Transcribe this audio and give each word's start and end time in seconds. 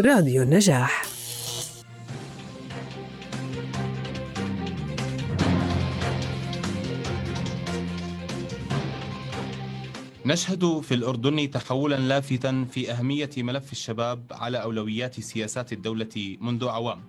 راديو 0.00 0.42
النجاح. 0.42 1.02
نشهد 10.26 10.80
في 10.80 10.94
الأردن 10.94 11.50
تحولا 11.50 11.96
لافتا 11.96 12.66
في 12.70 12.92
أهمية 12.92 13.30
ملف 13.36 13.72
الشباب 13.72 14.24
على 14.30 14.62
أولويات 14.62 15.20
سياسات 15.20 15.72
الدولة 15.72 16.36
منذ 16.40 16.64
أعوام 16.64 17.00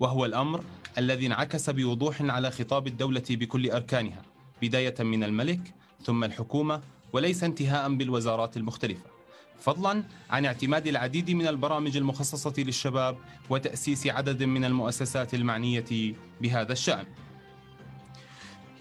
وهو 0.00 0.24
الأمر 0.24 0.64
الذي 0.98 1.26
انعكس 1.26 1.70
بوضوح 1.70 2.22
على 2.22 2.50
خطاب 2.50 2.86
الدولة 2.86 3.24
بكل 3.30 3.70
أركانها 3.70 4.22
بداية 4.62 4.94
من 5.00 5.24
الملك 5.24 5.74
ثم 6.04 6.24
الحكومة 6.24 6.80
وليس 7.12 7.44
انتهاء 7.44 7.94
بالوزارات 7.94 8.56
المختلفة. 8.56 9.13
فضلا 9.60 10.02
عن 10.30 10.44
اعتماد 10.44 10.86
العديد 10.86 11.30
من 11.30 11.46
البرامج 11.46 11.96
المخصصة 11.96 12.54
للشباب 12.58 13.16
وتأسيس 13.50 14.06
عدد 14.06 14.42
من 14.42 14.64
المؤسسات 14.64 15.34
المعنية 15.34 16.14
بهذا 16.40 16.72
الشأن. 16.72 17.04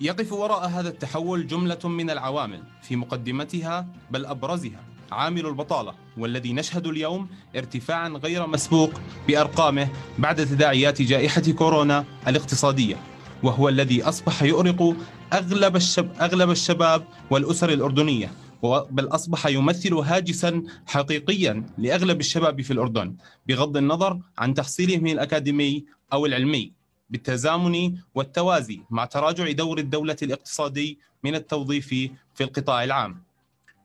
يقف 0.01 0.33
وراء 0.33 0.67
هذا 0.67 0.89
التحول 0.89 1.47
جملة 1.47 1.79
من 1.83 2.09
العوامل 2.09 2.63
في 2.81 2.95
مقدمتها 2.95 3.87
بل 4.11 4.25
أبرزها 4.25 4.83
عامل 5.11 5.45
البطالة 5.45 5.93
والذي 6.17 6.53
نشهد 6.53 6.87
اليوم 6.87 7.29
ارتفاعا 7.55 8.09
غير 8.09 8.47
مسبوق 8.47 8.91
بأرقامه 9.27 9.87
بعد 10.19 10.45
تداعيات 10.45 11.01
جائحة 11.01 11.41
كورونا 11.41 12.05
الاقتصادية. 12.27 12.95
وهو 13.43 13.69
الذي 13.69 14.03
أصبح 14.03 14.43
يؤرق 14.43 14.95
أغلب, 15.33 15.75
الشب 15.75 16.09
أغلب 16.21 16.51
الشباب 16.51 17.05
والأسر 17.29 17.69
الأردنية. 17.69 18.31
بل 18.63 19.07
أصبح 19.07 19.47
يمثل 19.47 19.93
هاجسا 19.93 20.63
حقيقيا 20.85 21.65
لأغلب 21.77 22.19
الشباب 22.19 22.61
في 22.61 22.73
الأردن 22.73 23.15
بغض 23.47 23.77
النظر 23.77 24.19
عن 24.37 24.53
تحصيلهم 24.53 25.07
الأكاديمي 25.07 25.85
أو 26.13 26.25
العلمي. 26.25 26.71
بالتزامن 27.09 27.97
والتوازي 28.15 28.81
مع 28.89 29.05
تراجع 29.05 29.51
دور 29.51 29.77
الدولة 29.77 30.15
الاقتصادي 30.21 30.99
من 31.23 31.35
التوظيف 31.35 31.87
في 32.35 32.41
القطاع 32.41 32.83
العام. 32.83 33.23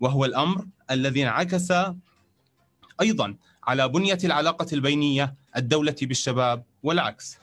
وهو 0.00 0.24
الأمر 0.24 0.66
الذي 0.90 1.22
انعكس 1.22 1.72
أيضا 3.00 3.36
على 3.64 3.88
بنية 3.88 4.18
العلاقة 4.24 4.66
البينية 4.72 5.34
الدولة 5.56 5.96
بالشباب 6.02 6.62
والعكس. 6.82 7.38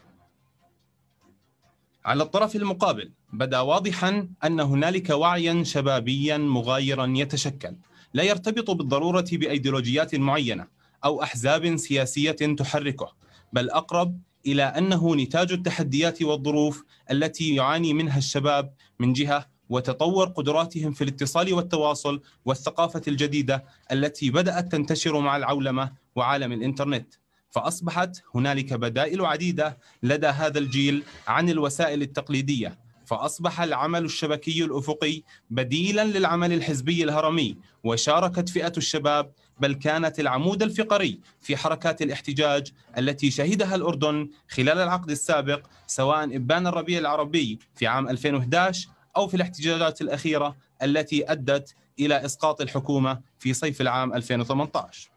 على 2.06 2.24
الطرف 2.24 2.56
المقابل. 2.56 3.12
بدا 3.34 3.60
واضحا 3.60 4.30
أن 4.44 4.60
هنالك 4.60 5.10
وعيا 5.10 5.64
شبابيا 5.64 6.38
مغايرا 6.38 7.14
يتشكل. 7.16 7.76
لا 8.14 8.24
يرتبط 8.24 8.72
بالضرورة 8.72 9.26
بأيديولوجيات 9.32 10.16
معينة 10.16 10.68
أو 11.06 11.24
أحزاب 11.24 11.76
سياسية 11.76 12.32
تحركه 12.32 13.14
بل 13.54 13.70
أقرب 13.70 14.20
إلى 14.48 14.64
أنه 14.64 15.16
نتاج 15.16 15.52
التحديات 15.52 16.22
والظروف 16.22 16.84
التي 17.12 17.56
يعاني 17.56 17.94
منها 17.94 18.18
الشباب 18.18 18.74
من 19.00 19.14
جهة 19.14 19.46
وتطور 19.70 20.28
قدراتهم 20.28 20.92
في 20.92 21.04
الاتصال 21.04 21.54
والتواصل 21.54 22.22
والثقافة 22.46 23.02
الجديدة 23.08 23.66
التي 23.92 24.30
بدأت 24.32 24.72
تنتشر 24.72 25.20
مع 25.20 25.38
العولمة 25.38 25.92
وعالم 26.16 26.52
الإنترنت. 26.52 27.14
فأصبحت 27.56 28.22
هنالك 28.36 28.74
بدائل 28.74 29.26
عديدة 29.26 29.78
لدى 30.04 30.28
هذا 30.28 30.60
الجيل 30.60 31.04
عن 31.28 31.50
الوسائل 31.50 32.02
التقليدية. 32.02 32.78
فأصبح 33.06 33.62
العمل 33.62 34.06
الشبكي 34.06 34.64
الأفقي 34.64 35.22
بديلا 35.50 36.04
للعمل 36.04 36.54
الحزبي 36.54 37.04
الهرمي 37.04 37.58
وشاركت 37.84 38.50
فئة 38.50 38.74
الشباب 38.78 39.32
بل 39.60 39.74
كانت 39.74 40.20
العمود 40.20 40.64
الفقري 40.64 41.20
في 41.42 41.58
حركات 41.58 42.02
الاحتجاج 42.02 42.72
التي 42.98 43.32
شهدها 43.32 43.76
الأردن 43.76 44.30
خلال 44.50 44.78
العقد 44.78 45.12
السابق 45.12 45.68
سواء 45.88 46.36
إبان 46.36 46.68
الربيع 46.68 47.00
العربي 47.00 47.60
في 47.76 47.88
عام 47.88 48.10
2011 48.10 48.90
أو 49.18 49.28
في 49.28 49.36
الاحتجاجات 49.36 50.02
الأخيرة 50.02 50.56
التي 50.84 51.32
أدت 51.32 51.76
إلى 52.00 52.26
إسقاط 52.26 52.62
الحكومة 52.62 53.22
في 53.40 53.54
صيف 53.54 53.82
العام 53.82 54.14
2018 54.14 55.15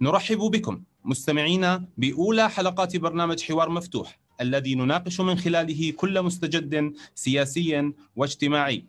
نرحب 0.00 0.38
بكم 0.38 0.82
مستمعينا 1.04 1.84
بأولى 1.98 2.50
حلقات 2.50 2.96
برنامج 2.96 3.42
حوار 3.42 3.70
مفتوح 3.70 4.18
الذي 4.40 4.74
نناقش 4.74 5.20
من 5.20 5.38
خلاله 5.38 5.92
كل 5.96 6.22
مستجد 6.22 6.92
سياسي 7.14 7.92
واجتماعي. 8.16 8.84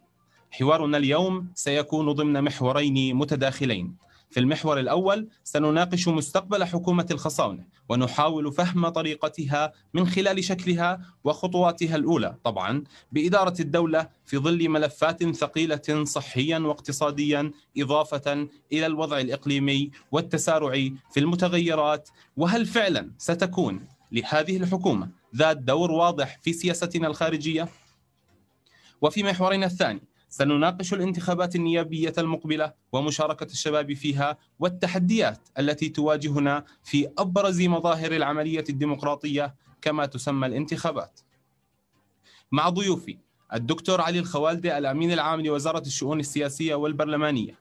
حوارنا 0.52 0.98
اليوم 0.98 1.48
سيكون 1.56 2.12
ضمن 2.12 2.44
محورين 2.44 3.16
متداخلين. 3.16 3.96
في 4.30 4.40
المحور 4.40 4.80
الأول 4.80 5.28
سنناقش 5.44 6.08
مستقبل 6.08 6.64
حكومة 6.64 7.06
الخصاونة 7.12 7.66
ونحاول 7.90 8.54
فهم 8.54 8.90
طريقتها 8.90 9.74
من 9.94 10.08
خلال 10.08 10.44
شكلها 10.44 11.02
وخطواتها 11.24 11.96
الأولى 11.96 12.36
طبعا 12.44 12.84
بإدارة 13.12 13.54
الدولة 13.60 14.10
في 14.26 14.38
ظل 14.38 14.70
ملفات 14.70 15.24
ثقيلة 15.24 16.04
صحيا 16.04 16.60
واقتصاديا 16.60 17.52
إضافة 17.78 18.48
إلى 18.74 18.86
الوضع 18.86 19.20
الإقليمي 19.20 19.92
والتسارع 20.12 20.90
في 21.12 21.20
المتغيرات. 21.20 22.10
وهل 22.38 22.66
فعلا 22.66 23.12
ستكون 23.18 23.88
لهذه 24.12 24.58
الحكومة 24.58 25.10
ذات 25.36 25.58
دور 25.58 25.92
واضح 25.92 26.40
في 26.42 26.54
سياستنا 26.54 27.08
الخارجية؟ 27.08 27.70
وفي 29.02 29.24
محورنا 29.24 29.66
الثاني 29.66 30.02
سنناقش 30.30 30.94
الانتخابات 30.94 31.56
النيابية 31.56 32.14
المقبلة 32.18 32.74
ومشاركة 32.92 33.46
الشباب 33.46 33.94
فيها 33.94 34.38
والتحديات 34.60 35.40
التي 35.60 35.90
تواجهنا 35.90 36.66
في 36.84 37.10
أبرز 37.18 37.62
مظاهر 37.62 38.12
العملية 38.12 38.64
الديمقراطية 38.70 39.56
كما 39.82 40.06
تسمى 40.06 40.48
الانتخابات. 40.48 41.20
مع 42.52 42.70
ضيوفي 42.70 43.18
الدكتور 43.54 44.02
علي 44.02 44.20
الخوالدي 44.20 44.78
الأمين 44.78 45.12
العام 45.12 45.42
لوزارة 45.42 45.80
الشؤون 45.80 46.20
السياسية 46.20 46.76
والبرلمانية 46.76 47.60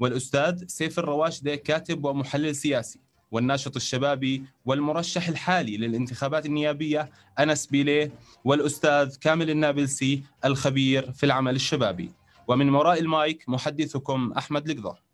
والأستاذ 0.00 0.66
سيف 0.66 0.98
الرواشدة 0.98 1.54
كاتب 1.54 2.04
ومحلل 2.04 2.56
سياسي 2.56 3.00
والناشط 3.30 3.76
الشبابي 3.76 4.44
والمرشح 4.64 5.28
الحالي 5.28 5.76
للانتخابات 5.76 6.46
النيابية 6.46 7.10
أنس 7.38 7.66
بيليه 7.66 8.10
والأستاذ 8.44 9.16
كامل 9.16 9.50
النابلسي 9.50 10.22
الخبير 10.44 11.12
في 11.12 11.26
العمل 11.26 11.54
الشبابي. 11.54 12.12
ومن 12.48 12.74
وراء 12.74 13.00
المايك 13.00 13.48
محدثكم 13.48 14.32
أحمد 14.32 14.68
لقضة 14.70 15.07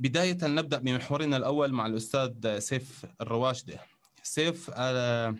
بداية 0.00 0.38
نبدأ 0.42 0.78
بمحورنا 0.78 1.36
الأول 1.36 1.72
مع 1.72 1.86
الأستاذ 1.86 2.58
سيف 2.58 3.06
الرواشدة 3.20 3.80
سيف 4.22 4.70
آه، 4.74 5.34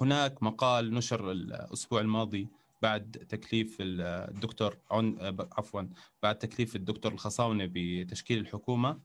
هناك 0.00 0.42
مقال 0.42 0.94
نشر 0.94 1.30
الأسبوع 1.30 2.00
الماضي 2.00 2.48
بعد 2.82 3.26
تكليف 3.28 3.76
الدكتور 3.80 4.76
عن 4.90 5.16
عفوا 5.52 5.82
بعد 6.22 6.38
تكليف 6.38 6.76
الدكتور 6.76 7.12
الخصاونة 7.12 7.68
بتشكيل 7.72 8.38
الحكومة 8.38 9.00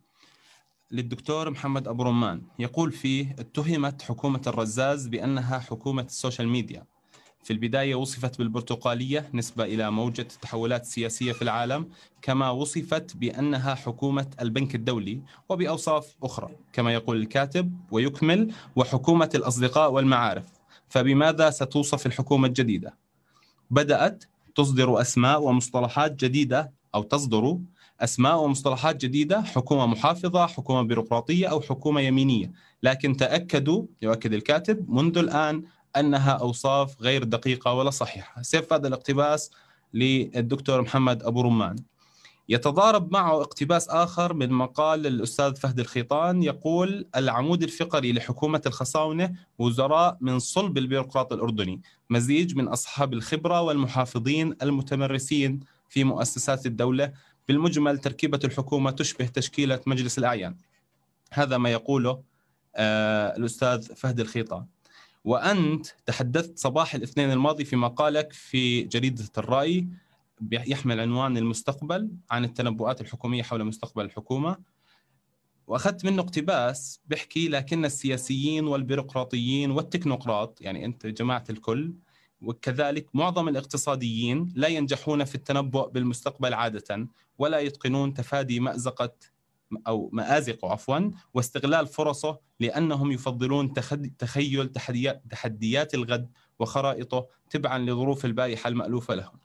للدكتور 0.91 1.49
محمد 1.49 1.87
أبو 1.87 2.03
رمان. 2.03 2.41
يقول 2.59 2.91
فيه 2.91 3.35
اتهمت 3.39 4.01
حكومة 4.01 4.41
الرزاز 4.47 5.07
بأنها 5.07 5.59
حكومة 5.59 6.03
ال 6.03 6.09
social 6.09 6.47
media. 6.47 6.85
في 7.43 7.53
البداية 7.53 7.95
وصفت 7.95 8.37
بالبرتقالية 8.37 9.29
نسبة 9.33 9.63
إلى 9.63 9.91
موجة 9.91 10.21
التحولات 10.21 10.81
السياسية 10.81 11.31
في 11.31 11.41
العالم 11.41 11.89
كما 12.21 12.49
وصفت 12.49 13.17
بأنها 13.17 13.75
حكومة 13.75 14.27
البنك 14.41 14.75
الدولي 14.75 15.21
وبأوصاف 15.49 16.15
أخرى 16.23 16.49
كما 16.73 16.93
يقول 16.93 17.17
الكاتب 17.17 17.77
ويكمل 17.91 18.53
وحكومة 18.75 19.29
الأصدقاء 19.35 19.91
والمعارف 19.91 20.45
فبماذا 20.89 21.49
ستوصف 21.49 22.05
الحكومة 22.05 22.47
الجديدة؟ 22.47 22.97
بدأت 23.71 24.23
تصدر 24.55 25.01
أسماء 25.01 25.41
ومصطلحات 25.43 26.15
جديدة 26.15 26.71
أو 26.95 27.03
تصدر 27.03 27.57
أسماء 28.01 28.43
ومصطلحات 28.43 29.05
جديدة 29.05 29.41
حكومة 29.41 29.85
محافظة 29.85 30.47
حكومة 30.47 30.81
بيروقراطية 30.81 31.47
أو 31.47 31.61
حكومة 31.61 32.01
يمينية 32.01 32.51
لكن 32.83 33.17
تأكدوا 33.17 33.85
يؤكد 34.01 34.33
الكاتب 34.33 34.89
منذ 34.89 35.17
الآن 35.17 35.63
أنها 35.97 36.31
أوصاف 36.31 37.01
غير 37.01 37.23
دقيقة 37.23 37.73
ولا 37.73 37.89
صحيحة، 37.89 38.41
سيف 38.41 38.73
هذا 38.73 38.87
الاقتباس 38.87 39.51
للدكتور 39.93 40.81
محمد 40.81 41.23
أبو 41.23 41.41
رمان. 41.41 41.75
يتضارب 42.49 43.13
معه 43.13 43.41
اقتباس 43.41 43.89
آخر 43.89 44.33
من 44.33 44.49
مقال 44.49 45.07
الأستاذ 45.07 45.55
فهد 45.55 45.79
الخيطان. 45.79 46.43
يقول 46.43 47.07
العمود 47.15 47.63
الفقري 47.63 48.13
لحكومة 48.13 48.61
الخصاونة 48.65 49.35
وزراء 49.59 50.17
من 50.21 50.39
صلب 50.39 50.77
البيروقراط 50.77 51.33
الأردني 51.33 51.81
مزيج 52.09 52.55
من 52.55 52.67
أصحاب 52.67 53.13
الخبرة 53.13 53.61
والمحافظين 53.61 54.55
المتمرسين 54.61 55.59
في 55.89 56.03
مؤسسات 56.03 56.65
الدولة. 56.65 57.13
بالمجمل 57.47 57.97
تركيبة 57.97 58.39
الحكومة 58.43 58.91
تشبه 58.91 59.25
تشكيلة 59.25 59.79
مجلس 59.85 60.17
الأعيان. 60.17 60.55
هذا 61.31 61.57
ما 61.57 61.69
يقوله 61.69 62.21
آه 62.75 63.35
الأستاذ 63.37 63.95
فهد 63.95 64.19
الخيطان. 64.19 64.65
وأنت 65.23 65.87
تحدثت 66.05 66.59
صباح 66.59 66.95
الاثنين 66.95 67.31
الماضي 67.31 67.65
في 67.65 67.75
مقالك 67.75 68.33
في 68.33 68.81
جريدة 68.83 69.29
الرأي 69.37 69.87
يحمل 70.51 70.99
عنوان 70.99 71.37
المستقبل 71.37 72.11
عن 72.31 72.43
التنبؤات 72.43 73.01
الحكومية 73.01 73.43
حول 73.43 73.63
مستقبل 73.63 74.05
الحكومة. 74.05 74.57
وأخذت 75.67 76.05
منه 76.05 76.21
اقتباس 76.21 76.99
بيحكي 77.05 77.47
لكن 77.47 77.85
السياسيين 77.85 78.67
والبيروقراطيين 78.67 79.71
والتكنوقراط 79.71 80.61
يعني 80.61 80.85
أنت 80.85 81.05
جماعة 81.07 81.43
الكل 81.49 81.93
وكذلك 82.41 83.07
معظم 83.13 83.49
الاقتصاديين 83.49 84.53
لا 84.55 84.67
ينجحون 84.67 85.23
في 85.23 85.35
التنبؤ 85.35 85.89
بالمستقبل 85.89 86.53
عادة 86.53 87.07
ولا 87.37 87.59
يتقنون 87.59 88.13
تفادي 88.13 88.59
مأزقة 88.59 89.13
أو 89.87 90.09
مازقه 90.13 90.71
عفوا 90.71 91.11
واستغلال 91.33 91.87
فرصه 91.87 92.39
لأنهم 92.59 93.11
يفضلون 93.11 93.73
تخيل 94.17 94.71
تحديات 95.29 95.93
الغد 95.93 96.29
وخرائطه 96.59 97.27
تبعا 97.49 97.79
لظروف 97.79 98.25
البائحة 98.25 98.67
المألوفة 98.67 99.15
لهم. 99.15 99.39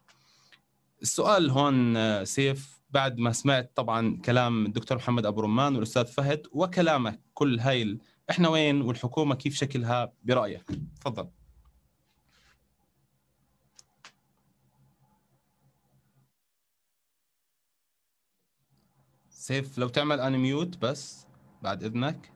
السؤال 1.02 1.50
هون 1.50 1.96
آه، 1.96 2.25
سيف 2.25 2.81
بعد 2.90 3.19
ما 3.19 3.32
سمعت 3.32 3.73
طبعا 3.75 4.20
كلام 4.25 4.67
الدكتور 4.67 4.99
محمد 4.99 5.26
أبو 5.26 5.40
رمان 5.40 5.75
والأستاذ 5.75 6.06
فهد 6.06 6.46
وكلامك 6.52 7.20
كل 7.34 7.61
هاي 7.61 7.99
إحنا 8.31 8.49
وين 8.49 8.82
والحكومة 8.82 9.34
كيف 9.34 9.56
شكلها 9.56 10.12
برأيك 10.25 10.64
تفضل 11.00 11.28
سيف 19.46 19.78
لو 19.78 19.88
تعمل 19.88 20.20
ان 20.20 20.38
ميوت 20.38 20.78
بس 20.78 21.26
بعد 21.62 21.84
إذنك. 21.84 22.32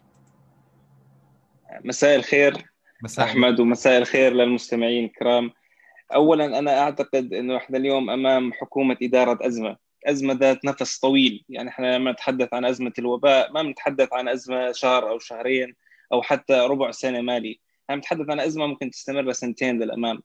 مساء 1.84 2.16
الخير 2.16 2.64
مساء 3.02 3.24
أحمد 3.24 3.60
ومساء 3.60 3.98
الخير 3.98 4.32
للمستمعين 4.32 5.04
الكرام. 5.04 5.50
اولا 6.14 6.58
أنا 6.58 6.80
أعتقد 6.80 7.34
إنه 7.34 7.56
إحنا 7.56 7.78
اليوم 7.78 8.10
أمام 8.10 8.52
حكومة 8.52 8.96
إدارة 9.02 9.46
أزمة. 9.46 9.76
أزمة 10.06 10.34
ذات 10.34 10.64
نفس 10.64 10.98
طويل. 10.98 11.44
يعني 11.48 11.68
إحنا 11.68 11.96
لما 11.96 12.12
نتحدث 12.12 12.54
عن 12.54 12.64
أزمة 12.64 12.92
الوباء 12.98 13.52
ما 13.52 13.62
بنتحدث 13.62 14.12
عن 14.12 14.28
أزمة 14.28 14.72
شهر 14.72 15.10
أو 15.10 15.18
شهرين 15.18 15.76
أو 16.12 16.22
حتى 16.22 16.54
ربع 16.54 16.90
سنة 16.90 17.20
مالي. 17.20 17.60
إحنا 17.84 17.96
بنتحدث 17.96 18.30
عن 18.30 18.40
أزمة 18.40 18.66
ممكن 18.66 18.90
تستمر 18.90 19.32
سنتين 19.32 19.82
للأمام. 19.82 20.22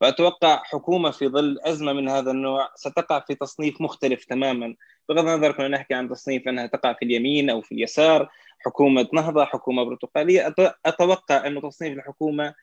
فأتوقع 0.00 0.62
حكومة 0.64 1.10
في 1.10 1.28
ظل 1.28 1.58
أزمة 1.62 1.92
من 1.92 2.08
هذا 2.08 2.30
النوع 2.30 2.68
ستقع 2.74 3.20
في 3.20 3.34
تصنيف 3.34 3.80
مختلف 3.80 4.24
تماما. 4.24 4.74
بغض 5.08 5.28
النظر 5.28 5.52
كنا 5.52 5.68
نحكي 5.68 5.94
عن 5.94 6.08
تصنيف 6.08 6.48
أنها 6.48 6.66
تقع 6.66 6.92
في 6.92 7.04
اليمين 7.04 7.50
أو 7.50 7.62
في 7.62 7.72
اليسار 7.72 8.28
حكومة 8.58 9.08
نهضة 9.12 9.44
حكومة 9.44 9.82
برتقالية. 9.82 10.54
أتوقع 10.86 11.46
انه 11.46 11.60
تصنيف 11.60 11.98
الحكومة 11.98 12.54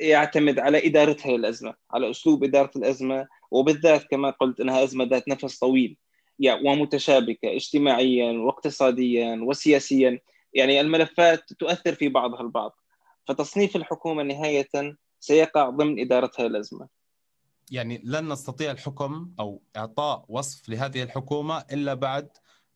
يعتمد 0.00 0.58
على 0.58 0.86
إدارتها 0.86 1.36
للازمه، 1.36 1.74
على 1.90 2.10
أسلوب 2.10 2.44
إدارة 2.44 2.70
الأزمة 2.76 3.26
وبالذات 3.50 4.04
كما 4.04 4.30
قلت 4.30 4.60
أنها 4.60 4.84
أزمة 4.84 5.04
ذات 5.04 5.28
نفس 5.28 5.58
طويل 5.58 5.96
ومتشابكة 6.64 7.56
اجتماعيا 7.56 8.32
واقتصاديا 8.32 9.40
وسياسيا، 9.42 10.20
يعني 10.54 10.80
الملفات 10.80 11.52
تؤثر 11.52 11.94
في 11.94 12.08
بعضها 12.08 12.40
البعض. 12.40 12.80
فتصنيف 13.28 13.76
الحكومة 13.76 14.22
نهاية 14.22 14.96
سيقع 15.20 15.70
ضمن 15.70 16.00
ادارتها 16.00 16.48
للازمه. 16.48 16.88
يعني 17.70 18.02
لن 18.04 18.32
نستطيع 18.32 18.70
الحكم 18.70 19.30
أو 19.40 19.62
إعطاء 19.76 20.24
وصف 20.28 20.68
لهذه 20.68 21.02
الحكومة 21.02 21.64
إلا 21.72 21.94
بعد 21.94 22.28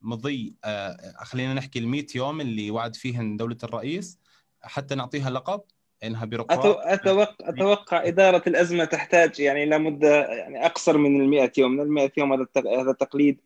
مضي 0.03 0.55
آه 0.65 1.15
خلينا 1.25 1.55
نحكي 1.55 1.79
ال 1.79 1.89
100 1.89 2.07
يوم 2.15 2.41
اللي 2.41 2.71
وعد 2.71 2.97
فيهن 2.97 3.37
دولة 3.37 3.57
الرئيس 3.65 4.19
حتى 4.63 4.95
نعطيها 4.95 5.31
لقب 5.31 5.61
إنها 6.05 6.25
بيروقراط 6.25 6.77
أتوقع 6.79 7.35
أتوقع 7.41 8.07
إدارة 8.07 8.43
الأزمة 8.47 8.85
تحتاج 8.85 9.41
يعني 9.41 9.63
إلى 9.65 9.79
مده 9.79 10.27
يعني 10.27 10.67
أقصر 10.67 10.99
من 10.99 11.21
ال 11.21 11.29
100 11.29 11.53
يوم، 11.59 11.73
من 11.73 11.81
ال 11.81 11.93
100 11.93 12.13
يوم 12.17 12.33
هذا 12.33 12.47
هذا 12.57 12.93
تقليد 12.93 13.41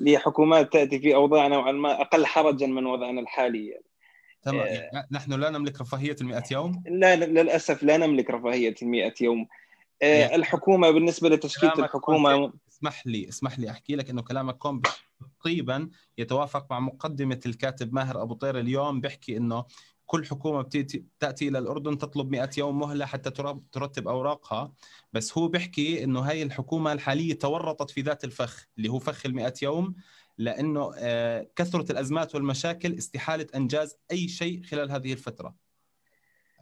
لحكومات 0.00 0.72
تأتي 0.72 0.98
في 0.98 1.14
أوضاع 1.14 1.46
نوعا 1.46 1.72
ما 1.72 2.00
أقل 2.00 2.26
حرجا 2.26 2.66
من 2.66 2.86
وضعنا 2.86 3.20
الحالي 3.20 3.68
يعني. 3.68 3.84
تمام 4.46 4.66
آه 4.66 5.06
نحن 5.10 5.32
لا 5.32 5.50
نملك 5.50 5.80
رفاهية 5.80 6.16
ال 6.20 6.26
100 6.26 6.42
يوم؟ 6.50 6.82
لا 6.86 7.16
للأسف 7.16 7.82
لا 7.82 7.96
نملك 7.96 8.30
رفاهية 8.30 8.74
ال 8.82 8.88
100 8.88 9.14
يوم. 9.20 9.46
آه 10.02 10.34
الحكومة 10.36 10.90
بالنسبة 10.90 11.28
لتشكيلة 11.28 11.72
الحكومة 11.78 12.52
اسمح 12.72 13.06
لي 13.06 13.28
اسمح 13.28 13.58
لي 13.58 13.70
أحكي 13.70 13.96
لك 13.96 14.10
إنه 14.10 14.22
كلامك 14.22 14.58
كون 14.58 14.82
تقريبا 15.40 15.88
يتوافق 16.18 16.66
مع 16.70 16.80
مقدمة 16.80 17.40
الكاتب 17.46 17.94
ماهر 17.94 18.22
أبو 18.22 18.34
طير 18.34 18.58
اليوم 18.58 19.00
بيحكي 19.00 19.36
إنه 19.36 19.64
كل 20.06 20.26
حكومة 20.26 20.62
بتأتي 20.62 21.04
تأتي 21.20 21.48
إلى 21.48 21.58
الأردن 21.58 21.98
تطلب 21.98 22.30
100 22.30 22.50
يوم 22.58 22.78
مهلة 22.78 23.06
حتى 23.06 23.30
ترتب 23.72 24.08
أوراقها 24.08 24.72
بس 25.12 25.38
هو 25.38 25.48
بيحكي 25.48 26.04
إنه 26.04 26.20
هاي 26.20 26.42
الحكومة 26.42 26.92
الحالية 26.92 27.34
تورطت 27.38 27.90
في 27.90 28.00
ذات 28.00 28.24
الفخ 28.24 28.66
اللي 28.78 28.88
هو 28.88 28.98
فخ 28.98 29.26
ال 29.26 29.34
100 29.34 29.54
يوم 29.62 29.94
لأنه 30.38 30.92
آه، 30.98 31.46
كثرة 31.56 31.92
الأزمات 31.92 32.34
والمشاكل 32.34 32.94
استحالة 32.94 33.46
إنجاز 33.54 33.98
أي 34.10 34.28
شيء 34.28 34.62
خلال 34.62 34.90
هذه 34.90 35.12
الفترة. 35.12 35.54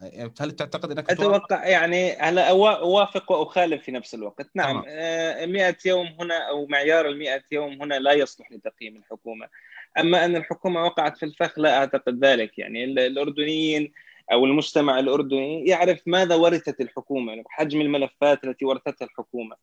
آه، 0.02 0.32
هل 0.40 0.52
تعتقد 0.52 0.90
أنك 0.90 1.10
أتوقع 1.10 1.66
يعني 1.66 2.12
هلا 2.12 2.50
أوافق 2.50 3.32
وأخالف 3.32 3.82
في 3.82 3.92
نفس 3.92 4.14
الوقت. 4.14 4.50
نعم 4.54 4.76
100 4.76 5.68
آه، 5.68 5.76
يوم 5.86 6.06
هنا 6.20 6.48
أو 6.48 6.66
معيار 6.66 7.08
ال 7.08 7.18
100 7.18 7.42
يوم 7.52 7.82
هنا 7.82 7.94
لا 7.94 8.12
يصلح 8.12 8.52
لتقييم 8.52 8.96
الحكومة. 8.96 9.48
أما 9.98 10.24
أن 10.24 10.36
الحكومة 10.36 10.84
وقعت 10.84 11.16
في 11.16 11.26
الفخ 11.26 11.58
لا 11.58 11.78
أعتقد 11.78 12.24
ذلك. 12.24 12.58
يعني 12.58 12.84
الأردنيين 12.84 13.92
أو 14.32 14.44
المجتمع 14.44 14.98
الأردني 14.98 15.66
يعرف 15.66 16.02
ماذا 16.06 16.34
ورثت 16.34 16.80
الحكومة 16.80 17.32
يعني 17.32 17.44
حجم 17.48 17.80
الملفات 17.80 18.44
التي 18.44 18.64
ورثتها 18.64 19.04
الحكومة. 19.04 19.56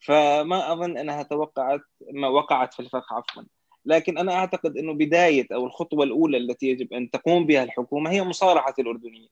فما 0.00 0.72
أظن 0.72 0.98
أنها 0.98 1.22
توقعت 1.22 1.80
ما 2.12 2.28
وقعت 2.28 2.74
في 2.74 2.80
الفخ 2.80 3.12
عفوا. 3.12 3.42
لكن 3.86 4.18
أنا 4.18 4.32
أعتقد 4.32 4.76
إنه 4.76 4.94
بداية 4.94 5.46
أو 5.52 5.66
الخطوة 5.66 6.04
الأولى 6.04 6.36
التي 6.36 6.66
يجب 6.66 6.92
أن 6.92 7.10
تقوم 7.10 7.46
بها 7.46 7.62
الحكومة 7.64 8.10
هي 8.10 8.22
مصارحه 8.22 8.74
الأردنيين. 8.78 9.28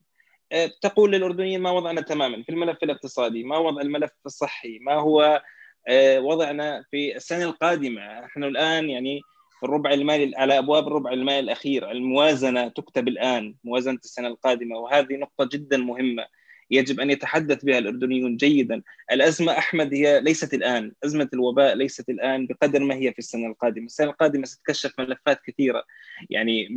أه، 0.53 0.71
تقول 0.83 1.12
للأردنيين 1.12 1.61
ما 1.61 1.71
وضعنا 1.71 2.00
تماما 2.00 2.43
في 2.43 2.49
الملف 2.49 2.83
الاقتصادي 2.83 3.45
ما 3.45 3.59
وضع 3.59 3.83
الملف 3.83 4.11
الصحي 4.26 4.78
ما 4.78 4.95
هو 4.95 5.43
أه، 5.88 6.21
وضعنا 6.21 6.85
في 6.90 7.17
السنة 7.17 7.45
القادمة. 7.45 8.21
نحن 8.21 8.45
الآن 8.45 8.90
يعني 8.90 9.21
في 9.61 9.67
الربع 9.67 9.93
المالي 9.93 10.37
على 10.37 10.59
أبواب 10.59 10.87
الربع 10.88 11.12
المالي 11.12 11.40
الأخير 11.40 11.90
الموازنة 11.90 12.69
تكتب 12.69 13.09
الآن 13.09 13.55
موازنة 13.64 13.99
السنة 14.05 14.28
القادمة. 14.28 14.78
وهذه 14.78 15.14
نقطة 15.14 15.49
جدا 15.52 15.76
مهمة. 15.76 16.26
يجب 16.71 17.00
أن 17.00 17.11
يتحدث 17.11 17.64
بها 17.64 17.78
الأردنيون 17.78 18.37
جيدا. 18.37 18.83
الأزمة 19.12 19.59
أحمد 19.59 19.94
هي 19.94 20.21
ليست 20.21 20.54
الآن. 20.54 20.92
أزمة 21.04 21.28
الوباء 21.35 21.75
ليست 21.75 22.09
الآن 22.09 22.47
بقدر 22.47 22.80
ما 22.80 22.94
هي 22.94 23.12
في 23.12 23.18
السنة 23.18 23.47
القادمة. 23.47 23.87
السنة 23.87 24.11
القادمة 24.11 24.44
ستكشف 24.44 24.92
ملفات 24.99 25.40
كثيرة. 25.47 25.85
يعني 26.30 26.68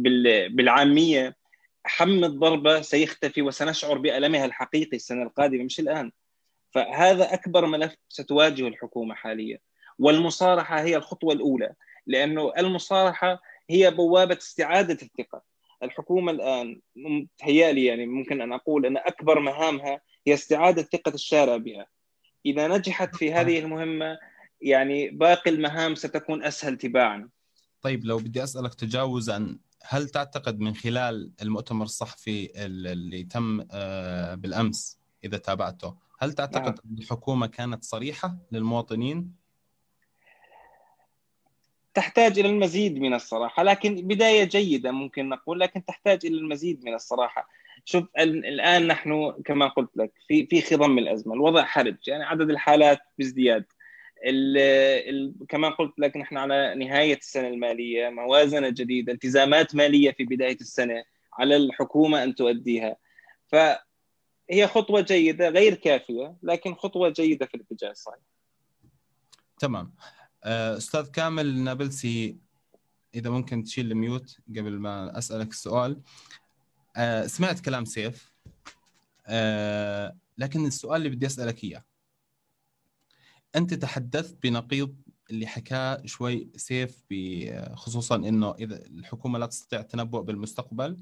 بالعامية 0.49 1.35
حم 1.83 2.23
الضربه 2.23 2.81
سيختفي 2.81 3.41
وسنشعر 3.41 3.97
بألمها 3.97 4.45
الحقيقي 4.45 4.97
السنة 4.97 5.23
القادمة 5.23 5.63
مش 5.63 5.79
الآن. 5.79 6.11
فهذا 6.71 7.33
أكبر 7.33 7.65
ملف 7.65 7.95
ستواجهه 8.09 8.67
الحكومة 8.67 9.15
حاليا. 9.15 9.59
والمصارحة 9.99 10.81
هي 10.81 10.95
الخطوة 10.95 11.33
الأولى 11.33 11.73
لأنه 12.07 12.53
المصارحة 12.57 13.41
هي 13.69 13.91
بوابة 13.91 14.37
استعادة 14.37 14.97
الثقة. 15.01 15.56
الحكومة 15.83 16.31
الآن 16.31 16.79
تهيالي 17.37 17.85
يعني 17.85 18.05
ممكن 18.05 18.41
أن 18.41 18.53
أقول 18.53 18.85
أن 18.85 18.97
أكبر 18.97 19.39
مهامها 19.39 20.01
هي 20.27 20.33
استعادة 20.33 20.81
ثقة 20.81 21.13
الشارع 21.13 21.57
بها. 21.57 21.87
إذا 22.45 22.67
نجحت 22.67 23.15
في 23.15 23.33
هذه 23.33 23.59
المهمة 23.59 24.17
يعني 24.61 25.09
باقي 25.09 25.51
المهام 25.51 25.95
ستكون 25.95 26.43
أسهل 26.43 26.77
تباعا. 26.77 27.29
طيب 27.81 28.05
لو 28.05 28.17
بدي 28.17 28.43
أسألك 28.43 28.73
تجاوزا 28.73 29.57
هل 29.83 30.09
تعتقد 30.09 30.59
من 30.59 30.75
خلال 30.75 31.31
المؤتمر 31.41 31.85
الصحفي 31.85 32.65
اللي 32.65 33.23
تم 33.23 33.65
آه، 33.71 34.35
بالأمس 34.35 34.99
إذا 35.23 35.37
تابعته 35.37 35.95
هل 36.19 36.33
تعتقد 36.33 36.63
نعم. 36.63 36.75
أن 36.85 36.97
الحكومة 36.97 37.47
كانت 37.47 37.83
صريحة 37.83 38.37
للمواطنين؟ 38.51 39.33
تحتاج 41.97 42.39
إلى 42.39 42.49
المزيد 42.49 42.99
من 42.99 43.13
الصراحة 43.13 43.63
لكن 43.63 43.95
بداية 43.95 44.43
جيدة 44.43 44.91
ممكن 44.91 45.29
نقول 45.29 45.59
لكن 45.59 45.85
تحتاج 45.85 46.25
إلى 46.25 46.37
المزيد 46.37 46.85
من 46.85 46.93
الصراحة. 46.93 47.49
شوف 47.85 48.03
الآن 48.19 48.87
نحن 48.87 49.33
كما 49.45 49.67
قلت 49.67 49.89
لك 49.95 50.11
في 50.27 50.45
في 50.45 50.61
خضم 50.61 50.97
الأزمة 50.97 51.33
الوضع 51.33 51.63
حرج 51.63 51.95
يعني 52.07 52.23
عدد 52.23 52.49
الحالات 52.49 52.99
بازدياد. 53.17 53.65
ال 54.25 54.57
ال 55.09 55.33
كمان 55.49 55.71
قلت 55.71 55.99
لك 55.99 56.17
نحن 56.17 56.37
على 56.37 56.75
نهاية 56.75 57.17
السنة 57.17 57.47
المالية 57.47 58.09
موازنة 58.09 58.69
جديدة 58.69 59.13
التزامات 59.13 59.75
مالية 59.75 60.11
في 60.11 60.23
بداية 60.23 60.57
السنة 60.61 61.03
على 61.33 61.55
الحكومة 61.55 62.23
أن 62.23 62.35
تؤديها. 62.35 62.95
فهي 63.47 64.67
خطوة 64.67 65.01
جيدة 65.01 65.49
غير 65.49 65.73
كافية 65.73 66.35
لكن 66.43 66.75
خطوة 66.75 67.09
جيدة 67.09 67.45
في 67.45 67.55
الاتجاه 67.55 67.91
الصحيح. 67.91 68.23
تمام. 69.59 69.93
أستاذ 70.43 71.11
كامل 71.11 71.59
نابلسي 71.59 72.37
إذا 73.15 73.29
ممكن 73.29 73.63
تشيل 73.63 73.91
الميوت 73.91 74.37
قبل 74.49 74.79
ما 74.79 75.17
أسألك 75.17 75.49
السؤال. 75.49 76.01
آه، 76.97 77.27
سمعت 77.27 77.59
كلام 77.59 77.85
سيف 77.85 78.33
آه، 79.27 80.17
لكن 80.37 80.65
السؤال 80.65 80.95
اللي 80.95 81.09
بدي 81.09 81.25
أسألك 81.25 81.63
إياه. 81.63 81.83
أنت 83.55 83.73
تحدثت 83.73 84.43
بنقيض 84.43 84.95
اللي 85.29 85.47
حكاه 85.47 86.01
شوي 86.05 86.49
سيف 86.55 87.03
خصوصا 87.73 88.15
إنه 88.15 88.55
إذا 88.55 88.85
الحكومة 88.85 89.39
لا 89.39 89.45
تستطيع 89.45 89.79
التنبؤ 89.79 90.21
بالمستقبل 90.21 90.97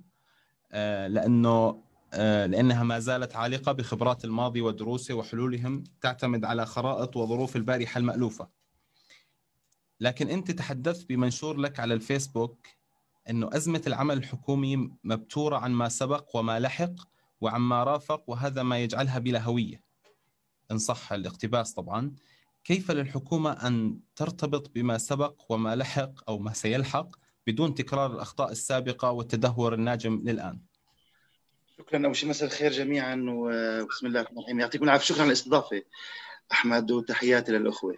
لأنه 1.08 1.84
لأنها 2.22 2.84
ما 2.84 3.00
زالت 3.00 3.36
عالقة 3.36 3.72
بخبرات 3.72 4.26
الماضي 4.26 4.62
ودروسه 4.62 5.14
وحلولهم 5.14 5.84
تعتمد 6.02 6.46
على 6.46 6.66
خرائط 6.66 7.18
وظروف 7.18 7.56
البارحة 7.56 7.98
المألوفة. 7.98 8.55
لكن 10.00 10.30
انت 10.30 10.52
تحدثت 10.52 11.10
بمنشور 11.10 11.58
لك 11.58 11.80
على 11.80 11.94
الفيسبوك 11.94 12.68
انه 13.30 13.50
أزمة 13.54 13.82
العمل 13.88 14.18
الحكومي 14.18 14.92
مبتورة 15.04 15.58
عن 15.58 15.72
ما 15.72 15.90
سبق 15.90 16.36
وما 16.36 16.60
لحق 16.60 16.96
وعما 17.42 17.84
رافق 17.84 18.24
وهذا 18.28 18.64
ما 18.64 18.80
يجعلها 18.80 19.20
بلا 19.20 19.42
هوية. 19.42 19.82
إن 20.72 20.78
صح 20.78 21.14
الاقتباس 21.14 21.74
طبعا. 21.74 22.16
كيف 22.64 22.92
للحكومة 22.92 23.52
أن 23.52 24.00
ترتبط 24.16 24.72
بما 24.76 24.98
سبق 24.98 25.42
وما 25.50 25.76
لحق 25.76 26.30
أو 26.30 26.40
ما 26.40 26.54
سيلحق 26.54 27.16
بدون 27.48 27.76
تكرار 27.76 28.14
الأخطاء 28.14 28.52
السابقة 28.52 29.12
والتدهور 29.12 29.74
الناجم 29.74 30.22
للآن؟ 30.26 30.60
شكرا 31.78 32.06
أول 32.06 32.16
شيء 32.16 32.30
مساء 32.30 32.48
الخير 32.48 32.72
جميعا 32.72 33.26
وبسم 33.30 34.08
الله 34.08 34.20
الرحمن 34.20 34.38
الرحيم. 34.38 34.60
يعطيكم 34.60 34.84
العافية. 34.84 35.06
شكرا 35.06 35.22
على 35.22 35.28
الاستضافة. 35.28 35.84
أحمد 36.52 36.92
وتحياتي 36.92 37.52
للأخوة. 37.52 37.98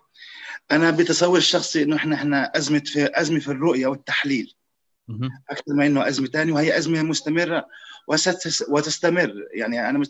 أنا 0.71 0.91
بتصور 0.91 1.37
الشخصي 1.37 1.83
إنه 1.83 1.95
إحنا 1.95 2.15
إحنا 2.15 2.51
أزمة 2.57 2.81
في 2.85 3.09
أزمة 3.13 3.39
في 3.39 3.47
الرؤية 3.47 3.87
والتحليل. 3.87 4.53
أكثر 5.49 5.73
ما 5.73 5.85
إنه 5.85 6.07
أزمة 6.07 6.27
ثانية 6.27 6.53
وهي 6.53 6.77
أزمة 6.77 7.03
مستمرة 7.03 7.67
وتستمر. 8.69 9.33
يعني 9.51 9.89
أنا 9.89 10.03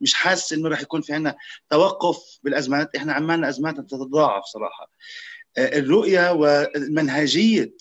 مش 0.00 0.14
حاسس 0.14 0.52
إنه 0.52 0.68
راح 0.68 0.80
يكون 0.80 1.00
في 1.00 1.12
عندنا 1.12 1.36
توقف 1.70 2.38
بالأزمات. 2.42 2.96
إحنا 2.96 3.12
عمالنا 3.12 3.48
أزمات 3.48 3.76
تتضاعف 3.76 4.44
صراحة. 4.44 4.90
آه، 5.58 5.78
الرؤية 5.78 6.32
ومنهجيه 6.32 7.74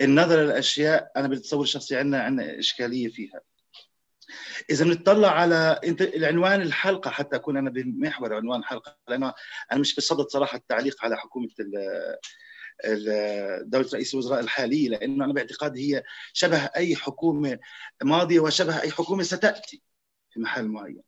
النظر 0.00 0.36
للأشياء 0.36 1.12
أنا 1.16 1.28
بتصور 1.28 1.62
الشخصي 1.62 1.96
عندنا 1.96 2.22
عندنا 2.22 2.58
إشكالية 2.58 3.08
فيها. 3.08 3.40
إذا 4.70 4.84
بنطلع 4.84 5.30
على 5.30 5.80
انت 5.84 6.02
العنوان 6.02 6.62
الحلقة 6.62 7.10
حتى 7.10 7.36
أكون 7.36 7.56
أنا 7.56 7.70
بمحور 7.70 8.34
عنوان 8.34 8.60
الحلقة 8.60 8.96
لأنه 9.08 9.34
أنا 9.72 9.80
مش 9.80 9.94
بصدد 9.96 10.28
صراحة 10.28 10.56
التعليق 10.56 11.04
على 11.04 11.16
حكومة 11.16 11.48
دولة 13.62 13.88
رئيس 13.94 14.14
الوزراء 14.14 14.40
الحالية 14.40 14.88
لأنه 14.88 15.24
أنا 15.24 15.32
باعتقادي 15.32 15.94
هي 15.96 16.02
شبه 16.32 16.58
أي 16.76 16.96
حكومة 16.96 17.58
ماضية 18.02 18.40
وشبه 18.40 18.80
أي 18.80 18.90
حكومة 18.90 19.22
ستأتي 19.22 19.82
في 20.30 20.40
محل 20.40 20.64
معين. 20.68 21.02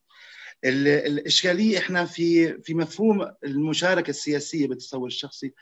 الإشكالية 0.65 1.79
إحنا 1.79 2.05
في 2.05 2.59
في 2.63 2.75
مفهوم 2.75 3.33
المشاركة 3.45 4.11
السياسية 4.11 4.69
بالتصور 4.69 5.07
الشخصي 5.07 5.53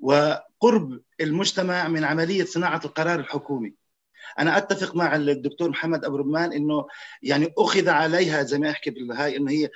وقرب 0.00 1.00
المجتمع 1.20 1.88
من 1.88 2.04
عملية 2.04 2.44
صناعة 2.44 2.80
القرار 2.84 3.20
الحكومي. 3.20 3.74
أنا 4.38 4.58
أتفق 4.58 4.96
مع 4.96 5.16
الدكتور 5.16 5.68
محمد 5.70 6.04
أبو 6.04 6.16
رمان 6.16 6.52
إنه 6.52 6.86
يعني 7.22 7.52
أخذ 7.58 7.88
عليها 7.88 8.42
زي 8.42 8.58
ما 8.58 8.70
احكي 8.70 8.90
بالهاي 8.90 9.36
إنه 9.36 9.50
هي 9.50 9.70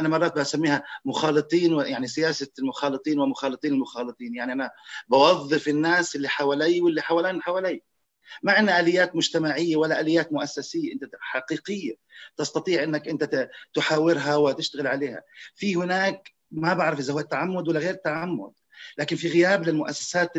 أنا 0.00 0.08
مرات 0.08 0.38
بسميها 0.38 0.82
مخالطين 1.04 1.80
يعني 1.80 2.06
سياسة 2.06 2.48
المخالطين 2.58 3.20
ومخالطين 3.20 3.72
المخالطين. 3.72 4.34
يعني 4.34 4.52
أنا 4.52 4.70
بوظف 5.08 5.68
الناس 5.68 6.16
اللي 6.16 6.28
حوالي 6.28 6.80
واللي 6.80 7.02
حوالين 7.02 7.42
حوالي. 7.42 7.82
ما 8.42 8.52
عندنا 8.52 8.80
آليات 8.80 9.16
مجتمعية 9.16 9.76
ولا 9.76 10.00
آليات 10.00 10.32
مؤسسية 10.32 10.92
أنت 10.92 11.04
حقيقية 11.20 11.94
تستطيع 12.36 12.82
إنك 12.82 13.08
أنت 13.08 13.48
تحاورها 13.74 14.36
وتشتغل 14.36 14.86
عليها. 14.86 15.22
في 15.54 15.76
هناك 15.76 16.32
ما 16.50 16.74
بعرف 16.74 16.98
إذا 16.98 17.12
هو 17.12 17.20
تعمد 17.20 17.68
ولا 17.68 17.80
غير 17.80 17.94
تعمد. 17.94 18.52
لكن 18.98 19.16
في 19.16 19.28
غياب 19.28 19.68
للمؤسسات 19.68 20.32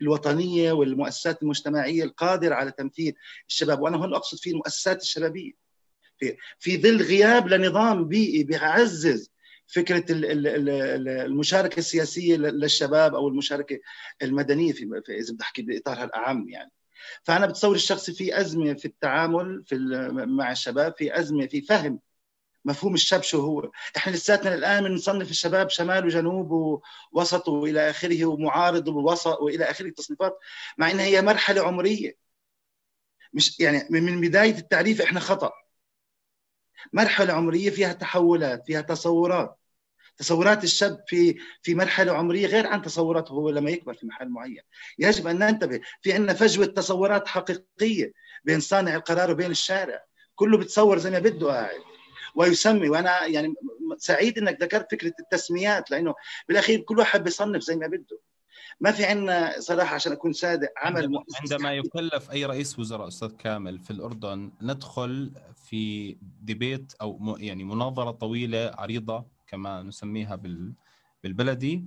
الوطنية 0.00 0.72
والمؤسسات 0.72 1.42
المجتمعية 1.42 2.04
القادرة 2.04 2.54
على 2.54 2.70
تمثيل 2.70 3.14
الشباب. 3.48 3.80
وأنا 3.80 3.96
هون 3.96 4.14
أقصد 4.14 4.38
في 4.38 4.50
المؤسسات 4.50 5.02
الشبابية. 5.02 5.52
في 6.18 6.36
في 6.58 6.82
ظل 6.82 7.02
غياب 7.02 7.48
لنظام 7.48 8.08
بيئي 8.08 8.44
بيعزز 8.44 9.30
فكرة 9.66 10.04
المشاركة 10.10 11.78
السياسية 11.78 12.36
للشباب 12.36 13.14
أو 13.14 13.28
المشاركة 13.28 13.80
المدنية 14.22 14.72
في 14.72 15.02
إذا 15.08 15.32
بدي 15.32 15.42
أحكي 15.42 15.62
باطارها 15.62 16.04
الاعم 16.04 16.48
يعني. 16.48 16.70
فأنا 17.22 17.46
بتصور 17.46 17.74
الشخصي 17.74 18.12
في 18.12 18.40
أزمة 18.40 18.74
في 18.74 18.84
التعامل 18.84 19.62
في 19.66 19.76
مع 20.12 20.52
الشباب 20.52 20.94
في 20.98 21.18
أزمة 21.18 21.46
في 21.46 21.60
فهم 21.60 22.00
مفهوم 22.64 22.94
الشاب 22.94 23.22
شو 23.22 23.40
هو؟ 23.40 23.70
إحنا 23.96 24.12
لساتنا 24.12 24.54
الآن 24.54 24.84
بنصنف 24.84 25.30
الشباب 25.30 25.70
شمال 25.70 26.06
وجنوب 26.06 26.80
ووسط 27.12 27.48
وإلى 27.48 27.90
آخره 27.90 28.24
ومعارض 28.24 28.88
ووسط 28.88 29.40
وإلى 29.40 29.64
آخره 29.64 29.86
التصنيفات 29.86 30.38
مع 30.78 30.90
إنها 30.90 31.04
هي 31.04 31.22
مرحلة 31.22 31.62
عمرية. 31.62 32.16
مش 33.32 33.60
يعني 33.60 33.86
من 33.90 34.20
بداية 34.20 34.58
التعريف 34.58 35.02
إحنا 35.02 35.20
خطأ. 35.20 35.52
مرحلة 36.92 37.32
عمرية 37.32 37.70
فيها 37.70 37.92
تحولات 37.92 38.66
فيها 38.66 38.80
تصورات. 38.80 39.58
تصورات 40.16 40.64
الشاب 40.64 41.04
في 41.06 41.38
في 41.62 41.74
مرحلة 41.74 42.12
عمرية 42.12 42.46
غير 42.46 42.66
عن 42.66 42.82
تصوراته 42.82 43.32
هو 43.32 43.50
لما 43.50 43.70
يكبر 43.70 43.94
في 43.94 44.06
محل 44.06 44.28
معين. 44.28 44.62
يجب 44.98 45.26
أن 45.26 45.38
ننتبه 45.38 45.80
في 46.02 46.12
عندنا 46.12 46.34
فجوة 46.34 46.66
تصورات 46.66 47.28
حقيقية 47.28 48.12
بين 48.44 48.60
صانع 48.60 48.94
القرار 48.94 49.30
وبين 49.30 49.50
الشارع. 49.50 50.04
كله 50.34 50.58
بتصور 50.58 50.98
زي 50.98 51.10
ما 51.10 51.18
بده 51.18 51.46
قاعد. 51.52 51.91
ويسمي 52.34 52.88
وأنا 52.88 53.26
يعني 53.26 53.54
سعيد 53.98 54.38
إنك 54.38 54.62
ذكرت 54.62 54.90
فكرة 54.90 55.12
التسميات 55.20 55.90
لأنه 55.90 56.14
بالأخير 56.48 56.80
كل 56.80 56.98
واحد 56.98 57.24
بيصنف 57.24 57.62
زي 57.62 57.76
ما 57.76 57.86
بده. 57.86 58.18
ما 58.80 58.92
في 58.92 59.04
عندنا 59.04 59.54
صراحة 59.58 59.94
عشان 59.94 60.12
أكون 60.12 60.32
صادق 60.32 60.68
عمل 60.76 61.02
عندما, 61.02 61.24
عندما 61.40 61.74
يكلف 61.74 62.30
أي 62.30 62.44
رئيس 62.44 62.78
وزراء 62.78 63.08
أستاذ 63.08 63.36
كامل 63.36 63.78
في 63.78 63.90
الأردن 63.90 64.50
ندخل 64.62 65.32
في 65.54 66.16
debate 66.42 66.92
أو 67.00 67.36
يعني 67.40 67.64
مناظرة 67.64 68.10
طويلة 68.10 68.70
عريضة 68.78 69.24
كما 69.46 69.82
نسميها 69.82 70.36
بال 70.36 70.72
بالبلدي 71.22 71.84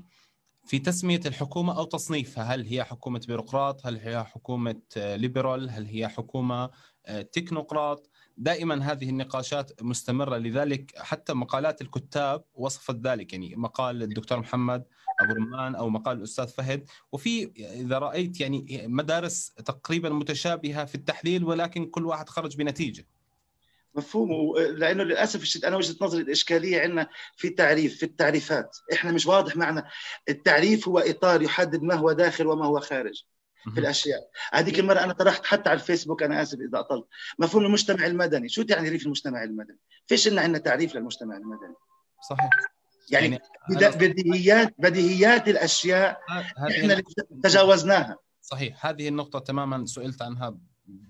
في 0.66 0.80
تسمية 0.80 1.20
الحكومة 1.26 1.78
أو 1.78 1.84
تصنيفها. 1.84 2.44
هل 2.44 2.66
هي 2.66 2.84
حكومة 2.84 3.22
bureaucrat؟ 3.28 3.86
هل 3.86 3.98
هي 3.98 4.24
حكومة 4.24 4.82
liberal 4.96 5.70
هل 5.70 5.86
هي 5.86 6.08
حكومة 6.08 6.70
آه، 7.06 7.22
تكنوقراط؟ 7.22 8.10
دائما 8.38 8.92
هذه 8.92 9.10
النقاشات 9.10 9.84
مستمرة. 9.84 10.38
لذلك 10.38 10.94
حتى 10.98 11.34
مقالات 11.34 11.82
الكتاب 11.82 12.44
وصفت 12.54 12.96
ذلك 12.96 13.34
يعني 13.34 13.56
مقال 13.56 14.04
الدكتور 14.04 14.40
محمد 14.40 14.84
أبو 15.20 15.34
رمان 15.34 15.76
أو 15.76 15.90
مقال 15.90 16.18
الأستاذ 16.18 16.48
فهد. 16.48 16.90
وفي 17.12 17.52
إذا 17.58 17.98
رأيت 17.98 18.42
يعني 18.42 18.86
مدارس 18.88 19.52
تقريبا 19.54 20.10
متشابهة 20.10 20.86
في 20.86 20.96
التحليل 20.96 21.44
ولكن 21.44 21.86
كل 21.86 22.06
واحد 22.06 22.30
خرج 22.30 22.58
بنتيجة. 22.58 23.06
مفهوم. 23.96 24.58
لأنه 24.58 25.04
للأسف 25.04 25.42
الشديد 25.42 25.66
أنا 25.66 25.78
وجهة 25.78 25.96
نظري 26.02 26.22
الإشكالية 26.22 26.82
عندنا 26.82 27.08
في 27.36 27.48
التعريف 27.48 27.98
في 27.98 28.04
التعريفات. 28.04 28.78
إحنا 28.94 29.12
مش 29.12 29.26
واضح 29.26 29.56
معنا 29.56 29.88
التعريف 30.30 30.88
هو 30.88 31.00
إطار 31.00 31.42
يحدد 31.42 31.84
ما 31.84 31.96
هو 31.96 32.12
داخل 32.12 32.48
وما 32.48 32.66
هو 32.66 32.80
خارج. 32.80 33.24
في 33.74 33.80
الأشياء. 33.80 34.30
هذيك 34.54 34.80
المرة 34.80 35.00
أنا 35.00 35.14
طرحت 35.14 35.46
حتى 35.46 35.70
على 35.70 35.80
الفيسبوك 35.80 36.24
أنا 36.24 36.42
آسف 36.42 36.60
إذا 36.60 36.80
أطلت. 36.80 37.06
مفهوم 37.40 37.66
المجتمع 37.66 38.06
المدني. 38.06 38.50
شو 38.50 38.62
تعريف 38.62 39.06
المجتمع 39.06 39.44
المدني؟ 39.44 39.78
فيش 40.08 40.28
لنا 40.28 40.42
عندنا 40.42 40.58
تعريف 40.58 40.96
للمجتمع 40.96 41.38
المدني. 41.38 41.76
صحيح. 42.30 42.50
يعني, 43.12 43.40
يعني 43.70 43.96
بديهيات 43.96 44.76
بديهيات 44.78 45.48
الأشياء 45.48 46.20
إحنا 46.72 47.04
تجاوزناها. 47.44 48.18
صحيح. 48.42 48.86
هذه 48.86 49.08
النقطة 49.08 49.40
تماما 49.40 49.86
سئلت 49.86 50.22
عنها 50.22 50.58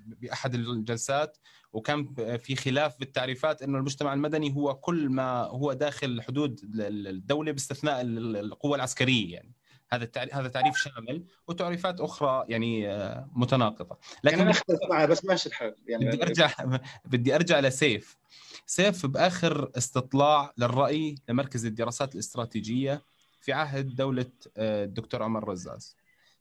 بأحد 0.06 0.56
الجلسات 0.56 1.38
وكان 1.74 2.14
في 2.38 2.56
خلاف 2.56 3.00
بالتعريفات 3.00 3.62
إنه 3.62 3.78
المجتمع 3.78 4.14
المدني 4.14 4.56
هو 4.56 4.76
كل 4.76 5.10
ما 5.10 5.44
هو 5.44 5.74
داخل 5.74 6.22
حدود 6.22 6.60
الدولة 6.80 7.52
باستثناء 7.52 8.02
القوى 8.02 8.76
العسكرية 8.76 9.34
يعني. 9.34 9.54
هذا 9.90 10.04
التعريف 10.04 10.36
هذا 10.36 10.48
تعريف 10.48 10.78
شامل 10.78 11.24
وتعريفات 11.48 12.02
أخرى 12.02 12.46
يعني 12.50 12.90
آه، 12.90 13.30
متناقضة. 13.34 13.98
لكن 14.24 14.40
أنا 14.40 14.52
اختلف 14.52 14.80
معه 14.90 15.06
بس 15.06 15.26
ماشي 15.26 15.50
الحال 15.50 15.76
يعني 15.88 16.06
بدي 16.06 16.24
ارجع 16.24 16.52
بدي 17.06 17.36
أرجع 17.36 17.60
لسيف 17.60 18.18
سيف. 18.66 19.06
بآخر 19.06 19.72
استطلاع 19.78 20.54
للرأي 20.58 21.16
لمركز 21.30 21.66
الدراسات 21.66 22.14
الاستراتيجية 22.14 23.02
في 23.42 23.54
عهد 23.54 23.96
دولة 23.96 24.32
آه، 24.58 24.84
الدكتور 24.84 25.24
عمر 25.24 25.50
رزاز. 25.50 25.96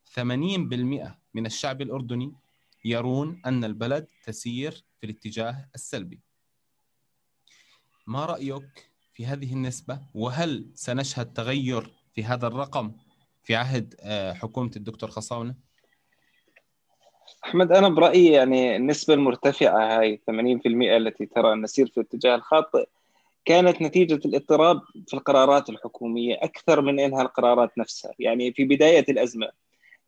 80% 0.05 1.19
من 1.35 1.47
الشعب 1.47 1.83
الأردني 1.83 2.33
يرون 2.85 3.43
أن 3.47 3.65
البلد 3.65 4.07
تسير 4.25 4.85
في 5.01 5.07
الاتجاه 5.07 5.69
السلبي. 5.75 6.21
ما 8.07 8.27
رأيك 8.27 8.91
في 9.13 9.27
هذه 9.27 9.53
النسبة؟ 9.53 10.01
وهل 10.15 10.71
سنشهد 10.75 11.33
تغير 11.33 11.95
في 12.15 12.25
هذا 12.25 12.47
الرقم؟ 12.47 12.93
في 13.45 13.55
عهد 13.57 13.95
آه، 14.01 14.33
حكومة 14.33 14.71
الدكتور 14.77 15.11
خصاونة؟ 15.11 15.55
أحمد 17.45 17.73
أنا 17.73 17.89
برأيي 17.89 18.33
يعني 18.33 18.77
النسبة 18.77 19.15
المرتفعة 19.15 20.01
هاي 20.01 20.21
80% 20.31 20.97
التي 20.97 21.27
ترى 21.27 21.53
أن 21.53 21.63
نسير 21.63 21.87
في 21.87 22.01
الاتجاه 22.01 22.35
الخاطئ 22.35 22.87
كانت 23.45 23.83
نتيجة 23.83 24.21
الاضطراب 24.25 24.81
في 25.07 25.15
القرارات 25.15 25.71
الحكومية 25.71 26.35
أكثر 26.43 26.81
من 26.81 27.01
إنها 27.01 27.23
القرارات 27.23 27.79
نفسها 27.79 28.13
يعني 28.19 28.53
في 28.53 28.65
بداية 28.65 29.05
الأزمة 29.09 29.49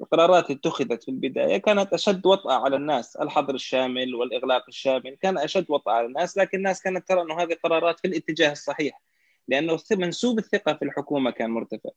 القرارات 0.00 0.50
اتخذت 0.50 1.02
في 1.02 1.10
البداية 1.10 1.56
كانت 1.56 1.92
أشد 1.92 2.26
وطأة 2.26 2.54
على 2.64 2.76
الناس 2.76 3.16
الحظر 3.16 3.54
الشامل 3.54 4.14
والإغلاق 4.14 4.64
الشامل 4.68 5.16
كان 5.22 5.38
أشد 5.38 5.66
وطأة 5.68 5.92
على 5.92 6.06
الناس 6.06 6.38
لكن 6.38 6.58
الناس 6.58 6.82
كانت 6.82 7.08
ترى 7.08 7.22
أنه 7.22 7.42
هذه 7.42 7.56
قرارات 7.64 8.00
في 8.00 8.08
الاتجاه 8.08 8.52
الصحيح 8.52 9.00
لأنه 9.48 9.78
منسوب 9.92 10.38
الثقة 10.38 10.74
في 10.74 10.84
الحكومة 10.84 11.30
كان 11.30 11.50
مرتفع 11.50 11.90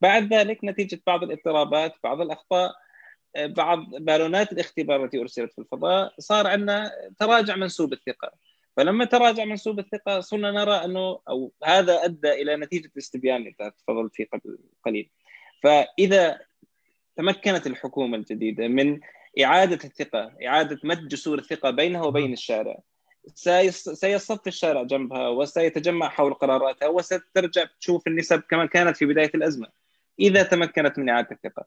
بعد 0.00 0.34
ذلك 0.34 0.64
نتيجة 0.64 1.00
بعض 1.06 1.22
الاضطرابات 1.22 1.94
بعض 2.04 2.20
الأخطاء 2.20 2.74
بعض 3.36 3.78
بالونات 3.94 4.52
الاختبار 4.52 5.04
التي 5.04 5.20
أرسلت 5.20 5.52
في 5.52 5.58
الفضاء 5.58 6.14
صار 6.18 6.46
عندنا 6.46 6.92
تراجع 7.18 7.56
منسوب 7.56 7.92
الثقة. 7.92 8.32
فلما 8.76 9.04
تراجع 9.04 9.44
منسوب 9.44 9.78
الثقة 9.78 10.20
صرنا 10.20 10.50
نرى 10.50 10.84
أنه 10.84 11.20
أو 11.28 11.52
هذا 11.64 12.04
أدى 12.04 12.32
إلى 12.32 12.56
نتيجة 12.56 12.90
الاستبيان 12.92 13.36
اللي 13.36 13.72
تفضلت 13.78 14.14
فيه 14.14 14.28
قبل 14.32 14.58
قليل. 14.84 15.10
فإذا 15.62 16.38
تمكنت 17.16 17.66
الحكومة 17.66 18.16
الجديدة 18.16 18.68
من 18.68 19.00
إعادة 19.44 19.78
الثقة 19.84 20.32
إعادة 20.46 20.80
مد 20.84 21.08
جسور 21.08 21.38
الثقة 21.38 21.70
بينها 21.70 22.04
وبين 22.04 22.32
الشارع 22.32 22.78
سيصف 23.34 24.46
الشارع 24.46 24.82
جنبها 24.82 25.28
وسيتجمع 25.28 26.08
حول 26.08 26.34
قراراتها 26.34 26.88
وسترجع 26.88 27.64
تشوف 27.80 28.06
النسب 28.06 28.40
كما 28.40 28.66
كانت 28.66 28.96
في 28.96 29.06
بداية 29.06 29.30
الأزمة. 29.34 29.85
إذا 30.20 30.42
تمكنت 30.42 30.98
من 30.98 31.08
إعادة 31.08 31.28
الثقة. 31.32 31.66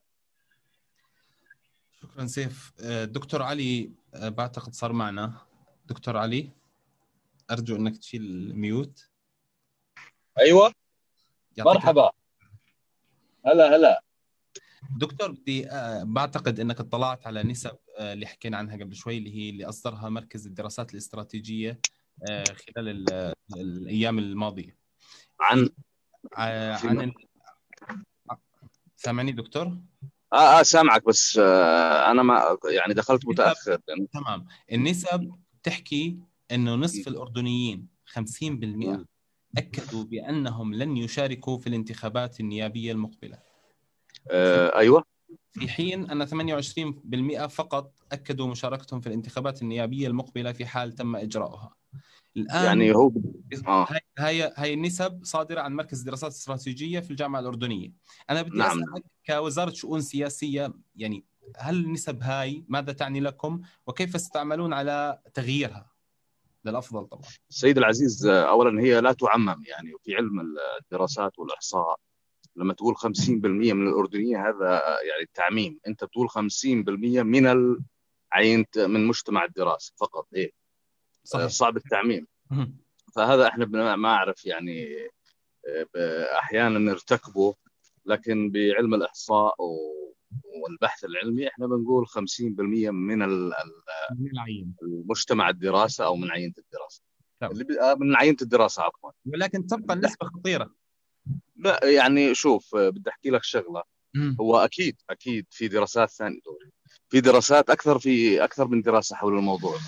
شكرا 2.02 2.26
سيف. 2.26 2.72
دكتور 3.04 3.42
علي 3.42 3.90
بعتقد 4.14 4.74
صار 4.74 4.92
معنا. 4.92 5.32
دكتور 5.86 6.16
علي 6.16 6.50
أرجو 7.50 7.76
أنك 7.76 7.96
تشيل 7.96 8.22
الميوت. 8.22 9.10
أيوة. 10.38 10.74
مرحبا. 11.58 12.10
هلا 13.46 13.76
هلا. 13.76 14.02
دكتور 14.96 15.30
بدي 15.30 15.70
آه، 15.70 16.04
بعتقد 16.04 16.60
إنك 16.60 16.80
اطلعت 16.80 17.26
على 17.26 17.42
نسب 17.42 17.78
آه، 17.98 18.12
اللي 18.12 18.26
حكينا 18.26 18.56
عنها 18.56 18.76
قبل 18.76 18.94
شوي 18.94 19.18
اللي 19.18 19.34
هي 19.34 19.50
اللي 19.50 19.64
أصدرها 19.64 20.08
مركز 20.08 20.46
الدراسات 20.46 20.92
الاستراتيجية 20.92 21.80
آه، 22.30 22.44
خلال 22.44 23.06
الأيام 23.56 24.18
الماضية. 24.18 24.76
عن 25.40 25.68
عن 26.34 27.12
سامعني 29.02 29.32
دكتور؟ 29.32 29.78
آه 30.32 30.60
آه 30.60 30.62
سامعك 30.62 31.06
بس 31.06 31.38
آه 31.38 32.10
أنا 32.10 32.22
ما 32.22 32.58
يعني 32.70 32.94
دخلت 32.94 33.26
متأخر. 33.26 33.80
تمام. 34.12 34.46
النسب 34.72 35.34
تحكي 35.62 36.18
إنه 36.52 36.74
نصف 36.74 37.08
الأردنيين 37.08 37.86
50% 38.06 39.04
أكدوا 39.58 40.04
بأنهم 40.04 40.74
لن 40.74 40.96
يشاركوا 40.96 41.58
في 41.58 41.66
الانتخابات 41.66 42.40
النيابية 42.40 42.92
المقبلة. 42.92 43.38
آه 44.30 44.76
أيوه. 44.78 45.04
في 45.52 45.68
حين 45.68 46.10
أن 46.10 46.26
28% 46.26 47.46
فقط 47.46 47.92
أكدوا 48.12 48.46
مشاركتهم 48.46 49.00
في 49.00 49.06
الانتخابات 49.06 49.62
النيابية 49.62 50.06
المقبلة 50.06 50.52
في 50.52 50.66
حال 50.66 50.92
تم 50.92 51.16
إجراؤها. 51.16 51.79
الآن 52.36 52.64
يعني 52.64 52.94
هو 52.94 53.12
آه. 53.66 53.88
هاي 54.18 54.52
هاي 54.56 54.74
النسب 54.74 55.20
صادرة 55.24 55.60
عن 55.60 55.76
مركز 55.76 55.98
الدراسات 55.98 56.30
الاستراتيجيه 56.30 57.00
في 57.00 57.10
الجامعة 57.10 57.40
الأردنية. 57.40 57.92
أنا 58.30 58.42
بدي 58.42 58.58
نعم. 58.58 58.82
أسألك 58.82 59.04
كوزارة 59.26 59.70
شؤون 59.70 60.00
سياسية 60.00 60.72
يعني 60.96 61.24
هل 61.56 61.84
النسب 61.84 62.22
هاي 62.22 62.64
ماذا 62.68 62.92
تعني 62.92 63.20
لكم 63.20 63.60
وكيف 63.86 64.20
ستعملون 64.20 64.72
على 64.72 65.18
تغييرها؟ 65.34 65.90
للأفضل 66.64 67.06
طبعا. 67.06 67.22
سيد 67.48 67.78
العزيز 67.78 68.26
اولا 68.26 68.82
هي 68.82 69.00
لا 69.00 69.12
تعمم 69.12 69.64
يعني 69.66 69.92
في 70.04 70.16
علم 70.16 70.56
الدراسات 70.80 71.38
والإحصاء 71.38 72.00
لما 72.56 72.74
تقول 72.74 72.96
50% 72.96 73.30
من 73.30 73.88
الأردنيين 73.88 74.36
هذا 74.36 74.82
يعني 75.08 75.30
تعميم 75.34 75.80
أنت 75.86 76.04
تقول 76.04 76.30
50% 76.30 76.34
من 77.22 77.46
العين 77.46 78.64
من 78.76 79.06
مجتمع 79.06 79.44
الدراسة 79.44 79.92
فقط 79.96 80.26
إيه 80.34 80.59
صحيح. 81.32 81.46
صعب 81.46 81.76
التعميم. 81.76 82.26
فهذا 83.14 83.48
إحنا 83.48 83.96
ما 83.96 84.08
أعرف 84.08 84.46
يعني 84.46 84.88
أحيانا 86.38 86.78
نرتكبه 86.78 87.54
لكن 88.06 88.50
بعلم 88.50 88.94
الإحصاء 88.94 89.54
والبحث 90.62 91.04
العلمي 91.04 91.48
إحنا 91.48 91.66
بنقول 91.66 92.06
50% 92.06 92.90
من 92.90 93.22
المجتمع 94.82 95.48
الدراسة 95.48 96.04
أو 96.04 96.16
من 96.16 96.30
عينة 96.30 96.54
الدراسة. 96.58 97.02
اللي 97.42 97.80
آه، 97.80 97.94
من 97.94 98.16
عينة 98.16 98.36
الدراسة 98.42 98.82
عفوا. 98.82 99.10
ولكن 99.26 99.66
تبقى 99.66 99.94
النسبة 99.94 100.26
خطيرة. 100.26 100.74
لا 101.56 101.80
يعني 101.84 102.34
شوف 102.34 102.76
بدي 102.76 103.10
أحكي 103.10 103.30
لك 103.30 103.44
شغلة. 103.44 103.82
هو 104.40 104.56
أكيد 104.56 104.96
أكيد 105.10 105.46
في 105.50 105.68
دراسات 105.68 106.10
ثانية 106.10 106.40
في 107.08 107.20
دراسات 107.20 107.70
أكثر 107.70 107.98
في 107.98 108.44
أكثر 108.44 108.68
من 108.68 108.82
دراسة 108.82 109.16
حول 109.16 109.38
الموضوع. 109.38 109.78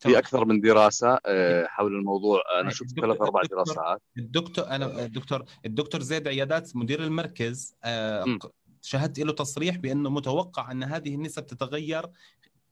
في 0.00 0.18
أكثر 0.18 0.44
من 0.44 0.60
دراسة 0.60 1.18
آه، 1.26 1.66
حول 1.66 1.94
الموضوع. 1.94 2.42
أنا 2.60 2.70
شفت 2.70 3.00
ثلاث 3.00 3.20
أربع 3.20 3.42
دراسات. 3.50 4.02
الدكتور 4.18 4.66
أنا 4.66 5.04
الدكتور 5.04 5.44
الدكتور 5.66 6.02
زيد 6.02 6.28
عيادات 6.28 6.76
مدير 6.76 7.04
المركز 7.04 7.74
آه، 7.84 8.38
شاهدت 8.82 9.20
له 9.20 9.32
تصريح 9.32 9.76
بأنه 9.76 10.10
متوقع 10.10 10.70
أن 10.70 10.82
هذه 10.82 11.14
النسب 11.14 11.46
تتغير 11.46 12.06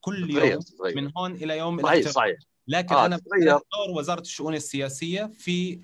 كل 0.00 0.30
يوم 0.30 0.60
صغير. 0.60 0.96
من 0.96 1.10
هون 1.16 1.32
إلى 1.32 1.58
يوم 1.58 1.82
صحيح 1.82 2.08
صحيح. 2.08 2.38
لكن 2.68 2.94
آه 2.94 3.06
أنا 3.06 3.16
دور 3.16 3.98
وزارة 3.98 4.20
الشؤون 4.20 4.54
السياسية 4.54 5.30
في 5.38 5.80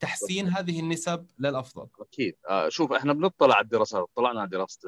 تحسين 0.00 0.48
هذه 0.48 0.80
النسب 0.80 1.26
للأفضل. 1.38 1.88
أكيد. 2.00 2.36
آه، 2.48 2.68
شوف 2.68 2.92
إحنا 2.92 3.12
بنطلع 3.12 3.54
على 3.54 3.64
الدراسات 3.64 4.06
طلعنا 4.14 4.40
على 4.40 4.48
دراسة 4.48 4.80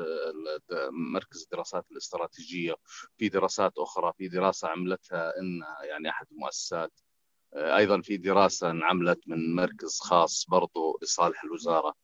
مركز 0.90 1.42
الدراسات 1.42 1.86
الاستراتيجية 1.90 2.74
في 3.18 3.28
دراسات 3.28 3.72
أخرى 3.78 4.12
في 4.18 4.28
دراسة 4.28 4.68
عملتها 4.68 5.38
إن 5.38 5.60
يعني 5.88 6.08
أحد 6.08 6.26
المؤسسات. 6.32 7.00
آه، 7.54 7.76
أيضا 7.76 8.00
في 8.00 8.16
دراسة 8.16 8.70
انعملت 8.70 9.20
من 9.26 9.54
مركز 9.54 9.98
خاص 10.00 10.46
برضه 10.48 10.98
لصالح 11.02 11.44
الوزارة 11.44 11.94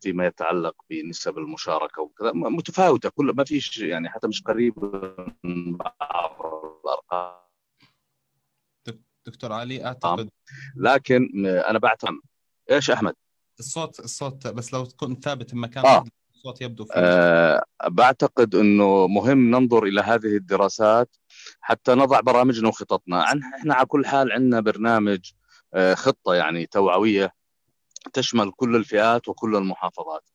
فيما 0.00 0.26
يتعلق 0.26 0.76
بنسب 0.90 1.38
المشاركة 1.38 2.02
وكذا. 2.02 2.32
متفاوتة 2.32 3.08
كل 3.08 3.26
ما 3.36 3.44
فيش 3.44 3.78
يعني 3.78 4.08
حتى 4.10 4.28
مش 4.28 4.42
قريب 4.42 4.74
من 5.44 5.76
بعض 5.76 6.40
الأرقام. 6.84 7.44
دكتور 9.26 9.52
علي 9.52 9.84
أعتقد 9.84 10.30
لكن 10.76 11.46
أنا 11.46 11.78
بعتقد 11.78 12.20
إيش 12.70 12.90
أحمد؟ 12.90 13.14
الصوت 13.58 14.00
الصوت 14.00 14.46
بس 14.46 14.72
لو 14.72 14.84
كنت 14.96 15.24
ثابت 15.24 15.54
بمكان 15.54 15.86
آه. 15.86 16.04
الصوت 16.34 16.60
يبدو 16.60 16.84
فيه. 16.84 16.92
آه 16.96 17.64
بعتقد 17.86 18.54
إنه 18.54 19.06
مهم 19.06 19.50
ننظر 19.50 19.84
إلى 19.84 20.00
هذه 20.00 20.36
الدراسات 20.36 21.16
حتى 21.60 21.94
نضع 21.94 22.20
برامجنا 22.20 22.68
وخططنا 22.68 23.22
إحنا 23.56 23.74
على 23.74 23.86
كل 23.86 24.06
حال 24.06 24.32
عندنا 24.32 24.60
برنامج 24.60 25.32
آه 25.74 25.94
خطة 25.94 26.34
يعني 26.34 26.66
توعوية 26.66 27.32
تشمل 28.12 28.52
كل 28.52 28.76
الفئات 28.76 29.28
وكل 29.28 29.56
المحافظات 29.56 30.30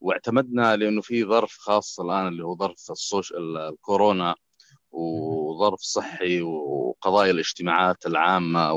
واعتمدنا 0.00 0.76
لأنه 0.76 1.00
في 1.00 1.24
ظرف 1.24 1.56
خاص 1.58 2.00
الآن 2.00 2.28
اللي 2.28 2.44
هو 2.44 2.56
ظرف 2.56 2.90
السوشيال 2.90 3.56
الكورونا 3.56 4.34
وظرف 4.92 5.80
صحي 5.80 6.42
وقضايا 6.42 7.30
الاجتماعات 7.30 8.06
العامة 8.06 8.72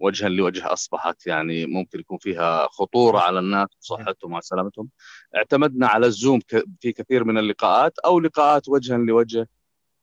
وجها 0.00 0.28
لوجه 0.28 0.72
أصبحت 0.72 1.26
يعني 1.26 1.66
ممكن 1.66 2.00
يكون 2.00 2.18
فيها 2.18 2.68
خطورة 2.68 3.18
على 3.18 3.38
الناس 3.38 3.68
وصحتهم 3.80 4.32
وسلامتهم 4.32 4.88
اعتمدنا 5.36 5.86
على 5.86 6.06
الزوم 6.06 6.40
في 6.80 6.92
كثير 6.92 7.24
من 7.24 7.38
اللقاءات 7.38 7.98
أو 7.98 8.20
لقاءات 8.20 8.68
وجها 8.68 8.96
لوجه 8.98 9.48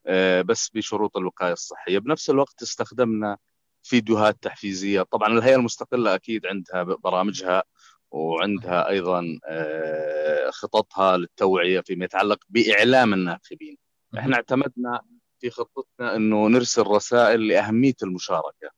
آه، 0.07 0.41
بس 0.41 0.69
بشروط 0.69 1.17
الوقاية 1.17 1.53
الصحية. 1.53 1.99
بنفس 1.99 2.29
الوقت 2.29 2.61
استخدمنا 2.61 3.37
فيديوهات 3.83 4.37
تحفيزية. 4.41 5.01
طبعا 5.01 5.27
الهيئة 5.27 5.55
المستقلة 5.55 6.15
أكيد 6.15 6.45
عندها 6.45 6.83
برامجها 6.83 7.63
وعندها 8.11 8.89
أيضا 8.89 9.39
آه، 9.47 10.49
خططها 10.49 11.17
للتوعية 11.17 11.81
فيما 11.81 12.05
يتعلق 12.05 12.39
بإعلام 12.49 13.13
الناخبين. 13.13 13.77
إحنا 14.19 14.35
اعتمدنا 14.35 15.01
في 15.39 15.49
خطتنا 15.49 16.15
إنه 16.15 16.47
نرسل 16.47 16.81
رسائل 16.87 17.47
لأهمية 17.47 17.93
المشاركة. 18.03 18.69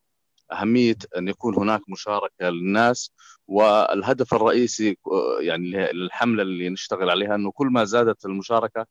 أهمية 0.51 0.97
أن 1.17 1.27
يكون 1.27 1.55
هناك 1.55 1.81
مشاركة 1.89 2.49
للناس 2.49 3.11
والهدف 3.47 4.33
الرئيسي 4.33 4.97
يعني 5.39 5.91
الحمله 5.91 6.41
اللي 6.43 6.69
نشتغل 6.69 7.09
عليها 7.09 7.35
إنه 7.35 7.51
كل 7.51 7.67
ما 7.67 7.83
زادت 7.83 8.25
المشاركة 8.25 8.85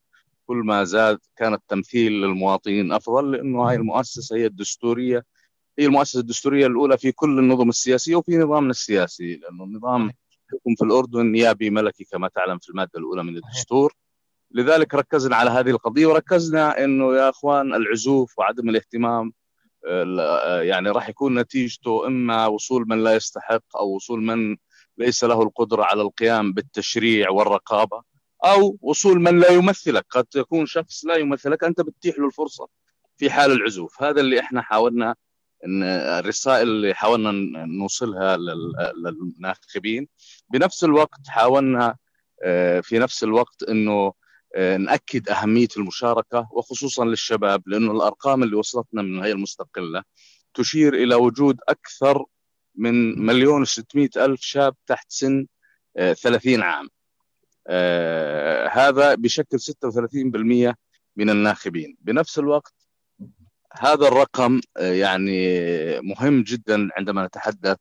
كل 0.47 0.57
ما 0.57 0.85
زاد 0.85 1.19
كان 1.37 1.55
التمثيل 1.55 2.13
للمواطنين 2.13 2.93
أفضل 2.93 3.33
لأنه 3.33 3.69
هاي 3.69 3.77
المؤسسة 3.77 4.37
هي 4.37 4.47
الدستورية 4.47 5.25
هي 5.79 5.87
المؤسسة 5.87 6.21
الدستورية 6.21 6.67
الأولى 6.67 6.99
في 6.99 7.13
كل 7.13 7.39
النظم 7.39 7.69
السياسية 7.69 8.17
وفي 8.17 8.37
نظامنا 8.37 8.71
السياسي 8.71 9.37
لأنه 9.37 9.65
النظام 9.65 10.03
الحكم 10.53 10.75
في 10.79 10.85
الأردن 10.85 11.27
نيابي 11.27 11.71
ملكي 11.71 12.05
كما 12.05 12.29
تعلم 12.29 12.59
في 12.59 12.69
المادة 12.71 12.91
الأولى 12.97 13.23
من 13.23 13.37
الدستور. 13.37 13.95
لذلك 14.57 14.95
ركزنا 14.95 15.37
على 15.37 15.51
هذه 15.51 15.71
القضية 15.71 16.07
وركزنا 16.07 16.85
إنه 16.85 17.16
يا 17.16 17.29
أخوان 17.29 17.75
العزوف 17.75 18.38
وعدم 18.38 18.69
الاهتمام 18.69 19.33
يعني 20.61 20.90
راح 20.90 21.09
يكون 21.09 21.38
نتيجته 21.38 22.07
إما 22.07 22.47
وصول 22.47 22.85
من 22.88 23.05
لا 23.05 23.14
يستحق 23.14 23.77
أو 23.77 23.95
وصول 23.95 24.23
من 24.23 24.57
ليس 24.99 25.25
له 25.25 25.42
القدرة 25.42 25.83
على 25.85 26.03
القيام 26.03 26.53
بالتشريع 26.53 27.31
والرقابة 27.31 28.03
أو 28.45 28.79
وصول 28.81 29.21
من 29.21 29.38
لا 29.38 29.51
يمثلك. 29.51 30.07
قد 30.11 30.27
يكون 30.37 30.66
شخص 30.66 31.05
لا 31.05 31.16
يمثلك 31.16 31.64
أنت 31.64 31.81
بتتيح 31.81 32.19
له 32.19 32.27
الفرصة 32.27 32.69
في 33.16 33.31
حال 33.31 33.53
العزوف. 33.53 34.03
هذا 34.03 34.21
اللي 34.21 34.40
إحنا 34.40 34.62
حاولنا 34.62 35.14
ان 35.66 35.83
الرسائل 35.83 36.69
اللي 36.69 36.95
حاولنا 36.95 37.33
نوصلها 37.66 38.37
للناخبين. 38.97 40.09
بنفس 40.51 40.85
الوقت 40.85 41.29
حاولنا 41.29 41.97
آه، 42.42 42.81
في 42.81 42.99
نفس 42.99 43.25
الوقت 43.25 43.62
إنه 43.62 44.12
نأكد 44.57 45.29
أهمية 45.29 45.69
المشاركة 45.77 46.49
وخصوصا 46.53 47.05
للشباب 47.05 47.62
لأنه 47.66 47.92
الأرقام 47.92 48.42
اللي 48.42 48.57
وصلتنا 48.57 49.03
من 49.03 49.19
الهيئه 49.19 49.33
المستقلة 49.33 50.03
تشير 50.55 50.95
إلى 50.95 51.14
وجود 51.14 51.61
أكثر 51.69 52.25
من 52.75 53.27
مليون 53.27 53.62
و 53.62 54.09
ألف 54.16 54.40
شاب 54.40 54.75
تحت 54.87 55.07
سن 55.09 55.47
30 55.97 56.62
آه، 56.62 56.64
عام. 56.64 56.88
هذا 58.73 59.14
بشكل 59.14 59.61
36% 59.61 60.75
من 61.16 61.31
الناخبين. 61.31 61.97
بنفس 62.01 62.38
الوقت 62.38 62.75
هذا 63.73 64.09
الرقم 64.09 64.61
آه، 64.77 64.92
يعني 64.92 65.61
مهم 66.01 66.42
جدا 66.42 66.88
عندما 66.97 67.27
نتحدث 67.27 67.77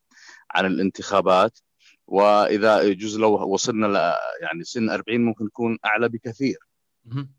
عن 0.52 0.66
الانتخابات 0.66 1.60
وإذا 2.08 2.82
يجوز 2.82 3.20
لو 3.20 3.54
وصلنا 3.54 3.86
ل 3.86 3.96
يعني 4.42 4.64
سن 4.64 4.90
40 4.90 5.26
ممكن 5.26 5.46
يكون 5.46 5.78
أعلى 5.86 6.10
بكثير. 6.10 6.58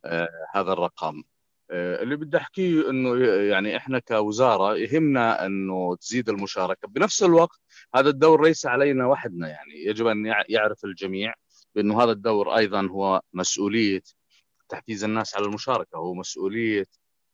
آه 0.05 0.29
هذا 0.55 0.73
الرقم. 0.73 1.23
آه 1.71 2.03
اللي 2.03 2.17
بدي 2.17 2.37
أحكيه 2.37 2.91
إنه 2.91 3.25
يعني 3.27 3.77
إحنا 3.77 3.99
كوزارة 3.99 4.77
يهمنا 4.77 5.47
إنه 5.47 5.97
تزيد 5.97 6.29
المشاركة. 6.29 6.89
بنفس 6.89 7.23
الوقت 7.23 7.61
هذا 7.95 8.09
الدور 8.09 8.45
ليس 8.45 8.67
علينا 8.67 9.07
وحدنا 9.07 9.49
يعني 9.49 9.85
يجب 9.87 10.07
أن 10.07 10.35
يعرف 10.49 10.85
الجميع 10.85 11.35
بأنه 11.75 12.03
هذا 12.03 12.13
الدور 12.13 12.57
أيضا 12.57 12.87
هو 12.87 13.21
مسؤولية 13.33 14.03
تحفيز 14.69 15.05
الناس 15.05 15.37
على 15.37 15.47
المشاركة 15.47 15.97
هو 15.97 16.15
مسؤولية 16.15 16.87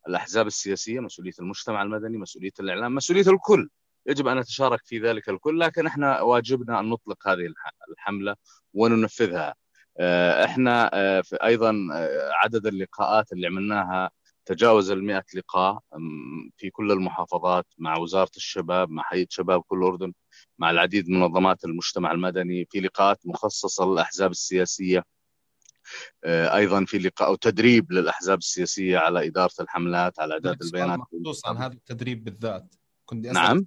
الأحزاب 0.09 0.47
السياسية 0.47 1.01
مسؤولية 1.01 1.33
المجتمع 1.40 1.83
المدني 1.83 2.18
مسؤولية 2.18 2.53
الإعلام 2.61 2.95
مسؤولية 2.95 3.29
الكل. 3.29 3.68
يجب 4.07 4.29
أن 4.29 4.38
نتشارك 4.38 4.81
في 4.85 4.99
ذلك 4.99 5.29
الكل 5.29 5.61
لكن 5.61 5.87
إحنا 5.87 6.21
واجبنا 6.21 6.81
أن 6.81 6.88
نطلق 6.88 7.29
هذه 7.29 7.55
الحملة 7.90 8.37
وننفذها. 8.75 9.55
إحنا 10.01 10.91
آه، 10.95 11.21
في 11.21 11.37
أيضا 11.37 11.89
آه، 11.93 12.31
عدد 12.33 12.67
اللقاءات 12.67 13.33
اللي 13.33 13.47
عملناها 13.47 14.11
تجاوز 14.45 14.91
ال 14.91 15.23
لقاء 15.35 15.81
في 16.57 16.71
كل 16.71 16.93
المحافظات 16.93 17.67
مع 17.79 17.99
وزارة 17.99 18.31
الشباب 18.37 18.91
مع 18.91 19.05
هيئة 19.13 19.27
شباب 19.31 19.63
كل 19.63 19.79
الأردن 19.79 20.13
مع 20.59 20.71
العديد 20.71 21.09
من 21.09 21.21
منظمات 21.21 21.65
المجتمع 21.65 22.13
المدني 22.13 22.67
في 22.71 22.81
لقاءات 22.81 23.19
مخصصة 23.25 23.85
للأحزاب 23.85 24.31
السياسية 24.31 25.05
آه، 26.25 26.57
أيضا 26.57 26.85
في 26.85 26.99
لقاء 26.99 27.33
وتدريب 27.33 27.93
للأحزاب 27.93 28.39
السياسية 28.39 28.99
على 28.99 29.27
إدارة 29.27 29.53
الحملات 29.61 30.21
على 30.21 30.35
إعداد 30.35 30.63
البيانات. 30.63 30.99
مخصوص 30.99 31.47
عن 31.47 31.57
هذا 31.57 31.73
التدريب 31.73 32.25
بالذات. 32.25 32.75
كنت 33.05 33.19
بدي 33.19 33.31
نعم. 33.31 33.67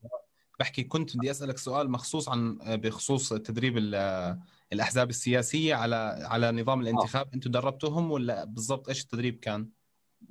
بحكي 0.60 0.84
كنت 0.84 1.18
بدي 1.18 1.32
أسألك 1.32 1.58
سؤال 1.58 1.92
مخصوص 1.92 2.30
عن 2.30 2.58
بخصوص 2.64 3.30
تدريب 3.30 3.78
الأحزاب 4.74 5.10
السياسية 5.10 5.76
على 5.76 6.20
على 6.22 6.52
نظام 6.52 6.82
الانتخاب 6.82 7.28
أنتم 7.34 7.52
دربتوهم 7.52 8.12
ولا 8.12 8.46
بالضبط 8.46 8.90
إيش 8.90 9.02
التدريب 9.02 9.40
كان؟ 9.40 9.70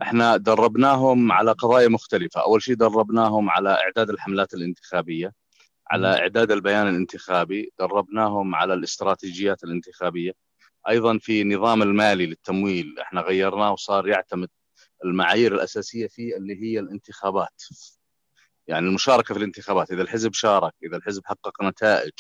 إحنا 0.02 0.36
دربناهم 0.36 1.32
على 1.32 1.52
قضايا 1.52 1.88
مختلفة، 1.88 2.40
أول 2.40 2.62
شيء 2.62 2.74
دربناهم 2.74 3.50
على 3.50 3.70
إعداد 3.70 4.10
الحملات 4.10 4.54
الانتخابية 4.54 5.32
على 5.90 6.18
إعداد 6.18 6.50
البيان 6.50 6.88
الانتخابي، 6.88 7.72
دربناهم 7.78 8.54
على 8.54 8.74
الاستراتيجيات 8.74 9.64
الانتخابية، 9.64 10.32
أيضا 10.88 11.18
في 11.18 11.44
نظام 11.44 11.82
المالي 11.82 12.26
للتمويل 12.26 12.98
إحنا 13.00 13.20
غيرناه 13.20 13.72
وصار 13.72 14.08
يعتمد 14.08 14.48
المعايير 15.04 15.54
الأساسية 15.54 16.08
فيه 16.08 16.36
اللي 16.36 16.62
هي 16.62 16.78
الانتخابات. 16.78 17.62
يعني 18.66 18.86
المشاركة 18.88 19.34
في 19.34 19.40
الانتخابات 19.40 19.90
إذا 19.90 20.02
الحزب 20.02 20.32
شارك 20.32 20.72
إذا 20.84 20.96
الحزب 20.96 21.22
حقق 21.24 21.62
نتائج 21.62 22.12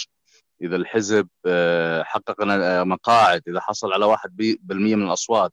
إذا 0.62 0.76
الحزب 0.76 1.28
آه، 1.46 2.02
حقق 2.02 2.42
آه، 2.42 2.84
مقاعد 2.84 3.42
إذا 3.48 3.60
حصل 3.60 3.92
على 3.92 4.04
1% 4.04 4.96
من 4.96 5.02
الأصوات 5.02 5.52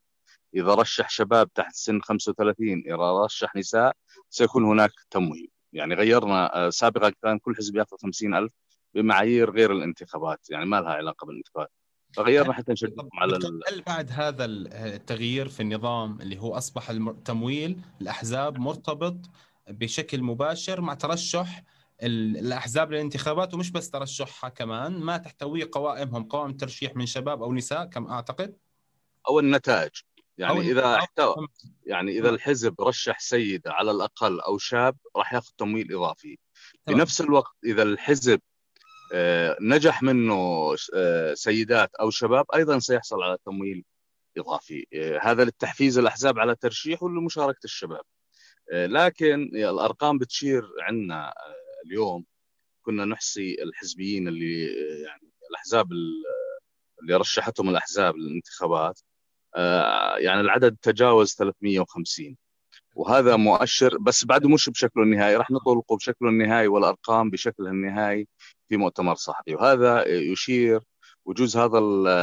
إذا 0.54 0.74
رشح 0.74 1.10
شباب 1.10 1.52
تحت 1.52 1.74
سن 1.74 2.00
35 2.00 2.82
إذا 2.86 3.24
رشح 3.24 3.56
نساء 3.56 3.96
سيكون 4.30 4.64
هناك 4.64 4.92
تمويل. 5.10 5.50
يعني 5.72 5.94
غيرنا 5.94 6.66
آه، 6.66 6.70
سابقا 6.70 7.12
كان 7.22 7.38
كل 7.38 7.56
حزب 7.56 7.76
يأخذ 7.76 7.96
50000 8.02 8.50
بمعايير 8.94 9.50
غير 9.50 9.72
الانتخابات 9.72 10.50
يعني 10.50 10.66
ما 10.66 10.80
لها 10.80 10.92
علاقة 10.92 11.26
بالانتخابات 11.26 11.70
فغيرنا 12.16 12.52
حتى 12.52 12.72
نشجعهم 12.72 13.08
على 13.14 13.34
هل 13.68 13.82
بعد 13.86 14.10
هذا 14.10 14.44
التغيير 14.44 15.48
في 15.48 15.60
النظام 15.60 16.20
اللي 16.20 16.38
هو 16.38 16.54
أصبح 16.54 16.90
التمويل 16.90 17.78
الأحزاب 18.00 18.58
مرتبط 18.58 19.16
بشكل 19.68 20.22
مباشر 20.22 20.80
مع 20.80 20.94
ترشح 20.94 21.62
الأحزاب 22.02 22.92
للانتخابات 22.92 23.54
ومش 23.54 23.70
بس 23.70 23.90
ترشحها 23.90 24.50
كمان 24.50 25.00
ما 25.00 25.16
تحتوي 25.16 25.62
قوائمهم 25.62 26.24
قوائم 26.24 26.52
ترشيح 26.52 26.96
من 26.96 27.06
شباب 27.06 27.42
أو 27.42 27.52
نساء 27.52 27.84
كم 27.84 28.06
أعتقد؟ 28.06 28.56
أو 29.28 29.40
النتائج. 29.40 29.90
يعني 30.38 30.52
أو 30.52 30.60
إذا 30.60 30.94
احتوى 30.94 31.48
يعني 31.86 32.18
إذا 32.18 32.30
الحزب 32.30 32.80
رشح 32.80 33.18
سيدة 33.20 33.72
على 33.72 33.90
الأقل 33.90 34.40
أو 34.40 34.58
شاب 34.58 34.96
راح 35.16 35.34
ياخذ 35.34 35.50
تمويل 35.58 35.94
إضافي. 35.94 36.38
بنفس 36.86 37.20
الوقت 37.20 37.56
إذا 37.64 37.82
الحزب 37.82 38.40
آه، 39.14 39.56
نجح 39.60 40.02
منه 40.02 40.34
آه، 40.94 41.34
سيدات 41.34 41.94
أو 41.94 42.10
شباب 42.10 42.46
أيضا 42.54 42.78
سيحصل 42.78 43.22
على 43.22 43.36
تمويل 43.46 43.84
إضافي. 44.38 44.86
آه، 44.94 45.20
هذا 45.22 45.44
للتحفيز 45.44 45.98
الأحزاب 45.98 46.38
على 46.38 46.54
ترشيح 46.54 47.02
ولمشاركة 47.02 47.64
الشباب. 47.64 48.02
لكن 48.72 49.50
الأرقام 49.54 50.18
بتشير 50.18 50.68
عندنا 50.80 51.34
اليوم 51.86 52.24
كنا 52.82 53.04
نحصي 53.04 53.62
الحزبيين 53.62 54.28
اللي 54.28 54.62
يعني 55.02 55.30
الأحزاب 55.50 55.92
اللي 57.02 57.16
رشحتهم 57.16 57.68
الأحزاب 57.68 58.16
للانتخابات. 58.16 59.00
يعني 60.18 60.40
العدد 60.40 60.76
تجاوز 60.82 61.34
350 61.34 62.36
وهذا 62.94 63.36
مؤشر 63.36 63.98
بس 63.98 64.24
بعده 64.24 64.48
مش 64.48 64.70
بشكله 64.70 65.02
النهائي 65.02 65.36
راح 65.36 65.50
نطلقه 65.50 65.96
بشكله 65.96 66.28
النهائي 66.28 66.68
والأرقام 66.68 67.30
بشكلها 67.30 67.70
النهائي 67.70 68.28
في 68.68 68.76
مؤتمر 68.76 69.14
صحفي. 69.14 69.54
وهذا 69.54 70.08
يشير 70.08 70.80
وجوز 71.24 71.56
هذا 71.56 71.80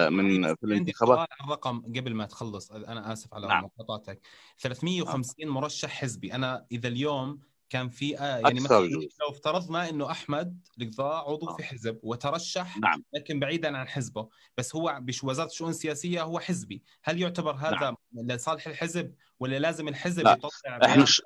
من 0.10 0.56
في 0.56 0.64
الانتخابات. 0.64 1.28
الرقم 1.44 1.82
قبل 1.82 2.14
ما 2.14 2.26
تخلص 2.26 2.72
أنا 2.72 3.14
آسف 3.14 3.34
على 3.34 3.48
نعم. 3.48 3.64
مقاطعتك. 3.64 4.22
350 4.58 5.46
نعم. 5.46 5.54
مرشح 5.54 5.90
حزبي. 5.90 6.34
أنا 6.34 6.66
إذا 6.72 6.88
اليوم 6.88 7.40
كان 7.70 7.90
في 7.90 8.20
آه 8.20 8.38
يعني 8.38 8.60
مثلا 8.60 8.88
لو 8.88 9.30
افترضنا 9.30 9.90
إنه 9.90 10.12
أحمد 10.12 10.68
القضاء 10.82 11.32
عضو. 11.32 11.56
في 11.56 11.64
حزب 11.64 12.00
وترشح 12.04 12.78
نعم. 12.78 13.04
لكن 13.14 13.40
بعيدا 13.40 13.78
عن 13.78 13.88
حزبه 13.88 14.30
بس 14.58 14.76
هو 14.76 14.98
بوزاره 15.02 15.48
الشؤون 15.48 15.70
السياسية 15.70 16.24
هو 16.24 16.40
حزبي 16.40 16.84
هل 17.04 17.22
يعتبر 17.22 17.56
هذا 17.56 17.76
نعم. 17.80 17.96
لصالح 18.14 18.68
الحزب 18.68 19.14
ولا 19.40 19.60
لازم 19.60 19.88
الحزب 19.88 20.24
لا. 20.24 20.32
يطلع 20.32 20.80
إحنا 20.86 21.06
ش... 21.06 21.22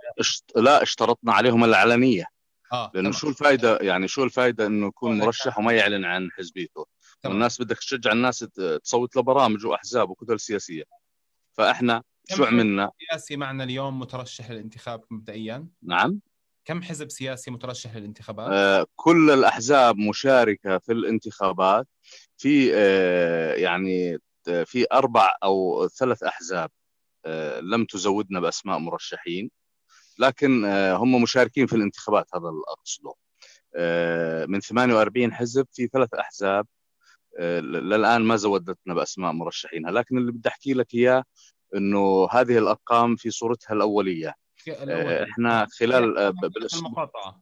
لا 0.55 0.83
اشترطنا 0.83 1.33
عليهم 1.33 1.63
العلنيه 1.63 2.25
آه. 2.73 2.91
لأنه 2.93 3.11
شو 3.11 3.29
الفائده 3.29 3.77
يعني 3.81 4.07
شو 4.07 4.23
الفائده 4.23 4.65
إنه 4.65 4.87
يكون 4.87 5.17
مرشح 5.17 5.59
وما 5.59 5.73
يعلن 5.73 6.05
عن 6.05 6.29
حزبيته 6.31 6.85
تمام. 7.21 7.35
والناس 7.35 7.61
بدك 7.61 7.77
تشجع 7.77 8.11
الناس 8.11 8.39
تصوت 8.83 9.17
لبرامج 9.17 9.65
وأحزاب 9.65 10.09
وكتل 10.09 10.39
سياسية 10.39 10.83
فإحنا 11.53 12.03
شو 12.29 12.43
عملنا 12.43 12.91
سياسي 13.09 13.37
معنا 13.37 13.63
اليوم 13.63 13.99
مترشح 13.99 14.51
للانتخاب 14.51 15.03
مبدئيا 15.11 15.67
نعم 15.83 16.19
كم 16.65 16.81
حزب 16.81 17.09
سياسي 17.09 17.51
مترشح 17.51 17.95
للانتخابات؟ 17.95 18.49
آه 18.51 18.85
كل 18.95 19.31
الأحزاب 19.31 19.97
مشاركة 19.97 20.77
في 20.77 20.91
الانتخابات. 20.91 21.87
في 22.37 22.71
آه 22.75 23.53
يعني 23.53 24.19
آه، 24.47 24.63
في 24.63 24.85
أربع 24.93 25.35
أو 25.43 25.87
ثلاث 25.87 26.23
أحزاب 26.23 26.71
آه 27.25 27.59
لم 27.59 27.85
تزودنا 27.85 28.39
بأسماء 28.39 28.79
مرشحين 28.79 29.51
لكن 30.19 30.65
هم 30.93 31.21
مشاركين 31.21 31.67
في 31.67 31.75
الانتخابات 31.75 32.27
هذا 32.35 32.49
اللي 32.49 32.63
أقصده. 32.67 33.13
من 34.47 34.59
48 34.59 35.33
حزب 35.33 35.67
في 35.71 35.87
ثلاث 35.87 36.13
أحزاب 36.13 36.67
للآن 37.39 38.21
ما 38.21 38.35
زودتنا 38.35 38.93
بأسماء 38.93 39.31
مرشحينها. 39.31 39.91
لكن 39.91 40.17
اللي 40.17 40.31
بدي 40.31 40.49
أحكي 40.49 40.73
لك 40.73 40.93
إياه 40.93 41.23
إنه 41.75 42.27
هذه 42.31 42.57
الأرقام 42.57 43.15
في 43.15 43.31
صورتها 43.31 43.73
الاوليه 44.67 45.23
إحنا 45.23 45.67
خلال 45.79 46.17
المقاطعة. 46.73 47.41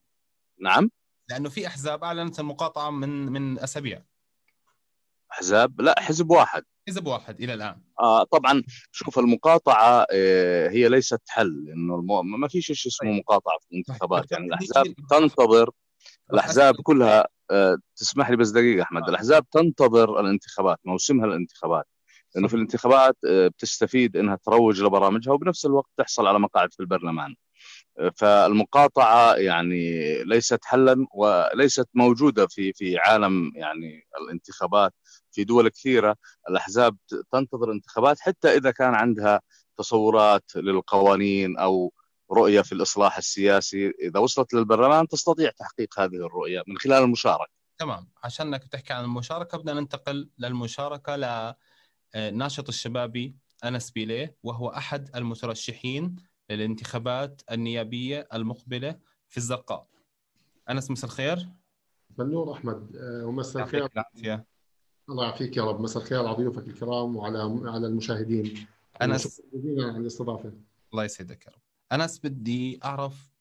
نعم. 0.60 0.90
لأنه 1.30 1.50
في 1.50 1.68
أحزاب 1.68 2.04
أعلنت 2.04 2.40
المقاطعة 2.40 2.90
من 2.90 3.10
من 3.10 3.60
أسابيع. 3.60 4.04
أحزاب؟ 5.32 5.82
لا 5.82 6.00
حزب 6.00 6.30
واحد. 6.30 6.64
حزب 6.88 7.08
واحد 7.08 7.42
إلى 7.42 7.54
الآن. 7.54 7.82
آه 8.00 8.24
طبعا 8.24 8.64
شوف 8.92 9.20
المقاطعة 9.20 10.06
آه 10.12 10.70
هي 10.70 10.90
ليست 10.90 11.22
حل 11.28 11.70
إنه 11.74 11.96
المو... 11.96 12.22
ما 12.22 12.48
في 12.48 12.62
شيء 12.62 12.76
اسمه 12.76 13.10
طيب. 13.10 13.20
مقاطعة 13.20 13.58
في 13.60 13.72
الانتخابات 13.72 14.32
يعني 14.32 14.46
الأحزاب 14.46 14.96
تنتظر 15.10 15.70
الأحزاب 16.34 16.76
كلها 16.76 17.28
آه 17.52 17.78
تسمح 17.96 18.30
لي 18.30 18.36
بس 18.36 18.50
دقيقة 18.50 18.84
أحمد. 18.84 19.04
آه. 19.04 19.10
الأحزاب 19.10 19.50
تنتظر 19.50 20.20
الانتخابات 20.20 20.80
موسمها 20.86 21.26
الانتخابات. 21.26 21.88
لأنه 22.36 22.48
في 22.48 22.54
الانتخابات 22.54 23.18
آه، 23.28 23.48
بتستفيد 23.48 24.18
إنها 24.18 24.36
تروج 24.36 24.82
لبرامجها 24.82 25.34
وبنفس 25.34 25.66
الوقت 25.66 25.90
تحصل 25.98 26.28
على 26.28 26.40
مقاعد 26.40 26.74
في 26.74 26.80
البرلمان. 26.80 27.36
فالمقاطعة 28.16 29.36
يعني 29.36 30.24
ليست 30.24 30.60
حلا 30.66 31.08
وليست 31.14 31.90
موجودة 31.94 32.48
في 32.48 32.74
في 32.74 32.98
عالم 32.98 33.52
يعني 33.56 34.08
الانتخابات. 34.22 34.94
في 35.32 35.44
دول 35.44 35.70
كثيرة 35.70 36.16
الأحزاب 36.50 36.98
تنتظر 37.32 37.72
انتخابات 37.72 38.20
حتى 38.20 38.58
إذا 38.58 38.72
كان 38.72 38.94
عندها 38.96 39.42
تصورات 39.78 40.44
للقوانين 40.56 41.58
أو 41.58 41.94
رؤية 42.32 42.62
في 42.62 42.72
الإصلاح 42.72 43.18
السياسي. 43.18 43.90
إذا 43.90 44.20
وصلت 44.20 44.54
للبرلمان 44.54 45.08
تستطيع 45.08 45.52
تحقيق 45.60 46.00
هذه 46.00 46.16
الرؤية 46.16 46.64
من 46.68 46.78
خلال 46.78 47.04
المشاركة. 47.04 47.52
تمام. 47.78 48.08
عشانك 48.24 48.64
تحكي 48.64 48.94
عن 48.94 49.04
المشاركة 49.04 49.58
بدنا 49.58 49.74
ننتقل 49.74 50.30
للمشاركة 50.40 51.16
لناشط 52.16 52.68
الشبابي 52.68 53.36
أنس 53.64 53.92
بيليه 53.92 54.36
وهو 54.44 54.70
أحد 54.70 55.16
المترشحين 55.16 56.16
للانتخابات 56.50 57.42
النيابية 57.52 58.28
المقبلة 58.34 59.00
في 59.28 59.38
الزرقاء. 59.38 59.88
أنس 60.70 60.92
مساء 60.92 61.06
الخير. 61.06 61.50
بالنور 62.10 62.54
أحمد. 62.54 62.96
آه، 62.96 63.26
ومساء 63.26 63.64
الخير. 63.64 63.90
الله 65.10 65.24
يعافيك 65.24 65.58
يا 65.58 65.64
رب. 65.64 65.82
مساء 65.82 66.04
الخير 66.04 66.20
على 66.20 66.38
ضيوفك 66.38 66.68
الكرام 66.68 67.16
وعلى 67.16 67.62
على 67.70 67.88
المشاهدين. 67.88 68.68
جزيلا 69.54 69.88
على 69.88 69.98
الاستضافة. 69.98 70.54
الله 70.92 71.04
يسعدك 71.04 71.46
يا 71.46 71.52
رب. 71.52 71.62
أنس 71.92 72.20
بدي 72.24 72.80
أعرف 72.84 73.32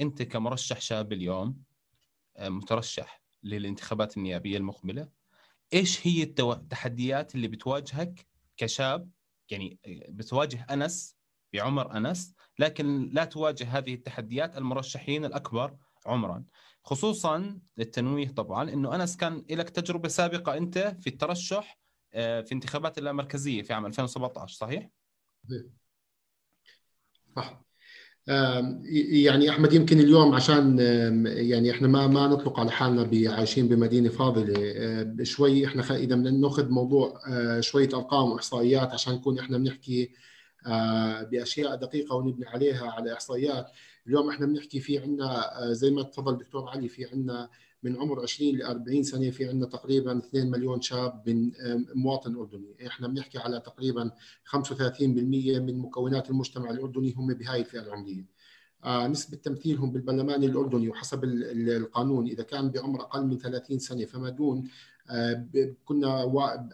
أنت 0.00 0.22
كمرشح 0.22 0.80
شاب 0.80 1.12
اليوم 1.12 1.62
آه، 2.36 2.48
مترشح 2.48 3.22
للانتخابات 3.42 4.16
النيابية 4.16 4.56
المقبلة 4.56 5.08
إيش 5.72 6.06
هي 6.06 6.22
التحديات 6.38 7.34
اللي 7.34 7.48
بتواجهك 7.48 8.26
كشاب؟ 8.56 9.10
يعني 9.50 9.78
آه، 9.86 10.06
بتواجه 10.08 10.66
أنس 10.70 11.16
بعمر 11.52 11.96
أنس 11.96 12.34
لكن 12.58 13.10
لا 13.12 13.24
تواجه 13.24 13.78
هذه 13.78 13.94
التحديات 13.94 14.56
المرشحين 14.56 15.24
الأكبر 15.24 15.76
عمرا. 16.06 16.44
خصوصا 16.84 17.60
للتنويه 17.76 18.28
طبعا 18.28 18.70
إنه 18.70 18.94
أنس 18.94 19.16
كان 19.16 19.44
لك 19.50 19.70
تجربة 19.70 20.08
سابقة 20.08 20.56
أنت 20.56 20.78
في 21.00 21.06
الترشح 21.06 21.78
آه، 22.14 22.40
في 22.40 22.52
انتخابات 22.52 22.98
اللامركزيه 22.98 23.62
في 23.62 23.72
عام 23.72 23.86
2017 23.86 24.56
صحيح؟ 24.56 24.90
صح. 27.36 27.65
يعني 28.26 29.50
أحمد 29.50 29.72
يمكن 29.72 30.00
اليوم 30.00 30.34
عشان 30.34 30.78
يعني 31.26 31.70
إحنا 31.70 31.88
ما 31.88 32.06
ما 32.06 32.26
نطلق 32.26 32.60
على 32.60 32.70
حالنا 32.70 33.30
عايشين 33.32 33.68
بمدينة 33.68 34.08
فاضلة 34.08 35.24
شوي 35.24 35.66
إحنا 35.66 35.96
إذا 35.96 36.14
بدنا 36.16 36.30
ناخذ 36.30 36.68
موضوع 36.68 37.20
آه، 37.28 37.60
شوية 37.60 37.88
أرقام 37.94 38.30
وإحصائيات 38.30 38.92
عشان 38.92 39.14
نكون 39.14 39.38
إحنا 39.38 39.58
بنحكي 39.58 40.10
آه، 40.66 41.22
بأشياء 41.22 41.74
دقيقة 41.74 42.16
ونبني 42.16 42.46
عليها 42.46 42.90
على 42.90 43.12
إحصائيات. 43.12 43.70
اليوم 44.06 44.28
إحنا 44.28 44.46
بنحكي 44.46 44.80
في 44.80 44.98
عندنا 44.98 45.62
آه، 45.62 45.72
زي 45.72 45.90
ما 45.90 46.02
تفضل 46.02 46.38
دكتور 46.38 46.68
علي 46.68 46.88
في 46.88 47.04
عندنا 47.04 47.48
من 47.86 47.96
عمر 47.96 48.22
20 48.22 48.56
ل 48.56 48.62
40 48.62 49.02
سنة 49.02 49.30
في 49.30 49.48
عندنا 49.48 49.66
تقريبا 49.66 50.18
2 50.18 50.50
مليون 50.50 50.80
شاب 50.80 51.22
من 51.26 51.52
مواطن 51.94 52.36
أردني، 52.36 52.86
إحنا 52.86 53.08
بنحكي 53.08 53.38
على 53.38 53.60
تقريبا 53.60 54.10
35% 54.44 55.58
من 55.58 55.78
مكونات 55.78 56.30
المجتمع 56.30 56.70
الأردني 56.70 57.14
هم 57.16 57.34
بهاي 57.34 57.60
الفئة 57.60 57.80
العمرية. 57.80 58.26
آه، 58.84 59.06
نسبة 59.06 59.36
تمثيلهم 59.36 59.92
بالبرلمان 59.92 60.44
الأردني 60.44 60.88
وحسب 60.88 61.24
القانون 61.24 62.26
إذا 62.26 62.42
كان 62.42 62.70
بعمر 62.70 63.00
أقل 63.00 63.26
من 63.26 63.38
30 63.38 63.78
سنة 63.78 64.04
فما 64.04 64.28
دون 64.30 64.68
كنا 65.84 66.22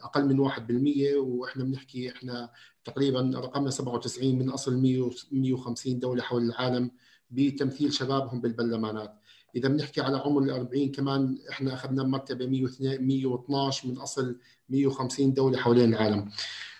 أقل 0.04 0.24
من 0.26 0.38
1% 0.38 1.16
وإحنا 1.16 1.64
بنحكي 1.64 2.10
إحنا 2.10 2.50
تقريبا 2.84 3.32
رقمنا 3.34 3.70
97 3.70 4.38
من 4.38 4.50
أصل 4.50 4.82
150 5.32 5.98
دولة 5.98 6.22
حول 6.22 6.42
العالم 6.42 6.90
بتمثيل 7.30 7.92
شبابهم 7.92 8.40
بالبرلمانات 8.40 9.14
إذا 9.56 9.68
بنحكي 9.68 10.00
على 10.00 10.16
عمر 10.16 10.42
ال 10.42 10.50
40 10.50 10.88
كمان 10.88 11.38
إحنا 11.50 11.74
أخذنا 11.74 12.02
مرتبة 12.02 12.46
112 12.46 13.88
من 13.88 13.98
أصل 13.98 14.38
150 14.68 15.34
دولة 15.34 15.58
حوالين 15.58 15.94
العالم. 15.94 16.30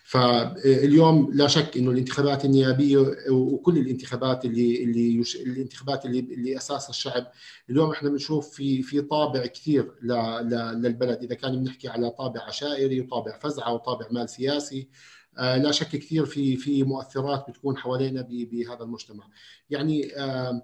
فاليوم 0.04 1.30
لا 1.32 1.46
شك 1.46 1.76
إنه 1.76 1.90
الانتخابات 1.90 2.44
النيابية 2.44 2.98
وكل 3.30 3.78
الانتخابات 3.78 4.44
اللي 4.44 4.84
اللي 4.84 5.16
يش... 5.16 5.36
الانتخابات 5.36 6.06
اللي 6.06 6.18
اللي 6.18 6.56
اساسها 6.56 6.90
الشعب. 6.90 7.26
اليوم 7.70 7.90
إحنا 7.90 8.08
بنشوف 8.08 8.50
في 8.50 8.82
في 8.82 9.00
طابع 9.00 9.46
كثير 9.46 9.94
ل... 10.02 10.12
ل... 10.42 10.82
للبلد. 10.82 11.22
إذا 11.22 11.34
كان 11.34 11.62
بنحكي 11.62 11.88
على 11.88 12.10
طابع 12.10 12.42
عشائري 12.42 13.00
وطابع 13.00 13.38
فزعة 13.38 13.74
وطابع 13.74 14.06
مال 14.10 14.28
سياسي 14.28 14.80
آه، 14.80 15.21
لا 15.38 15.70
شك 15.70 15.88
كثير 15.88 16.24
في 16.24 16.56
في 16.56 16.82
مؤثرات 16.82 17.44
بتكون 17.48 17.76
حوالينا 17.76 18.26
بهذا 18.30 18.84
المجتمع. 18.84 19.24
يعني 19.70 20.16
آه، 20.16 20.62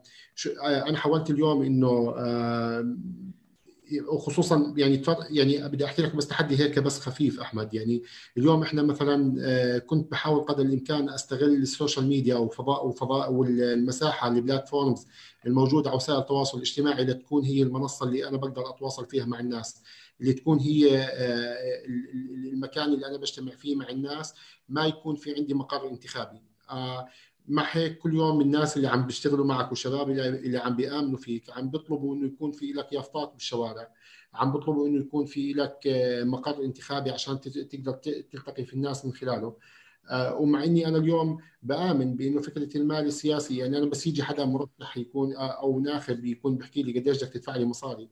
أنا 0.66 0.98
حاولت 0.98 1.30
اليوم 1.30 1.62
إنه 1.62 2.14
وخصوصا 4.08 4.74
يعني 4.76 5.02
يعني 5.30 5.68
بدي 5.68 5.84
أحكي 5.84 6.02
لك 6.02 6.16
بس 6.16 6.28
تحدي 6.28 6.58
هيك 6.58 6.78
بس 6.78 7.00
خفيف 7.00 7.40
أحمد. 7.40 7.74
يعني 7.74 8.02
اليوم 8.38 8.62
إحنا 8.62 8.82
مثلا 8.82 9.36
آه، 9.40 9.78
كنت 9.78 10.10
بحاول 10.10 10.40
قدر 10.40 10.62
الإمكان 10.62 11.08
أستغل 11.08 11.54
ال 11.54 11.62
social 11.62 12.06
media 12.08 12.36
وفضاء 12.36 12.86
وفضاء 12.86 13.32
والمساحه 13.32 14.28
ال 14.28 14.36
platforms 14.36 15.06
الموجودة 15.46 15.90
على 15.90 15.96
وسائل 15.96 16.18
التواصل 16.18 16.56
الاجتماعي 16.58 17.04
لتكون 17.04 17.44
هي 17.44 17.62
المنصة 17.62 18.06
اللي 18.06 18.28
أنا 18.28 18.36
بقدر 18.36 18.70
أتواصل 18.70 19.06
فيها 19.06 19.24
مع 19.24 19.40
الناس. 19.40 19.82
اللي 20.20 20.32
تكون 20.32 20.58
هي 20.58 20.98
آه، 20.98 21.84
المكان 22.52 22.92
اللي 22.94 23.06
أنا 23.06 23.16
بجتمع 23.16 23.52
فيه 23.52 23.76
مع 23.76 23.88
الناس 23.88 24.34
ما 24.68 24.86
يكون 24.86 25.16
في 25.16 25.34
عندي 25.34 25.54
مقر 25.54 25.88
انتخابي. 25.88 26.42
آه، 26.70 27.08
مع 27.48 27.66
هيك 27.70 27.98
كل 27.98 28.14
يوم 28.14 28.40
الناس 28.40 28.76
اللي 28.76 28.88
عم 28.88 29.06
بيشتغلوا 29.06 29.46
معك 29.46 29.70
والشباب 29.70 30.10
اللي 30.10 30.58
عم 30.58 30.76
بيآمنوا 30.76 31.18
فيك 31.18 31.50
عم 31.50 31.70
بيطلبوا 31.70 32.14
إنه 32.14 32.26
يكون 32.26 32.52
في 32.52 32.72
لك 32.72 32.92
يافطات 32.92 33.32
بالشوارع 33.32 33.92
عم 34.34 34.52
بيطلبوا 34.52 34.88
إنه 34.88 35.00
يكون 35.00 35.26
في 35.26 35.52
لك 35.52 35.78
آه، 35.86 36.24
مقر 36.24 36.64
انتخابي 36.64 37.10
عشان 37.10 37.40
تقدر 37.40 37.92
تلتقي 37.92 38.64
في 38.64 38.74
الناس 38.74 39.04
من 39.04 39.12
خلاله. 39.12 39.56
ومع 40.12 40.64
إني 40.64 40.86
أنا 40.88 40.98
اليوم 40.98 41.38
بآمن 41.62 42.16
بإنه 42.16 42.40
فكرة 42.40 42.76
المال 42.76 43.06
السياسي 43.06 43.56
يعني 43.56 43.78
أنا 43.78 43.86
بس 43.86 44.06
يجي 44.06 44.22
حدا 44.22 44.44
مرشح 44.44 44.96
يكون 44.96 45.36
أو 45.36 45.80
ناخب 45.80 46.24
يكون 46.24 46.56
بحكي 46.56 46.82
لي 46.82 47.00
قديش 47.00 47.16
بدك 47.24 47.32
تدفع 47.32 47.56
لي 47.56 47.64
مصاري. 47.64 48.02
آه، 48.04 48.08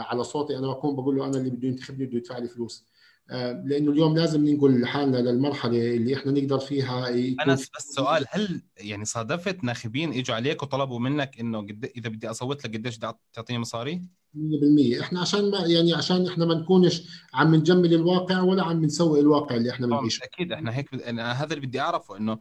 على 0.00 0.24
صوتي 0.24 0.58
أنا 0.58 0.66
بكون 0.66 0.96
بقول 0.96 1.16
له 1.16 1.26
أنا 1.26 1.38
اللي 1.38 1.50
بده 1.50 1.68
ينتخبني 1.68 2.06
بده 2.06 2.16
يدفع 2.16 2.38
لي 2.38 2.48
فلوس. 2.48 2.86
آه، 3.30 3.62
لأنه 3.66 3.92
اليوم 3.92 4.16
لازم 4.16 4.44
ننقل 4.46 4.86
حالنا 4.86 5.16
للمرحلة 5.16 5.94
اللي 5.94 6.14
إحنا 6.14 6.32
نقدر 6.32 6.58
فيها 6.58 7.08
أنا 7.08 7.54
بس 7.54 7.70
سؤال 7.78 8.24
هل 8.30 8.62
يعني 8.76 9.04
صادفت 9.04 9.64
ناخبين 9.64 10.12
إجوا 10.12 10.36
عليك 10.36 10.62
وطلبوا 10.62 10.98
منك 10.98 11.40
إنه 11.40 11.58
قد 11.58 11.90
إذا 11.96 12.08
بدي 12.08 12.30
أصوت 12.30 12.64
لك 12.64 12.76
قديش 12.76 12.96
بدي 12.98 13.12
تعطيني 13.32 13.58
مصاري؟ 13.58 14.02
100% 14.34 15.00
إحنا 15.00 15.20
عشان 15.20 15.50
ما 15.50 15.58
يعني 15.58 15.94
عشان 15.94 16.26
إحنا 16.26 16.44
ما 16.44 16.54
نكونش 16.54 17.02
عم 17.34 17.54
نجمل 17.54 17.94
الواقع 17.94 18.40
ولا 18.40 18.64
عم 18.64 18.84
نسوي 18.84 19.20
الواقع 19.20 19.56
اللي 19.56 19.70
إحنا 19.70 19.86
بنعيشه. 19.86 20.24
أكيد 20.24 20.52
إحنا 20.52 20.76
هيك 20.76 20.94
أنا 20.94 21.32
هذا 21.32 21.54
اللي 21.54 21.66
بدي 21.66 21.80
أعرفه 21.80 22.16
إنه 22.16 22.38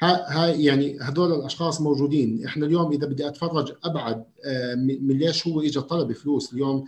هاي 0.00 0.64
يعني 0.64 0.98
هذول 1.00 1.32
الأشخاص 1.32 1.80
موجودين. 1.80 2.44
إحنا 2.46 2.66
اليوم 2.66 2.92
إذا 2.92 3.06
بدي 3.06 3.28
أتفرج 3.28 3.72
أبعد 3.84 4.24
آه، 4.44 4.74
من 4.74 5.18
ليش 5.18 5.46
هو 5.48 5.60
اجى 5.60 5.80
طلب 5.80 6.12
فلوس؟ 6.12 6.52
اليوم 6.52 6.84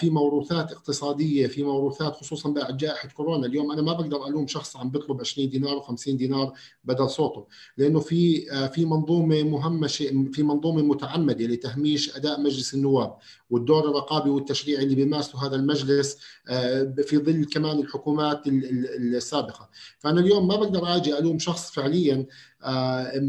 في 0.00 0.10
موروثات 0.10 0.72
اقتصادية 0.72 1.46
في 1.46 1.62
موروثات 1.62 2.12
خصوصا 2.12 2.50
بعد 2.50 2.76
جائحة 2.76 3.08
كورونا. 3.08 3.46
اليوم 3.46 3.72
أنا 3.72 3.82
ما 3.82 3.92
بقدر 3.92 4.26
ألوم 4.26 4.46
شخص 4.46 4.76
عم 4.76 4.90
بيطلب 4.90 5.20
20 5.20 5.48
دينار 5.48 5.80
و50 5.80 6.10
دينار 6.10 6.52
بدل 6.84 7.10
صوته 7.10 7.46
لأنه 7.76 8.00
في 8.00 8.52
آه، 8.52 8.66
في 8.66 8.84
منظومة 8.84 9.42
مهمشة 9.42 10.28
في 10.32 10.42
منظومة 10.42 10.82
متعمدة 10.82 11.44
لتهميش 11.44 12.16
أداء 12.16 12.40
مجلس 12.40 12.74
النواب 12.74 13.16
والدور 13.50 13.90
الرقابي 13.90 14.30
والتشريعي 14.30 14.84
اللي 14.84 14.94
بيمارسه 14.94 15.46
هذا 15.46 15.56
المجلس 15.56 16.18
آه، 16.48 16.94
في 17.06 17.18
ظل 17.18 17.44
كمان 17.44 17.78
الحكومات 17.78 18.42
السابقة. 18.46 19.70
فأنا 19.98 20.20
اليوم 20.20 20.48
ما 20.48 20.56
بقدر 20.56 20.96
أجي 20.96 21.18
ألوم 21.18 21.38
شخص 21.38 21.70
فعليا 21.70 22.26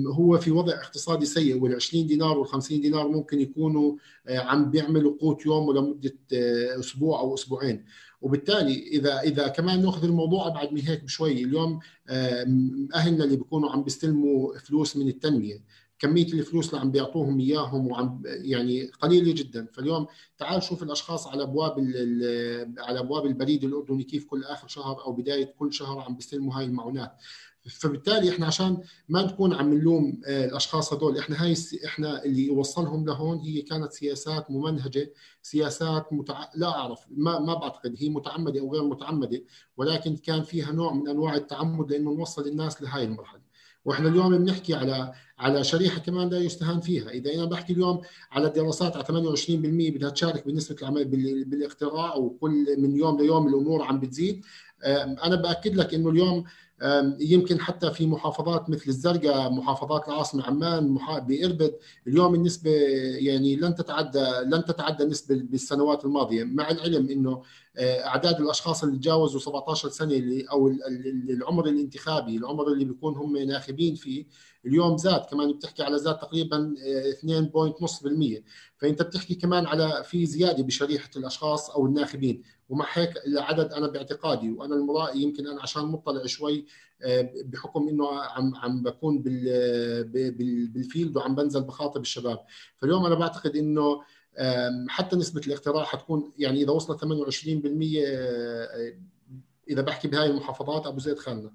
هو 0.08 0.38
في 0.38 0.52
وضع 0.52 0.74
اقتصادي 0.74 1.26
سيء 1.26 1.62
وال 1.62 1.76
20 1.76 2.08
دينار 2.08 2.38
وال 2.38 2.48
50 2.48 2.82
دينار 2.82 3.08
ممكن 3.08 3.40
يكونوا 3.42 3.96
عم 4.30 4.72
بيعملوا 4.72 5.18
قوت 5.20 5.46
يوم 5.46 5.78
لمده 5.78 6.14
أسبوع 6.80 7.20
أو 7.20 7.34
أسبوعين. 7.34 7.86
وبالتالي 8.22 8.88
إذا 8.88 9.20
إذا 9.20 9.48
كمان 9.48 9.82
ناخذ 9.82 10.04
الموضوع 10.04 10.48
ابعد 10.48 10.74
من 10.74 10.82
هيك 10.82 11.04
بشوي 11.04 11.44
اليوم 11.44 11.80
أهلنا 12.96 13.24
اللي 13.24 13.36
بيكونوا 13.36 13.72
عم 13.72 13.84
بيستلموا 13.84 14.58
فلوس 14.58 14.98
من 14.98 15.08
التنمية 15.08 15.64
كمية 16.00 16.26
الفلوس 16.34 16.70
اللي 16.70 16.82
عم 16.82 16.92
بيعطوهم 16.92 17.40
إياهم 17.40 17.88
وعم 17.88 18.22
يعني 18.26 18.86
قليلة 18.86 19.34
جدا. 19.34 19.68
فاليوم 19.74 20.08
تعال 20.38 20.64
شوف 20.64 20.84
الأشخاص 20.84 21.28
على 21.28 21.44
أبواب 21.44 21.80
على 22.78 23.00
أبواب 23.00 23.26
البريد 23.26 23.64
الأردني 23.64 24.04
كيف 24.04 24.26
كل 24.26 24.44
آخر 24.44 24.68
شهر 24.68 25.06
أو 25.06 25.12
بداية 25.12 25.54
كل 25.60 25.74
شهر 25.74 26.00
عم 26.00 26.16
بيستلموا 26.16 26.54
هاي 26.58 26.66
المعونات. 26.66 27.12
فبالتالي 27.70 28.30
إحنا 28.30 28.46
عشان 28.46 28.78
ما 29.10 29.22
نكون 29.22 29.54
عم 29.54 29.74
نلوم 29.74 30.22
آه، 30.26 30.46
الأشخاص 30.46 30.94
هذول 30.94 31.18
إحنا 31.18 31.44
هاي 31.44 31.56
إحنا 31.86 32.26
اللي 32.26 32.50
وصلهم 32.50 33.06
لهون 33.06 33.38
هي 33.38 33.62
كانت 33.62 33.94
سياسات 33.94 34.52
ممنهجة 34.52 35.14
سياسات 35.42 36.14
متع... 36.14 36.50
لا 36.56 36.68
أعرف 36.68 37.06
ما 37.10 37.40
ما 37.40 37.54
بعتقد 37.54 37.96
هي 37.98 38.10
متعمدة 38.10 38.60
أو 38.60 38.74
غير 38.74 38.84
متعمدة 38.84 39.44
ولكن 39.78 40.16
كان 40.16 40.42
فيها 40.42 40.72
نوع 40.72 40.94
من 40.94 41.08
أنواع 41.08 41.36
التعمد 41.36 41.92
لأنه 41.92 42.12
نوصل 42.14 42.48
الناس 42.48 42.82
لهي 42.82 43.04
المرحلة. 43.04 43.42
وإحنا 43.86 44.10
اليوم 44.10 44.38
بنحكي 44.38 44.74
على 44.74 45.14
على 45.40 45.64
شريحة 45.64 46.00
كمان 46.00 46.30
لا 46.30 46.38
يستهان 46.40 46.80
فيها، 46.80 47.10
إذا 47.10 47.34
أنا 47.34 47.46
بحكي 47.46 47.74
اليوم 47.74 48.02
على 48.32 48.50
دراسات 48.50 48.96
على 48.96 49.06
28% 49.38 49.56
بدها 49.58 50.10
تشارك 50.10 50.48
بنسبة 50.48 50.76
العمل 50.82 51.06
بالاختراع 51.46 52.16
وكل 52.16 52.76
من 52.78 52.96
يوم 52.96 53.22
ليوم 53.22 53.48
الأمور 53.48 53.84
عم 53.84 54.00
بتزيد، 54.00 54.46
أنا 55.24 55.36
بأكد 55.36 55.76
لك 55.76 55.94
إنه 55.94 56.10
اليوم 56.10 56.44
يمكن 57.20 57.60
حتى 57.60 57.92
في 57.92 58.08
محافظات 58.08 58.70
مثل 58.70 58.84
الزرقاء 58.88 59.52
محافظات 59.52 60.08
العاصمة 60.08 60.44
عمان 60.44 60.98
بإربد 61.28 61.76
اليوم 62.08 62.36
النسبة 62.36 62.72
يعني 63.18 63.56
لن 63.56 63.76
تتعدى 63.76 64.26
لن 64.46 64.66
تتعدى 64.66 65.04
النسبة 65.04 65.36
بالسنوات 65.36 66.06
الماضية. 66.06 66.44
مع 66.44 66.72
العلم 66.72 67.10
إنه 67.10 67.42
آه، 67.78 68.06
أعداد 68.08 68.42
الأشخاص 68.42 68.84
اللي 68.84 68.98
تجاوزوا 68.98 69.40
17 69.40 69.90
سنة 69.90 70.14
اللي 70.14 70.46
أو 70.52 70.68
العمر 71.30 71.68
الانتخابي 71.68 72.38
العمر 72.38 72.68
اللي 72.68 72.86
بيكون 72.86 73.16
هم 73.16 73.38
ناخبين 73.38 73.96
فيه 73.96 74.26
اليوم 74.66 74.98
زاد. 74.98 75.22
كمان 75.22 75.54
بتحكي 75.54 75.84
على 75.84 76.00
زاد 76.00 76.18
تقريبا 76.18 76.74
2.5% 77.12 78.38
آه، 78.38 78.44
فأنت 78.78 79.02
بتحكي 79.02 79.36
كمان 79.36 79.66
على 79.66 80.04
في 80.04 80.26
زيادة 80.26 80.64
بشريحة 80.64 81.10
الأشخاص 81.16 81.70
أو 81.70 81.86
الناخبين. 81.86 82.42
ومع 82.72 82.86
هيك 82.94 83.14
العدد 83.28 83.74
أنا 83.74 83.88
باعتقادي 83.88 84.52
وأنا 84.52 84.76
المرائي 84.76 85.22
يمكن 85.22 85.48
أنا 85.48 85.62
عشان 85.62 85.86
مطلع 85.86 86.26
شوي 86.26 86.66
آه، 87.02 87.30
بحكم 87.46 87.88
إنه 87.88 88.22
عم 88.22 88.56
عم 88.56 88.84
بكون 88.84 89.22
بالفيلد 90.74 91.18
وعم 91.18 91.36
بنزل 91.36 91.62
بخاطب 91.62 92.02
الشباب. 92.02 92.40
فاليوم 92.78 93.06
أنا 93.06 93.16
بعتقد 93.16 93.56
إنه 93.56 94.02
حتى 94.90 95.16
نسبة 95.16 95.42
الاختراع 95.48 95.84
حتكون 95.84 96.32
يعني 96.38 96.64
إذا 96.64 96.72
وصلت 96.72 97.02
28% 97.02 98.04
آه، 98.06 98.94
إذا 99.70 99.82
بحكي 99.82 100.08
بهاي 100.08 100.30
المحافظات 100.30 100.88
أبو 100.88 101.00
زيد 101.00 101.20
خالنا. 101.20 101.54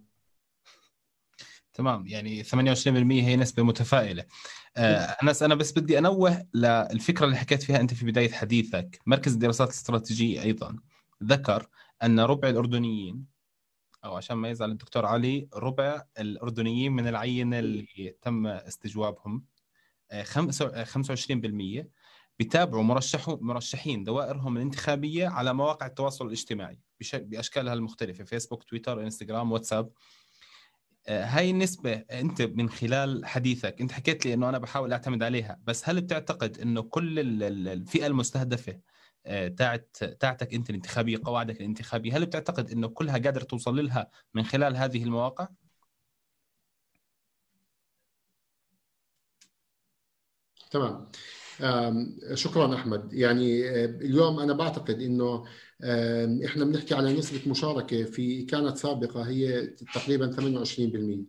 تمام 1.74 2.07
يعني 2.07 2.44
28% 2.44 2.46
هي 3.22 3.37
نسبة 3.37 3.62
متفائلة. 3.62 4.24
آه 4.76 5.16
انس 5.22 5.42
أنا 5.42 5.55
بس 5.55 5.72
بدي 5.72 5.98
أنوه 5.98 6.46
للفكرة 6.55 7.24
اللي 7.24 7.37
حكيت 7.37 7.62
فيها 7.62 7.81
أنت 7.81 7.94
في 7.94 8.07
بداية 8.07 8.31
حديثك 8.31 9.00
مركز 9.07 9.33
الدراسات 9.33 9.68
الاستراتيجية 9.68 10.42
أيضا. 10.42 10.76
ذكر 11.24 11.68
أن 12.02 12.20
ربع 12.20 12.48
الأردنيين 12.48 13.26
أو 14.05 14.16
عشان 14.16 14.37
ما 14.37 14.50
يزعل 14.50 14.70
الدكتور 14.70 15.07
علي 15.07 15.48
ربع 15.55 16.02
الأردنيين 16.18 16.92
من 16.92 17.09
العينة 17.09 17.59
اللي 17.59 18.16
تم 18.22 18.46
استجوابهم 18.46 19.44
25% 20.12 21.81
آه، 21.81 21.87
بيتابعوا 22.38 22.83
مرشحوا 22.83 23.37
مرشحين 23.40 24.05
دوائرهم 24.05 24.57
الانتخابية 24.57 25.29
على 25.29 25.55
مواقع 25.55 25.87
التواصل 25.87 26.26
الاجتماعي 26.26 26.81
بأشكالها 27.14 27.74
المختلفة 27.74 28.24
فيسبوك 28.24 28.62
تويتر 28.64 29.02
إنستغرام 29.02 29.52
واتساب. 29.52 29.92
آه، 31.09 31.24
هاي 31.24 31.50
النسبة 31.50 31.92
أنت 31.92 32.42
من 32.42 32.68
خلال 32.68 33.26
حديثك 33.26 33.81
أنت 33.81 33.92
حكيت 33.92 34.26
لي 34.26 34.35
أنه 34.35 34.48
أنا 34.48 34.59
بحاول 34.59 34.92
أعتمد 34.92 35.22
عليها 35.22 35.61
بس 35.64 35.88
هل 35.88 36.00
بتعتقد 36.00 36.59
أنه 36.59 36.83
كل 36.83 37.42
الفئة 37.68 38.07
المستهدفة 38.07 38.72
آه، 38.72 38.81
تاعت 39.58 39.96
تاعتك 40.20 40.54
أنت 40.54 40.70
الانتخابية 40.70 41.18
قواعدك 41.24 41.60
الانتخابية. 41.60 42.16
هل 42.16 42.26
بتعتقد 42.26 42.70
أنه 42.70 42.88
كلها 42.88 43.18
قادر 43.18 43.40
توصل 43.40 43.84
لها 43.86 44.10
من 44.34 44.44
خلال 44.44 44.76
هذه 44.76 45.04
المواقع؟ 45.04 45.48
تمام. 50.70 51.08
شكرا 52.34 52.74
أحمد. 52.74 53.12
يعني 53.12 53.68
آه، 53.70 53.84
اليوم 53.84 54.40
أنا 54.40 54.52
بعتقد 54.52 55.02
إنه 55.02 55.44
إحنا 56.46 56.64
بنحكي 56.64 56.94
على 56.94 57.12
نسبة 57.18 57.50
مشاركة 57.50 58.04
في 58.04 58.42
كانت 58.44 58.76
سابقة 58.76 59.22
هي 59.28 59.66
تقريبا 59.66 60.32
28% 60.32 61.24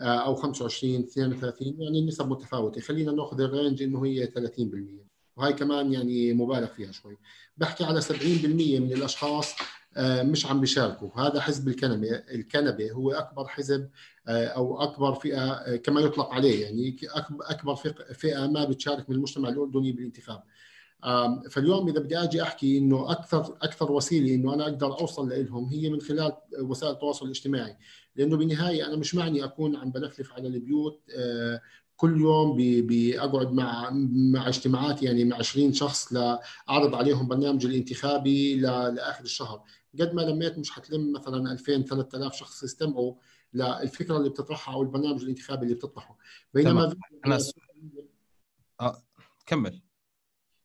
آه، 0.00 0.26
أو 0.26 0.34
25 0.34 1.00
32 1.02 1.82
يعني 1.82 1.98
النسب 1.98 2.28
متفاوتة. 2.28 2.80
خلينا 2.80 3.12
نأخذ 3.12 3.40
الرينج 3.40 3.82
إنه 3.82 4.06
هي 4.06 4.26
30% 4.26 5.09
وهي 5.40 5.52
كمان 5.52 5.92
يعني 5.92 6.32
مبالغ 6.32 6.66
فيها 6.66 6.92
شوي. 6.92 7.18
بحكي 7.56 7.84
على 7.84 8.00
70% 8.00 8.80
من 8.80 8.92
الأشخاص 8.92 9.54
آه، 9.96 10.22
مش 10.22 10.46
عم 10.46 10.60
بيشاركوا. 10.60 11.10
هذا 11.16 11.40
حزب 11.40 11.68
الكنبة. 11.68 12.08
الكنبة 12.10 12.90
هو 12.90 13.10
أكبر 13.12 13.48
حزب 13.48 13.90
آه، 14.28 14.46
أو 14.46 14.82
أكبر 14.82 15.14
فئة 15.14 15.76
كما 15.76 16.00
يطلق 16.00 16.30
عليه. 16.34 16.62
يعني 16.64 16.96
أكبر 17.40 17.74
فئة 18.14 18.46
ما 18.46 18.64
بتشارك 18.64 19.10
من 19.10 19.16
المجتمع 19.16 19.48
الأردني 19.48 19.92
بالانتخاب. 19.92 20.42
فاليوم 21.50 21.88
إذا 21.88 22.00
بدي 22.00 22.18
أجي 22.18 22.42
أحكي 22.42 22.78
إنه 22.78 23.12
أكثر 23.12 23.56
أكثر 23.62 23.92
وسيلة 23.92 24.34
إنه 24.34 24.54
أنا 24.54 24.64
أقدر 24.64 25.00
أوصل 25.00 25.28
لهم 25.28 25.64
هي 25.64 25.90
من 25.90 26.00
خلال 26.00 26.32
وسائل 26.60 26.92
التواصل 26.92 27.26
الاجتماعي. 27.26 27.76
لأنه 28.16 28.36
بالنهايه 28.36 28.86
أنا 28.86 28.96
مش 28.96 29.14
معني 29.14 29.44
أكون 29.44 29.76
عم 29.76 29.90
بلفلف 29.90 30.32
على 30.32 30.48
البيوت 30.48 31.00
آه، 31.16 31.60
كل 32.00 32.20
يوم 32.20 32.56
بقعد 32.58 33.52
مع 33.52 33.90
مع 34.12 34.48
اجتماعات 34.48 35.02
يعني 35.02 35.24
مع 35.24 35.36
20 35.36 35.72
شخص 35.72 36.12
لاعرض 36.12 36.94
عليهم 36.94 37.28
برنامج 37.28 37.66
الانتخابي 37.66 38.54
لآخر 38.56 39.24
الشهر. 39.24 39.62
قد 40.00 40.14
ما 40.14 40.22
لميت 40.22 40.58
مش 40.58 40.70
حتلم 40.70 41.12
مثلا 41.12 41.52
2000 41.52 41.82
3000 41.82 42.34
شخص 42.34 42.62
يستمعوا 42.62 43.14
للفكرة 43.54 44.16
اللي 44.16 44.28
بتطرحها 44.28 44.74
أو 44.74 44.82
البرنامج 44.82 45.22
الانتخابي 45.22 45.62
اللي 45.62 45.74
بتطرحه. 45.74 46.18
بينما 46.54 46.96
أنا... 47.26 47.38
آه. 48.80 49.02
كمل. 49.46 49.82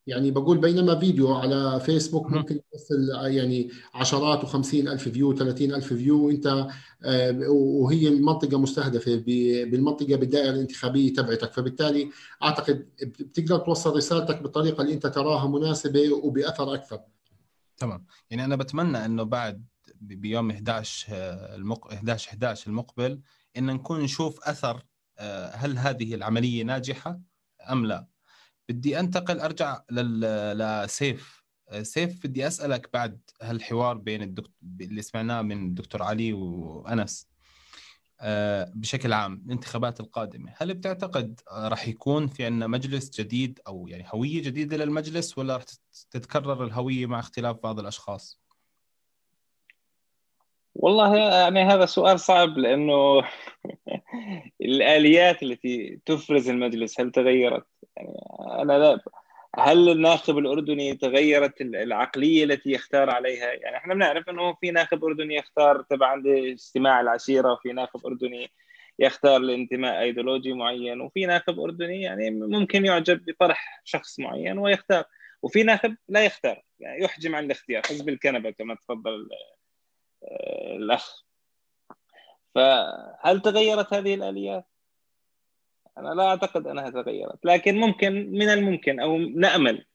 يعني 0.08 0.32
بقول 0.32 0.58
بينما 0.58 1.00
فيديو 1.00 1.34
على 1.34 1.80
فيسبوك 1.80 2.32
ممكن 2.32 2.60
يوصل 2.74 3.26
يعني 3.32 3.70
عشرات 3.94 4.46
و50 4.46 4.74
ألف 4.74 5.10
view 5.10 5.34
30 5.34 5.74
ألف 5.74 5.94
view. 5.94 6.28
وانت 6.28 6.68
آه، 7.04 7.50
وهي 7.50 8.08
المنطقة 8.08 8.60
مستهدفة 8.60 9.16
بالمنطقة 9.66 10.16
بالدائرة 10.16 10.50
الانتخابية 10.50 11.14
تبعتك. 11.14 11.54
فبالتالي 11.54 12.10
أعتقد 12.44 12.90
بتقدر 13.04 13.58
توصل 13.58 13.96
رسالتك 13.96 14.42
بالطريقة 14.42 14.82
اللي 14.82 14.94
أنت 14.94 15.08
تراها 15.08 15.48
مناسبة 15.48 16.14
وبأثر 16.14 16.74
أكثر. 16.74 17.00
تمام. 17.78 18.06
يعني 18.30 18.46
أنا 18.46 18.56
بتمنى 18.56 19.06
أنه 19.06 19.24
بعد 19.24 19.66
بيوم 20.02 20.52
11 20.52 21.08
آه، 21.14 21.56
المق... 21.56 21.94
11 21.94 22.30
11 22.30 22.68
المقبل 22.68 23.22
إن 23.58 23.66
نكون 23.66 24.02
نشوف 24.02 24.44
أثر 24.44 24.86
آه، 25.18 25.56
هل 25.56 25.78
هذه 25.78 26.16
العملية 26.16 26.64
ناجحة 26.64 27.20
أم 27.72 27.86
لا. 27.86 28.15
بدي 28.70 29.00
أنتقل 29.00 29.40
أرجع 29.40 29.82
لسيف 29.92 31.44
سيف. 31.82 32.28
بدي 32.28 32.48
أسألك 32.48 32.90
بعد 32.94 33.20
هالحوار 33.42 33.98
بين 33.98 34.22
الدكتور 34.22 34.54
اللي 34.82 35.02
سمعناه 35.02 35.42
من 35.42 35.66
الدكتور 35.66 36.04
علي 36.04 36.34
وأنس. 36.34 37.28
آه، 38.22 38.72
بشكل 38.76 39.14
عام 39.14 39.44
الانتخابات 39.46 40.00
القادمة 40.00 40.54
هل 40.58 40.74
بتعتقد 40.74 41.42
راح 41.52 41.88
يكون 41.88 42.28
في 42.28 42.46
عندنا 42.46 42.68
مجلس 42.68 43.22
جديد 43.22 43.60
أو 43.68 43.88
يعني 43.88 44.06
هوية 44.08 44.42
جديدة 44.42 44.78
للمجلس 44.78 45.38
ولا 45.38 45.54
راح 45.54 45.64
تتكرر 46.12 46.64
الهوية 46.64 47.06
مع 47.06 47.20
اختلاف 47.20 47.58
بعض 47.64 47.80
الأشخاص؟ 47.80 48.45
والله 50.76 51.18
يعني 51.18 51.64
هذا 51.64 51.86
سؤال 51.86 52.20
صعب 52.20 52.58
لأنه 52.58 53.24
الآليات 54.62 55.44
التي 55.44 56.00
تفرز 56.06 56.50
المجلس 56.50 57.00
هل 57.00 57.12
تغيرت؟ 57.12 57.66
يعني 57.98 58.18
أنا 58.62 58.74
لا 58.74 59.00
هل 59.60 59.90
الناخب 59.90 60.38
الأردني 60.38 60.96
تغيرت 60.96 61.62
العقلية 61.62 62.44
التي 62.44 62.72
يختار 62.72 63.10
عليها؟ 63.10 63.54
يعني 63.54 63.78
إحنا 63.78 63.94
بنعرف 63.94 64.30
إنه 64.30 64.54
في 64.54 64.72
ناخب 64.72 65.06
أردني 65.06 65.36
يختار 65.36 65.82
تبع 65.82 66.08
عند 66.08 66.28
اجتماع 66.28 67.02
العشيرة 67.02 67.52
وفي 67.54 67.74
ناخب 67.74 68.06
أردني 68.06 68.52
يختار 69.00 69.40
لانتماء 69.40 70.02
أيديولوجي 70.02 70.54
معين 70.54 71.02
وفي 71.02 71.26
ناخب 71.26 71.60
أردني 71.60 72.02
يعني 72.02 72.32
ممكن 72.32 72.86
يعجب 72.86 73.26
بطرح 73.26 73.82
شخص 73.84 74.20
معين 74.20 74.58
ويختار 74.58 75.04
وفي 75.42 75.64
ناخب 75.64 75.96
لا 76.10 76.26
يختار 76.26 76.64
يعني 76.80 77.04
يحجم 77.04 77.36
عن 77.36 77.46
الاختيار 77.46 77.82
حزب 77.84 78.10
الكنبة 78.10 78.52
كما 78.52 78.76
تفضل 78.76 79.30
الأخ 80.76 81.26
فهل 82.56 83.42
تغيرت 83.42 83.94
هذه 83.94 84.14
الاليات؟ 84.14 84.66
أنا 85.98 86.10
لا 86.10 86.28
أعتقد 86.28 86.68
أنها 86.68 86.90
تغيرت 86.90 87.46
لكن 87.46 87.78
ممكن 87.78 88.32
من 88.32 88.50
الممكن 88.50 89.00
أو 89.00 89.18
نأمل 89.18 89.86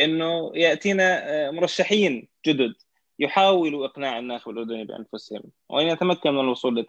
إنه 0.00 0.52
يأتينا 0.54 1.30
آه، 1.30 1.50
مرشحين 1.50 2.28
جدد 2.46 2.74
يحاولوا 3.18 3.86
إقناع 3.86 4.18
الناخب 4.18 4.50
الاردني 4.50 4.84
بأنفسهم 4.84 5.42
وأن 5.68 5.86
يتمكن 5.86 6.30
من 6.30 6.40
الوصول 6.40 6.86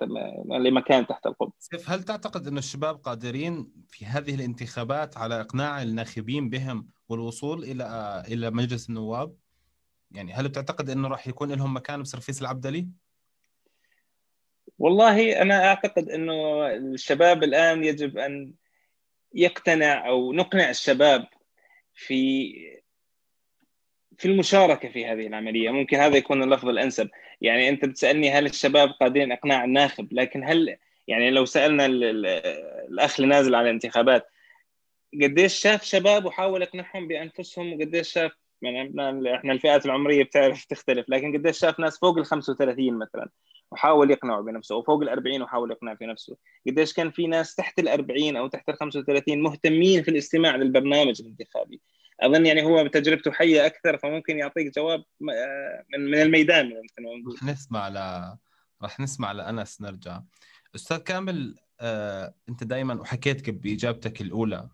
لمكان 0.49 1.07
تحت 1.07 1.25
القبه. 1.25 1.51
سيف 1.59 1.89
هل 1.89 2.03
تعتقد 2.03 2.47
أن 2.47 2.57
الشباب 2.57 2.95
قادرين 2.95 3.71
في 3.87 4.05
هذه 4.05 4.35
الانتخابات 4.35 5.17
على 5.17 5.41
إقناع 5.41 5.81
الناخبين 5.81 6.49
بهم 6.49 6.87
والوصول 7.09 7.63
إلى 7.63 8.23
إلى 8.27 8.49
مجلس 8.49 8.89
النواب؟ 8.89 9.35
يعني 10.11 10.33
هل 10.33 10.47
بتعتقد 10.47 10.89
إنه 10.89 11.07
راح 11.07 11.27
يكون 11.27 11.51
لهم 11.51 11.75
مكان 11.75 12.01
بسرفيس 12.01 12.41
العبدلي؟ 12.41 12.87
والله 14.79 15.41
أنا 15.41 15.67
أعتقد 15.67 16.09
إنه 16.09 16.67
الشباب 16.67 17.43
الآن 17.43 17.83
يجب 17.83 18.17
أن 18.17 18.53
يقتنع 19.33 20.07
أو 20.07 20.33
نقنع 20.33 20.69
الشباب 20.69 21.27
في 21.93 22.53
في 24.17 24.27
المشاركة 24.27 24.89
في 24.89 25.05
هذه 25.05 25.27
العملية 25.27 25.69
ممكن 25.69 25.97
هذا 25.97 26.17
يكون 26.17 26.43
اللفظ 26.43 26.67
الأنسب 26.67 27.09
يعني 27.41 27.69
أنت 27.69 27.85
بتسألني 27.85 28.31
هل 28.31 28.45
الشباب 28.45 28.89
قادرين 28.89 29.31
إقناع 29.31 29.63
الناخب 29.63 30.13
لكن 30.13 30.43
هل 30.43 30.77
يعني 31.07 31.31
لو 31.31 31.45
سألنا 31.45 31.85
الأخ 31.85 33.19
اللي 33.19 33.27
نازل 33.35 33.55
على 33.55 33.69
الانتخابات 33.69 34.27
قديش 35.13 35.53
شاف 35.53 35.83
شباب 35.83 36.25
وحاول 36.25 36.61
يقنعهم 36.61 37.07
بأنفسهم 37.07 37.73
وقديش 37.73 38.13
شاف 38.13 38.31
يعني 38.61 38.89
إحنا 39.35 39.53
الفئات 39.53 39.85
العمرية 39.85 40.23
بتعرف 40.23 40.65
تختلف 40.65 41.09
لكن 41.09 41.37
قديش 41.37 41.59
شاف 41.59 41.79
ناس 41.79 41.99
فوق 41.99 42.17
ال 42.17 42.25
35 42.25 42.97
مثلا 42.97 43.29
وحاول 43.71 44.11
يقنعه 44.11 44.41
بنفسه 44.41 44.75
وفوق 44.75 45.01
ال 45.01 45.09
40 45.09 45.41
وحاول 45.41 45.71
يقنع 45.71 45.95
في 45.95 46.05
نفسه. 46.05 46.37
قديش 46.67 46.93
كان 46.93 47.11
في 47.11 47.27
ناس 47.27 47.55
تحت 47.55 47.79
ال 47.79 47.87
40 47.87 48.35
أو 48.35 48.47
تحت 48.47 48.69
ال 48.69 48.75
35 48.75 49.41
مهتمين 49.41 50.03
في 50.03 50.11
الاستماع 50.11 50.55
للبرنامج 50.55 51.21
الانتخابي. 51.21 51.81
أظن 52.21 52.45
يعني 52.45 52.63
هو 52.63 52.83
بتجربته 52.83 53.31
حية 53.31 53.65
أكثر 53.65 53.97
فممكن 53.97 54.37
يعطيك 54.37 54.75
جواب 54.75 55.03
آه، 55.31 55.83
من 55.93 56.05
من 56.11 56.21
الميدان 56.21 56.71
رح 57.35 57.43
نسمع 57.43 57.87
ل 57.87 57.97
رح 58.83 58.99
نسمع 58.99 59.31
لأنس 59.31 59.81
نرجع. 59.81 60.21
أستاذ 60.75 60.97
كامل 60.97 61.55
آه، 61.79 62.33
أنت 62.49 62.63
دائما 62.63 63.01
وحكيت 63.01 63.49
بإجابتك 63.49 64.21
الأولى 64.21 64.69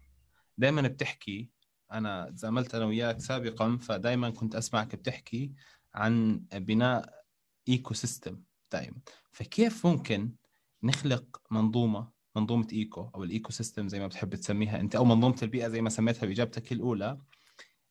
دائما 0.57 0.81
بتحكي 0.81 1.49
أنا 1.91 2.31
زاملت 2.33 2.75
أنا 2.75 2.85
وياك 2.85 3.19
سابقا 3.19 3.77
فدائما 3.77 4.29
كنت 4.29 4.55
أسمعك 4.55 4.95
بتحكي 4.95 5.51
عن 5.93 6.43
بناء 6.53 7.23
ecosystem 7.69 8.41
دائما 8.71 8.97
فكيف 9.31 9.87
ممكن 9.87 10.31
نخلق 10.83 11.41
منظومة 11.51 12.11
منظومة 12.35 12.67
eco 12.73 13.09
أو 13.15 13.23
ال 13.23 13.51
ecosystem 13.51 13.87
زي 13.87 13.99
ما 13.99 14.07
بتحب 14.07 14.35
تسميها 14.35 14.79
أنت 14.79 14.95
أو 14.95 15.05
منظومة 15.05 15.35
البيئة 15.43 15.67
زي 15.67 15.81
ما 15.81 15.89
سميتها 15.89 16.27
بإجابتك 16.27 16.71
الأولى 16.71 17.19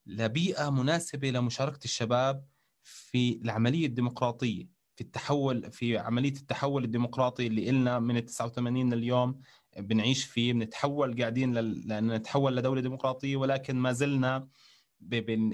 لبيئة 0.06 0.70
مناسبة 0.70 1.30
لمشاركة 1.30 1.84
الشباب 1.84 2.44
في 2.82 3.40
العملية 3.44 3.86
الديمقراطية 3.86 4.68
في 4.96 5.00
التحول 5.00 5.72
في 5.72 5.98
عملية 5.98 6.32
التحول 6.32 6.84
الديمقراطي 6.84 7.46
اللي 7.46 7.70
إلنا 7.70 7.98
من 7.98 8.16
ال 8.16 8.24
89 8.24 8.94
لليوم 8.94 9.40
بنعيش 9.76 10.24
فيه 10.24 10.52
بنتحول 10.52 11.20
قاعدين 11.20 11.54
لأن 11.54 12.12
نتحول 12.12 12.56
لدولة 12.56 12.80
ديمقراطية 12.80 13.36
ولكن 13.36 13.76
ما 13.76 13.92
زلنا 13.92 14.48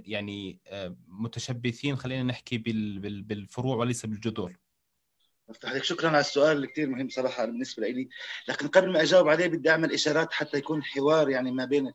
يعني 0.06 0.60
آه، 0.66 0.96
متشبثين 1.08 1.96
خلينا 1.96 2.22
نحكي 2.22 2.58
بالفروع 3.22 3.76
وليس 3.76 4.06
بالجذور. 4.06 4.56
لك 5.64 5.84
شكرا 5.84 6.08
على 6.08 6.20
السؤال 6.20 6.56
اللي 6.56 6.66
كثير 6.66 6.88
مهم 6.88 7.08
صراحة 7.08 7.44
بالنسبة 7.44 7.88
لي. 7.88 8.08
لكن 8.48 8.68
قبل 8.68 8.92
ما 8.92 9.02
أجاوب 9.02 9.28
عليه 9.28 9.46
بدي 9.46 9.70
أعمل 9.70 9.92
إشارات 9.92 10.32
حتى 10.32 10.58
يكون 10.58 10.84
حوار 10.84 11.30
يعني 11.30 11.50
ما 11.50 11.64
بين 11.64 11.92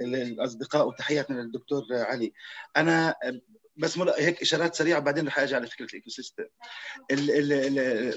الأصدقاء 0.00 0.88
وتحياتنا 0.88 1.40
للدكتور 1.40 1.82
علي. 1.90 2.32
أنا 2.76 3.14
بس 3.76 3.98
هيك 3.98 4.42
إشارات 4.42 4.74
سريعة 4.74 5.00
بعدين 5.00 5.26
رح 5.26 5.38
أجي 5.38 5.54
على 5.54 5.66
فكره 5.66 5.84
ال 5.84 6.10
ecosystem 6.10 6.44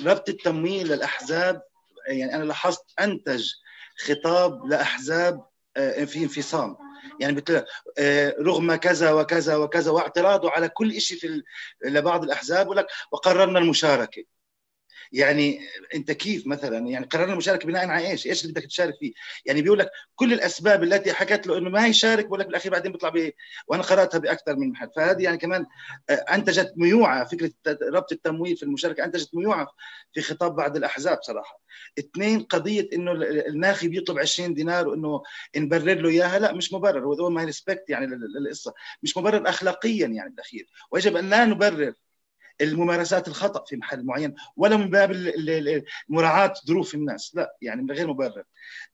ربط 0.06 0.30
التمويل 0.30 0.88
للأحزاب 0.88 1.62
يعني 2.08 2.36
أنا 2.36 2.44
لاحظت 2.44 2.86
أنتج 3.00 3.52
خطاب 3.98 4.66
لأحزاب 4.66 5.46
آه، 5.78 6.04
في 6.06 6.20
انفصام. 6.24 6.78
يعني 7.20 7.34
مثل 7.34 7.66
آه، 7.98 8.36
رغم 8.40 8.76
كذا 8.76 9.12
وكذا 9.12 9.56
وكذا 9.56 9.92
واعتراضه 9.92 10.52
على 10.52 10.70
كل 10.70 11.02
شيء 11.02 11.18
في 11.18 11.44
لبعض 11.86 12.24
الأحزاب 12.24 12.68
ولك 12.68 12.88
وقررنا 13.12 13.60
المشاركة. 13.60 14.24
يعني 15.12 15.60
انت 15.96 16.12
كيف 16.12 16.48
مثلا؟ 16.48 16.88
يعني 16.88 17.06
قررنا 17.06 17.34
المشاركه 17.34 17.68
بناء 17.68 17.88
على 17.88 18.08
إيش؟ 18.12 18.28
إيش 18.28 18.42
اللي 18.42 18.54
بدك 18.54 18.66
تشارك 18.66 18.94
فيه؟ 19.00 19.14
يعني 19.46 19.62
بيقول 19.62 19.80
لك 19.80 19.90
كل 20.16 20.34
الأسباب 20.34 20.84
التي 20.84 21.14
حكت 21.14 21.48
له 21.48 21.58
إنه 21.58 21.70
ما 21.70 21.88
يشارك 21.88 22.26
بقول 22.26 22.40
لك 22.40 22.46
بالأخير 22.46 22.72
بعدين 22.72 22.92
بيطلع 22.92 23.10
ب... 23.10 23.32
وأنا 23.68 23.84
قرأتها 23.84 24.18
بأكثر 24.18 24.56
من 24.56 24.70
محل، 24.70 24.90
فهذه 24.96 25.24
يعني 25.24 25.38
كمان 25.38 25.66
آه، 26.10 26.14
أنتجت 26.14 26.74
ميوعة. 26.78 27.26
فكرة 27.26 27.52
ربط 27.68 28.12
التمويل 28.12 28.58
في 28.58 28.64
المشاركة 28.64 29.06
أنتجت 29.06 29.36
ميوعة 29.36 29.68
في 30.14 30.22
خطاب 30.22 30.56
بعض 30.56 30.78
الأحزاب 30.78 31.20
صراحة. 31.22 31.62
اثنين 32.00 32.44
قضية 32.44 32.90
إنه 32.94 33.12
الناخب 33.48 33.94
يطلب 33.94 34.20
20 34.20 34.54
دينار 34.54 34.88
وإنه 34.88 35.24
نبرر 35.58 36.02
له 36.02 36.10
إياها. 36.10 36.40
لا 36.40 36.54
مش 36.54 36.74
مبرر. 36.74 37.06
وذو 37.06 37.30
ما 37.30 37.44
ريسبكت 37.44 37.90
يعني 37.90 38.06
للقصه 38.06 38.74
مش 39.04 39.18
مبرر 39.18 39.50
اخلاقيا 39.50 40.08
يعني 40.08 40.30
بالأخير. 40.30 40.68
ويجب 40.92 41.16
أن 41.16 41.30
لا 41.30 41.46
نبرر 41.46 41.94
الممارسات 42.62 43.28
الخطأ 43.28 43.66
في 43.66 43.78
محل 43.78 44.06
معين 44.06 44.36
ولا 44.56 44.78
من 44.78 44.90
باب 44.90 45.34
مراعاة 46.10 46.54
ظروف 46.68 46.96
الناس 46.96 47.36
لا 47.36 47.58
يعني 47.62 47.82
من 47.82 47.92
غير 47.92 48.08
مبرر. 48.08 48.44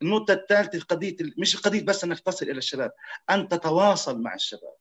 النقطة 0.02 0.34
الثالثة 0.34 0.80
قضية 0.80 1.16
مش 1.38 1.56
قضية 1.56 1.86
بس 1.86 2.04
إنك 2.04 2.20
تصل 2.20 2.46
إلى 2.46 2.58
الشباب 2.58 2.92
أن 3.30 3.48
تتواصل 3.48 4.22
مع 4.22 4.36
الشباب. 4.36 4.74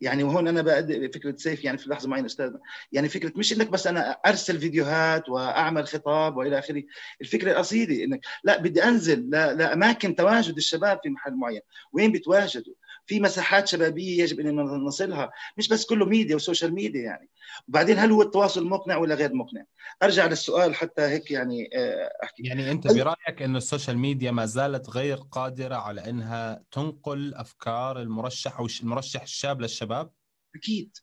يعني 0.00 0.22
وهون 0.24 0.48
أنا 0.48 0.62
بأدي 0.62 1.08
فكرة 1.08 1.36
سيف 1.36 1.64
يعني 1.64 1.78
في 1.78 1.90
لحظة 1.90 2.08
معينة 2.08 2.26
أستاذ 2.26 2.52
يعني 2.92 3.08
فكرة 3.08 3.32
مش 3.36 3.52
إنك 3.52 3.68
بس 3.68 3.86
أنا 3.86 4.10
أرسل 4.10 4.58
فيديوهات 4.60 5.28
وأعمل 5.28 5.86
خطاب 5.86 6.36
وإلى 6.36 6.58
آخره. 6.58 6.82
الفكرة 7.20 7.52
الأصيلة 7.52 8.04
إنك 8.04 8.20
لا 8.44 8.58
بدي 8.58 8.84
أنزل 8.84 9.30
لأماكن 9.30 10.14
تواجد 10.14 10.56
الشباب 10.56 11.00
في 11.02 11.08
محل 11.08 11.34
معين. 11.34 11.60
وين 11.92 12.12
بيتواجدوا 12.12 12.74
في 13.06 13.20
مساحات 13.20 13.68
شبابية 13.68 14.22
يجب 14.22 14.40
أن 14.40 14.56
نصلها 14.84 15.30
مش 15.56 15.68
بس 15.68 15.86
كله 15.86 16.06
media 16.06 16.36
و 16.36 16.41
social 16.41 16.74
media 16.74 17.02
يعني. 17.02 17.28
وبعدين 17.68 17.98
هل 17.98 18.12
هو 18.12 18.22
التواصل 18.22 18.66
مقنع 18.66 18.96
ولا 18.96 19.14
غير 19.14 19.34
مقنع؟ 19.34 19.64
أرجع 20.02 20.26
للسؤال 20.26 20.74
حتى 20.74 21.02
هيك 21.02 21.30
يعني 21.30 21.70
آه، 21.74 22.10
أحكي. 22.24 22.42
يعني 22.42 22.70
أنت 22.70 22.86
برأيك 22.86 23.42
إنه 23.42 23.58
ال 23.58 23.64
social 23.64 23.98
media 23.98 24.30
ما 24.30 24.46
زالت 24.46 24.90
غير 24.90 25.16
قادرة 25.16 25.74
على 25.74 26.10
إنها 26.10 26.64
تنقل 26.70 27.34
أفكار 27.34 28.00
المرشح 28.00 28.58
أو 28.58 28.66
المرشح 28.82 29.22
الشاب 29.22 29.60
للشباب؟ 29.60 30.10
أكيد. 30.54 30.96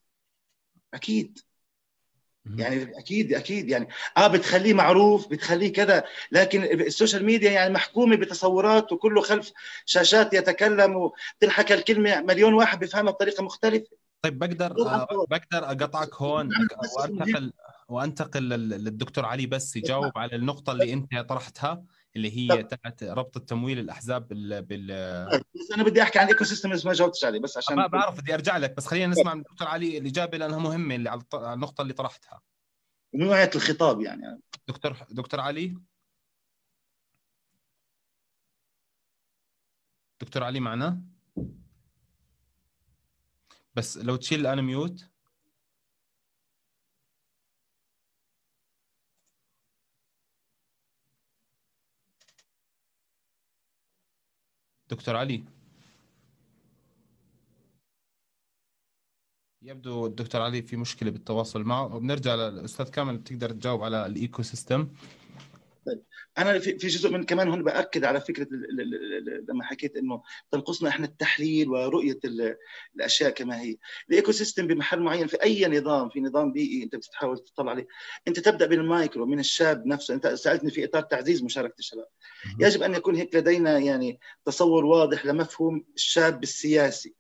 أكيد. 0.94 1.40
يعني 2.46 3.00
أكيد 3.00 3.34
أكيد 3.34 3.70
يعني. 3.70 3.88
آه 4.18 4.28
بتخليه 4.28 4.74
معروف 4.74 5.28
بتخليه 5.28 5.74
كذا 5.74 6.04
لكن 6.32 6.64
ال 6.64 6.73
social 6.73 7.26
media 7.26 7.52
يعني 7.52 7.74
محكومة 7.74 8.16
بتصورات 8.16 8.92
وكله 8.92 9.22
خلف 9.22 9.52
شاشات 9.86 10.34
يتكلم 10.34 10.96
وتنحكى 10.96 11.74
الكلمة. 11.74 12.22
مليون 12.22 12.54
واحد 12.54 12.80
بيفهمها 12.80 13.12
بطريقة 13.12 13.44
مختلفة. 13.44 13.88
طيب 14.22 14.40
بقدر 14.40 14.88
آه 14.88 15.26
بقدر 15.30 15.66
اقطعك 15.66 16.16
هون 16.16 16.50
وأنتقل 16.98 17.54
وأنتقل 17.88 18.44
للدكتور 18.50 19.26
علي 19.26 19.46
بس 19.46 19.76
يجاوب 19.76 20.12
على 20.16 20.36
النقطة 20.36 20.72
اللي 20.72 20.94
أنت 20.94 21.18
طرحتها. 21.30 21.84
اللي 22.16 22.38
هي 22.38 22.64
تاعت 22.64 23.04
ربط 23.04 23.38
التمويل 23.38 23.80
الأحزاب 23.80 24.28
بال 24.28 24.62
بال 24.62 24.88
بس 25.56 25.72
أنا 25.74 25.84
بدي 25.84 26.02
أحكي 26.02 26.20
عن 26.20 26.26
ال 26.26 26.44
ecosystem 26.44 26.70
ما 26.70 26.94
جاوبتش 26.94 27.26
عليه 27.26 27.40
بس 27.40 27.58
عشان 27.58 27.76
ما 27.76 27.88
بعرف 27.88 28.22
بدي 28.22 28.34
أرجع 28.34 28.58
لك 28.58 28.78
بس 28.78 28.88
خلينا 28.88 29.08
نسمع 29.08 29.34
من 29.34 29.40
الدكتور 29.40 29.68
علي 29.68 29.98
الاجابه 29.98 30.38
لانها 30.38 30.60
مهمة 30.60 30.96
اللي 30.96 31.10
على 31.10 31.22
النقطة 31.34 31.82
اللي 31.82 31.94
طرحتها. 31.94 32.42
نوعية 33.14 33.50
الخطاب 33.56 34.02
يعني. 34.02 34.42
دكتور 34.68 34.98
دكتور 35.10 35.40
علي؟ 35.40 35.78
دكتور 40.22 40.44
علي 40.44 40.60
معنا؟ 40.60 41.02
بس 43.76 43.98
لو 43.98 44.16
تشيل 44.16 44.40
الآن 44.40 44.62
mute. 44.62 45.10
دكتور 54.90 55.16
علي. 55.16 55.44
يبدو 59.62 60.06
الدكتور 60.06 60.42
علي 60.42 60.62
في 60.62 60.78
مشكلة 60.78 61.12
بالتواصل 61.12 61.64
معه. 61.64 61.96
وبنرجع 61.96 62.36
للأستاذ 62.36 62.90
كامل 62.90 63.18
بتقدر 63.18 63.52
تجاوب 63.52 63.84
على 63.84 64.06
ال 64.06 64.42
ecosystem 64.44 64.88
أنا 66.38 66.60
في 66.60 66.72
جزء 66.72 67.10
من 67.10 67.24
كمان 67.24 67.48
هون 67.50 67.64
بأكد 67.64 68.04
على 68.06 68.22
فكرة 68.22 68.48
لما 69.50 69.64
حكيت 69.64 69.98
إنه 69.98 70.24
تنقصنا 70.52 70.90
إحنا 70.90 71.06
التحليل 71.06 71.70
ورؤية 71.70 72.20
الأشياء 72.96 73.30
كما 73.30 73.62
هي. 73.62 73.78
ال 74.10 74.32
ecosystem 74.32 74.68
بمحل 74.68 75.00
معين 75.00 75.28
في 75.28 75.44
أي 75.44 75.80
نظام 75.80 76.10
في 76.10 76.20
نظام 76.22 76.52
بيئي 76.52 76.84
أنت 76.84 76.96
بتحاول 76.96 77.38
تطلع 77.38 77.72
عليه. 77.72 77.88
أنت 78.28 78.40
تبدأ 78.40 78.66
بالمايكرو 78.66 79.26
من 79.26 79.40
الشاب 79.40 79.88
نفسه. 79.88 80.14
أنت 80.14 80.28
سألتني 80.28 80.72
في 80.72 80.86
إطار 80.86 81.02
تعزيز 81.02 81.44
مشاركة 81.44 81.76
الشباب. 81.80 82.08
يجب 82.60 82.84
أن 82.84 82.94
يكون 82.94 83.16
هيك 83.16 83.36
لدينا 83.36 83.78
يعني 83.78 84.20
تصور 84.46 84.86
واضح 84.86 85.26
لمفهوم 85.26 85.86
الشاب 85.96 86.44
السياسي. 86.44 87.19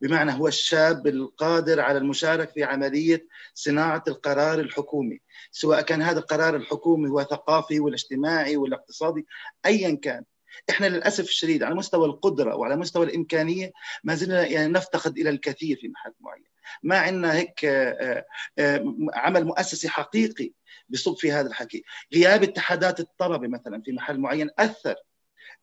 بمعنى 0.00 0.32
هو 0.32 0.48
الشاب 0.48 1.06
القادر 1.06 1.80
على 1.80 1.98
المشاركة 1.98 2.52
في 2.52 2.64
عملية 2.64 3.26
صناعة 3.54 4.04
القرار 4.08 4.60
الحكومي. 4.60 5.20
سواء 5.50 5.80
كان 5.80 6.02
هذا 6.02 6.18
القرار 6.18 6.56
الحكومي 6.56 7.08
هو 7.08 7.22
ثقافي 7.22 7.80
ولا 7.80 7.94
اجتماعي 7.94 8.56
ولا 8.56 8.76
اقتصادي 8.76 9.26
ايا 9.66 9.98
كان. 10.02 10.24
إحنا 10.70 10.86
للأسف 10.86 11.24
الشديد 11.24 11.62
على 11.62 11.74
مستوى 11.74 12.06
القدرة 12.06 12.56
وعلى 12.56 12.76
مستوى 12.76 13.06
الإمكانية 13.06 13.72
ما 14.04 14.14
زلنا 14.14 14.46
يعني 14.46 14.72
نفتقد 14.72 15.18
إلى 15.18 15.30
الكثير 15.30 15.78
في 15.80 15.88
محل 15.88 16.12
معين. 16.20 16.44
ما 16.82 16.98
عندنا 16.98 17.34
هيك 17.34 17.64
آه، 17.64 18.26
آه، 18.58 18.94
عمل 19.14 19.44
مؤسسي 19.44 19.88
حقيقي 19.88 20.52
بصب 20.88 21.16
في 21.16 21.32
هذا 21.32 21.48
الحكي. 21.48 21.84
غياب 22.14 22.42
اتحادات 22.42 23.00
الطلبة 23.00 23.48
مثلا 23.48 23.82
في 23.82 23.92
محل 23.92 24.18
معين 24.18 24.50
أثر 24.58 24.90
آه، 24.90 25.09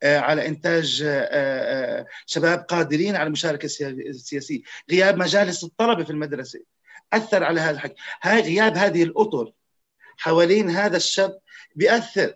على 0.04 0.48
إنتاج 0.48 1.06
شباب 2.26 2.60
قادرين 2.60 3.16
على 3.16 3.28
المشاركة 3.28 3.66
السياسية. 3.66 4.62
غياب 4.92 5.18
مجالس 5.18 5.64
الطلبة 5.64 6.04
في 6.04 6.10
المدرسة 6.10 6.60
أثر 7.14 7.44
على 7.44 7.62
هذا 7.62 7.72
الحكي. 7.72 7.96
هاي 8.22 8.42
غياب 8.42 8.78
هذه 8.78 9.04
الأطر 9.04 9.52
حوالين 10.18 10.70
هذا 10.70 10.98
الشاب 10.98 11.40
بيأثر 11.76 12.34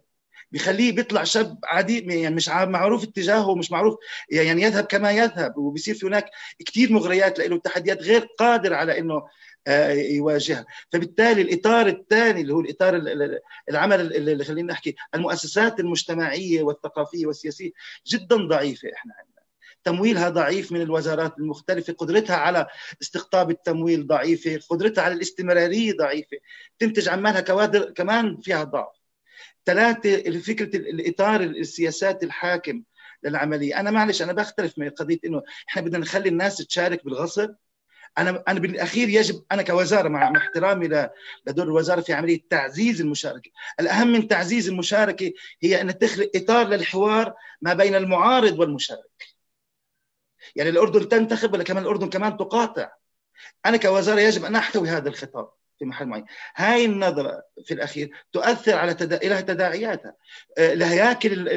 بيخليه 0.51 0.91
بيطلع 0.91 1.23
شاب 1.23 1.59
عادي 1.63 1.99
يعني 1.99 2.35
مش 2.35 2.49
معروف 2.49 3.03
اتجاهه 3.03 3.49
ومش 3.49 3.71
معروف 3.71 3.95
يعني 4.31 4.61
يذهب 4.61 4.83
كما 4.83 5.11
يذهب 5.11 5.57
وبصير 5.57 5.95
في 5.95 6.05
هناك 6.05 6.29
كثير 6.65 6.91
مغريات 6.91 7.39
له 7.39 7.57
تحديات 7.57 8.01
غير 8.01 8.27
قادر 8.39 8.73
على 8.73 8.99
إنه 8.99 9.13
آه، 9.13 9.29
يواجهها. 9.67 10.65
فبالتالي 10.91 11.41
الإطار 11.41 11.87
الثاني 11.87 12.41
اللي 12.41 12.53
هو 12.53 12.59
الإطار 12.61 12.95
العمل 13.69 14.15
اللي 14.15 14.45
خلينا 14.45 14.73
نحكي 14.73 14.95
المؤسسات 15.15 15.79
المجتمعية 15.79 16.63
والثقافية 16.63 17.25
والسياسية 17.25 17.71
جدا 18.07 18.35
ضعيفة 18.35 18.89
إحنا 18.95 19.13
عندنا. 19.19 19.31
تمويلها 19.83 20.29
ضعيف 20.29 20.71
من 20.71 20.81
الوزارات 20.81 21.37
المختلفة 21.37 21.93
قدرتها 21.93 22.35
على 22.35 22.67
استقطاب 23.01 23.49
التمويل 23.51 24.07
ضعيفة 24.07 24.59
قدرتها 24.69 25.01
على 25.01 25.13
الاستمرارية 25.13 25.93
ضعيفة. 25.93 26.37
تنتج 26.79 27.09
عمالها 27.09 27.41
كوادر 27.41 27.91
كمان 27.91 28.37
فيها 28.37 28.63
ضعف. 28.63 29.01
ثلاثة 29.65 30.39
فكرة 30.39 30.75
الإطار 30.75 31.41
السياسات 31.41 32.23
الحاكم 32.23 32.83
للعملية. 33.23 33.79
أنا 33.79 33.91
معلش 33.91 34.21
أنا 34.21 34.33
بختلف 34.33 34.73
من 34.77 34.89
قضية 34.89 35.19
إنه 35.25 35.43
إحنا 35.69 35.81
بدنا 35.81 35.97
نخلي 35.97 36.29
الناس 36.29 36.57
تشارك 36.57 37.05
بالغصب. 37.05 37.55
أنا 38.17 38.43
أنا 38.47 38.59
بالاخير 38.59 39.09
يجب 39.09 39.43
أنا 39.51 39.63
كوزارة 39.63 40.09
مع 40.09 40.33
احترامي 40.37 41.09
لدور 41.47 41.65
الوزارة 41.65 42.01
في 42.01 42.13
عملية 42.13 42.41
تعزيز 42.49 43.01
المشاركة، 43.01 43.51
الأهم 43.79 44.07
من 44.07 44.27
تعزيز 44.27 44.69
المشاركة 44.69 45.33
هي 45.61 45.81
أن 45.81 45.97
تخلق 45.97 46.31
إطار 46.35 46.67
للحوار 46.67 47.33
ما 47.61 47.73
بين 47.73 47.95
المعارض 47.95 48.59
والمشارك. 48.59 49.27
يعني 50.55 50.69
الأردن 50.69 51.09
تنتخب 51.09 51.53
ولا 51.53 51.63
كمان 51.63 51.83
الأردن 51.83 52.09
كمان 52.09 52.37
تقاطع. 52.37 52.91
أنا 53.65 53.77
كوزارة 53.77 54.19
يجب 54.19 54.45
أن 54.45 54.55
أحتوي 54.55 54.89
هذا 54.89 55.09
الخطاب. 55.09 55.60
في 55.81 55.87
محل 55.87 56.05
معين. 56.05 56.25
هاي 56.55 56.85
النظرة 56.85 57.43
في 57.65 57.73
الأخير 57.73 58.11
تؤثر 58.31 58.75
على 58.75 58.93
تدا... 58.93 59.19
لها 59.27 59.41
تداعياتها. 59.41 60.15
الهياكل 60.57 61.49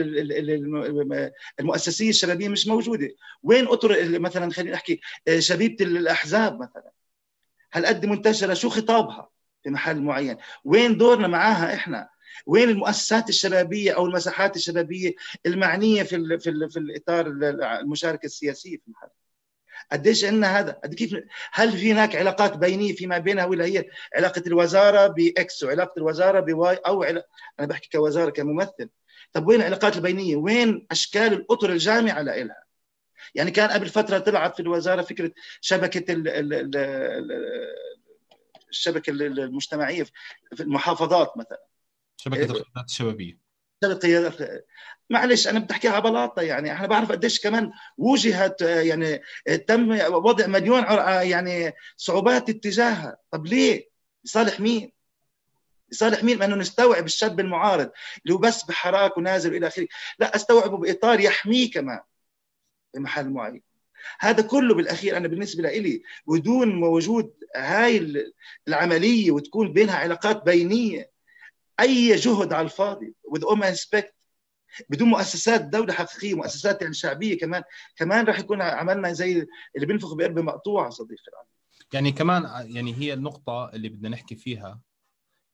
آه، 1.13 1.33
المؤسسية 1.61 2.11
الشبابية 2.11 2.49
مش 2.49 2.67
موجودة. 2.67 3.09
وين 3.43 3.69
أطر 3.69 4.19
مثلا 4.19 4.53
خلينا 4.53 4.73
نحكي 4.73 5.01
آه، 5.29 5.39
شبيبة 5.39 5.85
الأحزاب 5.85 6.61
مثلا؟ 6.61 6.91
هل 7.73 7.87
قد 7.87 8.07
منتشرة؟ 8.07 8.55
شو 8.55 8.69
خطابها 8.69 9.31
في 9.63 9.71
محل 9.71 10.01
معين؟ 10.01 10.37
وين 10.65 10.97
دورنا 10.97 11.29
معاها 11.29 11.75
إحنا؟ 11.75 12.09
وين 12.47 12.69
المؤسسات 12.69 13.29
الشبابية 13.29 13.93
أو 13.93 14.07
المساحات 14.07 14.57
الشبابية 14.57 15.15
المعنية 15.47 16.03
في 16.03 16.17
ال 16.17 16.41
في, 16.41 16.51
ال 16.51 16.71
في 16.71 16.79
الإطار 16.79 17.27
المشاركة 17.81 18.27
السياسية 18.27 18.77
في 18.77 18.83
المحل؟ 18.89 19.09
قديش 19.93 20.25
عندنا 20.25 20.59
هذا 20.59 20.73
قد 20.73 20.95
كيف 20.95 21.17
هل 21.53 21.73
في 21.73 21.93
هناك 21.93 22.17
علاقات 22.17 22.57
بينيه 22.57 22.95
فيما 22.95 23.19
بينها 23.19 23.45
ولا 23.45 23.65
هي 23.65 23.85
علاقة 24.17 24.43
الوزارة 24.47 25.07
ب 25.07 25.35
X 25.35 25.63
وعلاقه 25.63 25.93
الوزارة 25.99 26.41
ب 26.41 26.59
Y 26.59 26.77
أو 26.77 27.03
علاقة 27.03 27.29
أنا 27.59 27.67
بحكي 27.67 27.89
كوزارة 27.89 28.31
كممثل. 28.31 28.89
طب 29.33 29.49
وين 29.49 29.61
العلاقات 29.61 29.97
البينية؟ 29.97 30.37
وين 30.37 30.87
أشكال 30.91 31.33
الأطر 31.33 31.73
الجامعة 31.73 32.23
لها 32.23 32.65
يعني 33.35 33.51
كان 33.51 33.71
قبل 33.71 33.89
فترة 33.89 34.19
طلعت 34.19 34.55
في 34.55 34.63
الوزارة 34.63 35.03
فكرة 35.03 35.33
شبكة 35.61 36.13
ال 36.13 36.29
ال 36.29 36.55
ال 36.55 37.33
الشبكه 38.71 39.11
المجتمعية 39.11 40.03
في 40.55 40.63
المحافظات 40.63 41.37
مثلا. 41.37 41.63
شبكة. 42.17 42.43
القيادات 42.43 42.85
الشبابية. 42.89 43.44
قيادات 43.93 44.67
معلش 45.11 45.49
أنا 45.49 45.59
بدي 45.59 45.73
احكيها 45.73 45.99
بلاطة 45.99 46.43
يعني 46.43 46.73
إحنا 46.73 46.87
بعرف 46.87 47.13
قديش 47.13 47.41
كمان 47.41 47.73
وجهت 47.99 48.61
يعني 48.61 49.23
تم 49.69 49.91
وضع 50.13 50.47
مليون 50.47 50.83
يعني 51.23 51.73
صعوبات 51.97 52.49
اتجاهها 52.51 53.17
طب 53.31 53.47
ليه؟ 53.47 53.89
لصالح 54.25 54.61
مين؟ 54.61 54.93
لصالح 55.93 56.25
مين؟ 56.25 56.43
انه 56.43 56.57
نستوعب 56.57 57.05
الشاب 57.05 57.41
المعارض 57.41 57.91
اللي 58.25 58.35
هو 58.35 58.39
بس 58.39 58.65
بحراك 58.65 59.19
ونازل 59.19 59.53
والى 59.53 59.67
آخره، 59.67 59.87
لا 60.19 60.37
أستوعبه 60.37 60.77
بإطار 60.77 61.21
يحميه 61.21 61.71
كمان 61.71 62.01
بمحل 62.95 63.31
معين. 63.31 63.63
هذا 64.21 64.43
كله 64.43 64.75
بالأخير 64.75 65.17
أنا 65.17 65.29
بالنسبة 65.29 65.71
لي 65.71 66.03
بدون 66.27 66.83
وجود 66.83 67.35
هاي 67.57 68.25
العملية 68.69 69.31
وتكون 69.31 69.73
بينها 69.73 69.97
علاقات 69.97 70.45
بينية 70.45 71.14
أي 71.81 72.17
جهد 72.17 72.53
على 72.53 72.65
الفاضي 72.65 73.15
with 73.35 73.41
all 73.41 73.57
my 73.57 73.77
respect 73.77 74.15
بدون 74.89 75.09
مؤسسات 75.09 75.65
دولة 75.65 75.93
حقيقية 75.93 76.35
مؤسسات 76.35 76.83
يعني 76.83 76.95
شعبية 76.95 77.39
كمان 77.39 77.63
كمان 77.97 78.25
راح 78.25 78.39
يكون 78.39 78.63
عملنا 78.63 79.13
زي 79.13 79.47
اللي 79.77 79.87
بينفخ 79.87 80.15
بقرب 80.15 80.39
مقطوعة 80.39 80.91
صديقي. 80.91 81.23
يعني 81.93 82.13
كمان 82.13 82.67
يعني 82.75 82.95
هي 82.95 83.13
النقطة 83.13 83.71
اللي 83.75 83.89
بدنا 83.89 84.09
نحكي 84.09 84.35
فيها 84.35 84.81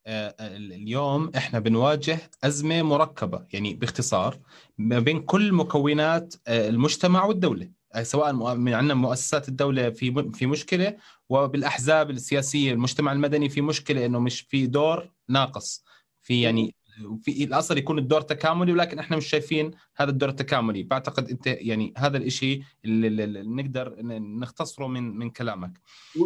آه، 0.07 0.35
اليوم 0.41 1.31
إحنا 1.37 1.59
بنواجه 1.59 2.19
أزمة 2.45 2.83
مركبة 2.83 3.47
يعني 3.53 3.75
باختصار 3.75 4.39
ما 4.79 4.99
بين 4.99 5.23
كل 5.23 5.53
مكونات 5.53 6.35
آه، 6.47 6.69
المجتمع 6.69 7.25
والدولة 7.25 7.71
آه، 7.95 8.03
سواء 8.03 8.33
من 8.33 8.75
عندنا 8.75 8.95
مؤسسات 8.95 9.49
الدولة 9.49 9.91
في 9.91 10.31
في 10.35 10.47
مشكلة 10.47 10.97
وبالأحزاب 11.29 12.11
السياسية 12.11 12.73
المجتمع 12.73 13.13
المدني 13.13 13.49
في 13.49 13.61
مشكلة 13.61 14.07
إنه 14.07 14.19
مش 14.19 14.41
في 14.41 14.67
دور 14.67 15.11
ناقص. 15.29 15.85
في 16.31 16.43
يعني 16.43 16.75
في 17.23 17.45
الأصل 17.45 17.79
يكون 17.79 17.99
الدور 17.99 18.21
تكاملي 18.21 18.73
ولكن 18.73 18.99
إحنا 18.99 19.17
مش 19.17 19.27
شايفين 19.27 19.71
هذا 19.97 20.11
الدور 20.11 20.29
التكاملي. 20.29 20.83
بعتقد 20.83 21.31
أنت 21.31 21.47
يعني 21.47 21.95
هذا 21.97 22.17
الشيء 22.17 22.63
اللي, 22.85 23.25
اللي 23.25 23.43
نقدر 23.43 23.97
نختصره 24.03 24.87
من 24.87 25.19
من 25.19 25.31
كلامك. 25.31 25.73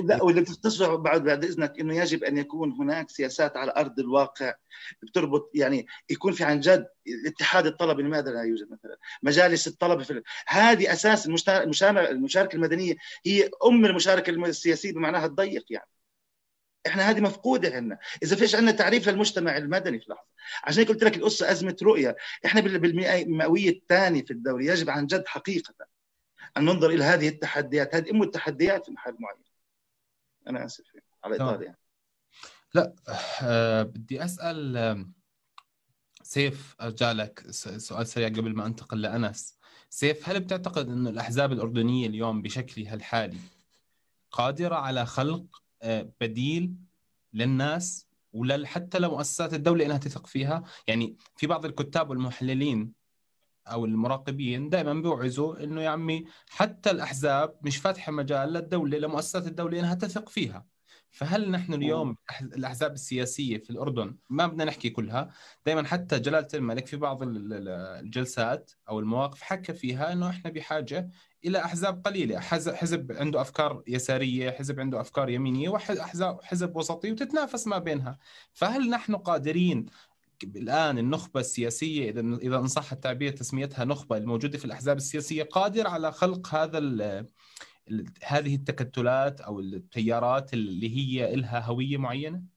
لا 0.04 0.22
واللي 0.22 0.40
بتختصره 0.40 0.96
بعد 0.96 1.24
بعد 1.24 1.44
إذنك 1.44 1.80
إنه 1.80 1.96
يجب 1.96 2.24
أن 2.24 2.38
يكون 2.38 2.72
هناك 2.72 3.10
سياسات 3.10 3.56
على 3.56 3.72
أرض 3.76 3.98
الواقع 4.00 4.54
بتربط 5.02 5.50
يعني 5.54 5.86
يكون 6.10 6.32
في 6.32 6.44
عن 6.44 6.60
جد 6.60 6.86
اتحاد 7.26 7.66
الطلبه 7.66 8.02
لماذا 8.02 8.30
لا 8.30 8.42
يوجد 8.42 8.66
مثلا؟ 8.70 8.96
مجالس 9.22 9.66
الطلبه 9.68 10.02
في 10.02 10.22
هذه 10.46 10.92
أساس 10.92 11.26
المشاركة 11.26 12.56
المدنية 12.56 12.94
هي 13.26 13.50
أم 13.66 13.86
المشاركة 13.86 14.30
السياسية 14.30 14.92
بمعناها 14.92 15.26
الضيق 15.26 15.64
يعني. 15.70 15.88
إحنا 16.86 17.10
هذه 17.10 17.20
مفقودة 17.20 17.74
عندنا 17.74 17.98
إذا 18.22 18.36
فيش 18.36 18.54
عندنا 18.54 18.72
تعريف 18.72 19.08
للمجتمع 19.08 19.56
المدني 19.56 20.00
في 20.00 20.10
لحظة. 20.10 20.28
عشان 20.64 20.78
هيك 20.78 20.88
قلت 20.88 21.04
لك 21.04 21.16
القصة 21.16 21.50
أزمة 21.50 21.76
رؤية. 21.82 22.16
إحنا 22.46 22.60
بالمئويه 22.60 23.70
الثانية 23.70 24.24
في 24.24 24.30
الدوري 24.30 24.66
يجب 24.66 24.90
عن 24.90 25.06
جد 25.06 25.26
حقيقة 25.26 25.74
أن 26.56 26.64
ننظر 26.64 26.90
إلى 26.90 27.04
هذه 27.04 27.28
التحديات. 27.28 27.94
هذه 27.94 28.10
ام 28.10 28.22
التحديات 28.22 28.84
في 28.84 28.92
محل 28.92 29.16
معين. 29.18 29.44
أنا 30.48 30.64
آسف. 30.64 30.84
على 31.24 31.36
الاطاله 31.36 31.62
يعني. 31.64 31.78
لا 32.74 32.94
أه 33.42 33.82
بدي 33.82 34.24
أسأل 34.24 35.06
سيف 36.22 36.76
أرجع 36.80 37.12
لك 37.12 37.50
سؤال 37.50 38.06
سريع 38.06 38.28
قبل 38.28 38.54
ما 38.54 38.66
أنتقل 38.66 39.00
لأنس. 39.00 39.58
سيف 39.90 40.28
هل 40.28 40.40
بتعتقد 40.40 40.88
إنه 40.88 41.10
الأحزاب 41.10 41.52
الأردنية 41.52 42.06
اليوم 42.06 42.42
بشكلها 42.42 42.94
الحالي 42.94 43.38
قادرة 44.30 44.74
على 44.74 45.06
خلق 45.06 45.62
بديل 46.20 46.74
للناس 47.32 48.06
وحتى 48.32 48.98
لمؤسسات 48.98 49.54
الدولة 49.54 49.86
إنها 49.86 49.98
تثق 49.98 50.26
فيها. 50.26 50.62
يعني 50.86 51.16
في 51.36 51.46
بعض 51.46 51.64
الكتاب 51.64 52.10
والمحللين 52.10 52.92
أو 53.66 53.84
المراقبين 53.84 54.68
دائما 54.68 54.94
بيوعزوا 54.94 55.64
إنه 55.64 55.82
يا 55.82 55.88
عمي 55.88 56.24
حتى 56.48 56.90
الأحزاب 56.90 57.58
مش 57.62 57.76
فاتحة 57.76 58.12
مجال 58.12 58.52
للدولة 58.52 58.98
لمؤسسات 58.98 59.46
الدولة 59.46 59.80
إنها 59.80 59.94
تثق 59.94 60.28
فيها. 60.28 60.66
فهل 61.10 61.50
نحن 61.50 61.74
اليوم 61.74 62.16
الأحزاب 62.42 62.92
السياسية 62.92 63.58
في 63.58 63.70
الأردن 63.70 64.16
ما 64.30 64.46
بدنا 64.46 64.64
نحكي 64.64 64.90
كلها. 64.90 65.30
دائما 65.66 65.86
حتى 65.86 66.18
جلالة 66.18 66.48
الملك 66.54 66.86
في 66.86 66.96
بعض 66.96 67.18
الجلسات 67.22 68.70
أو 68.88 68.98
المواقف 69.00 69.42
حكى 69.42 69.74
فيها 69.74 70.12
إنه 70.12 70.30
إحنا 70.30 70.50
بحاجة 70.50 71.10
إلى 71.44 71.64
أحزاب 71.64 72.06
قليلة 72.06 72.40
حزب 72.40 73.12
عنده 73.12 73.40
أفكار 73.40 73.82
يسارية 73.86 74.50
حزب 74.50 74.80
عنده 74.80 75.00
أفكار 75.00 75.28
يمينية 75.28 75.68
واحزاب 75.68 76.42
حزب 76.42 76.76
وسطي 76.76 77.12
وتتنافس 77.12 77.66
ما 77.66 77.78
بينها 77.78 78.18
فهل 78.52 78.90
نحن 78.90 79.16
قادرين 79.16 79.86
الآن 80.44 80.98
النخبة 80.98 81.40
السياسية 81.40 82.10
إذا 82.10 82.20
إذا 82.20 82.56
ان 82.56 82.66
صح 82.66 82.92
التعبير 82.92 83.32
تسميتها 83.32 83.84
نخبة 83.84 84.16
الموجودة 84.16 84.58
في 84.58 84.64
الأحزاب 84.64 84.96
السياسية 84.96 85.42
قادر 85.42 85.86
على 85.86 86.12
خلق 86.12 86.54
هذا 86.54 86.78
هذه 88.24 88.54
التكتلات 88.54 89.40
أو 89.40 89.60
التيارات 89.60 90.54
اللي 90.54 90.96
هي 90.96 91.36
لها 91.36 91.60
هوية 91.60 91.96
معينة؟ 91.96 92.53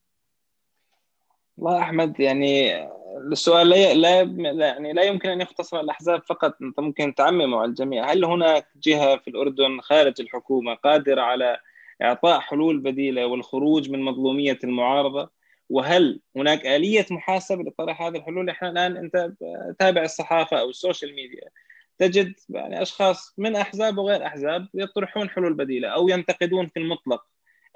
والله 1.57 1.81
أحمد 1.81 2.19
يعني 2.19 2.87
السؤال 3.31 3.69
لا 3.69 3.93
لا 3.93 4.21
يعني 4.67 4.93
لا 4.93 5.03
يمكن 5.03 5.29
أن 5.29 5.41
يختصر 5.41 5.79
الأحزاب 5.79 6.21
فقط 6.29 6.61
أنت 6.61 6.79
ممكن 6.79 7.15
تعممه 7.15 7.57
على 7.57 7.69
الجميع. 7.69 8.11
هل 8.11 8.25
هناك 8.25 8.67
جهة 8.75 9.17
في 9.17 9.27
الأردن 9.27 9.81
خارج 9.81 10.21
الحكومة 10.21 10.73
قادرة 10.73 11.21
على 11.21 11.59
إعطاء 12.01 12.39
حلول 12.39 12.79
بديلة 12.79 13.25
والخروج 13.25 13.89
من 13.89 14.01
مظلومية 14.01 14.59
المعارضة؟ 14.63 15.29
وهل 15.69 16.21
هناك 16.35 16.65
آلية 16.67 17.05
محاسبة 17.11 17.63
لطرح 17.63 18.01
هذه 18.01 18.17
الحلول؟ 18.17 18.49
إحنا 18.49 18.69
الآن 18.69 18.97
أنت 18.97 19.31
تابع 19.79 20.03
الصحافة 20.03 20.59
أو 20.59 20.69
السوشيال 20.69 21.15
ميديا 21.15 21.49
تجد 21.97 22.33
يعني 22.49 22.81
أشخاص 22.81 23.33
من 23.37 23.55
أحزاب 23.55 23.97
وغير 23.97 24.25
أحزاب 24.25 24.67
يطرحون 24.73 25.29
حلول 25.29 25.53
بديلة 25.53 25.87
أو 25.87 26.09
ينتقدون 26.09 26.67
في 26.67 26.79
المطلق 26.79 27.25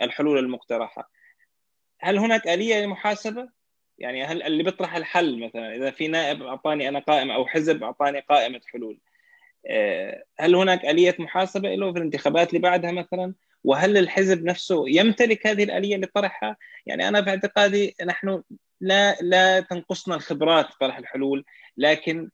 الحلول 0.01 0.37
المقترحة. 0.37 1.11
هل 1.99 2.17
هناك 2.17 2.47
آلية 2.47 2.81
للمحاسبه 2.81 3.60
يعني 4.01 4.23
هل 4.23 4.43
اللي 4.43 4.63
بيطرح 4.63 4.95
الحل 4.95 5.39
مثلا 5.45 5.75
إذا 5.75 5.91
في 5.91 6.07
نائب 6.07 6.43
أعطاني 6.43 6.89
أنا 6.89 6.99
قائمه 6.99 7.35
أو 7.35 7.45
حزب 7.47 7.83
أعطاني 7.83 8.19
قائمة 8.19 8.61
حلول 8.65 8.99
آه، 9.67 10.23
هل 10.39 10.55
هناك 10.55 10.85
آلية 10.85 11.15
محاسبة 11.19 11.75
له 11.75 11.91
في 11.93 11.97
الانتخابات 11.99 12.49
اللي 12.49 12.59
بعدها 12.59 12.91
مثلا؟ 12.91 13.33
وهل 13.63 13.97
الحزب 13.97 14.43
نفسه 14.43 14.83
يمتلك 14.89 15.47
هذه 15.47 15.63
الآلية 15.63 15.95
اللي 15.95 16.07
طرحها؟ 16.07 16.57
يعني 16.85 17.07
أنا 17.07 17.21
في 17.21 17.29
اعتقادي 17.29 17.95
نحن 18.05 18.43
لا 18.81 19.15
لا 19.21 19.59
تنقصنا 19.59 20.15
الخبرات 20.15 20.65
في 20.71 20.77
طرح 20.79 20.97
الحلول 20.97 21.45
لكن 21.77 22.29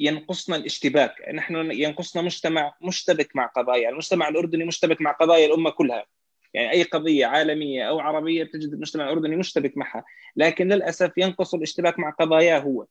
ينقصنا 0.00 0.56
الاشتباك. 0.56 1.14
نحن 1.34 1.72
ينقصنا 1.72 2.22
مجتمع 2.22 2.74
مشتبك 2.82 3.36
مع 3.36 3.46
قضايا 3.46 3.88
المجتمع 3.90 4.28
الأردني 4.28 4.64
مشتبك 4.64 5.00
مع 5.00 5.12
قضايا 5.12 5.46
الأمة 5.46 5.70
كلها. 5.70 6.06
يعني 6.54 6.70
أي 6.70 6.82
قضية 6.82 7.26
عالمية 7.26 7.88
أو 7.88 8.00
عربية 8.00 8.44
تجد 8.44 8.72
المجتمع 8.72 9.04
الأردني 9.04 9.36
مشتبك 9.36 9.76
معها 9.76 10.04
لكن 10.36 10.68
للأسف 10.68 11.12
ينقص 11.16 11.54
الاشتباك 11.54 11.98
مع 11.98 12.10
قضاياه 12.10 12.58
هو. 12.58 12.86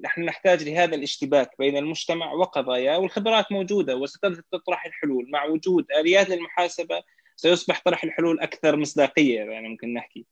نحن 0.00 0.24
نحتاج 0.24 0.68
لهذا 0.68 0.94
الاشتباك 0.94 1.50
بين 1.58 1.76
المجتمع 1.76 2.32
وقضاياه 2.32 2.98
والخبرات 2.98 3.52
موجودة 3.52 3.96
وستطرح 3.96 4.86
الحلول. 4.86 5.30
مع 5.30 5.44
وجود 5.44 5.86
آليات 6.00 6.28
للمحاسبة 6.28 7.02
سيصبح 7.36 7.82
طرح 7.84 8.04
الحلول 8.04 8.40
أكثر 8.40 8.76
مصداقية 8.76 9.40
يعني 9.40 9.68
ممكن 9.68 9.94
نحكي. 9.94 10.26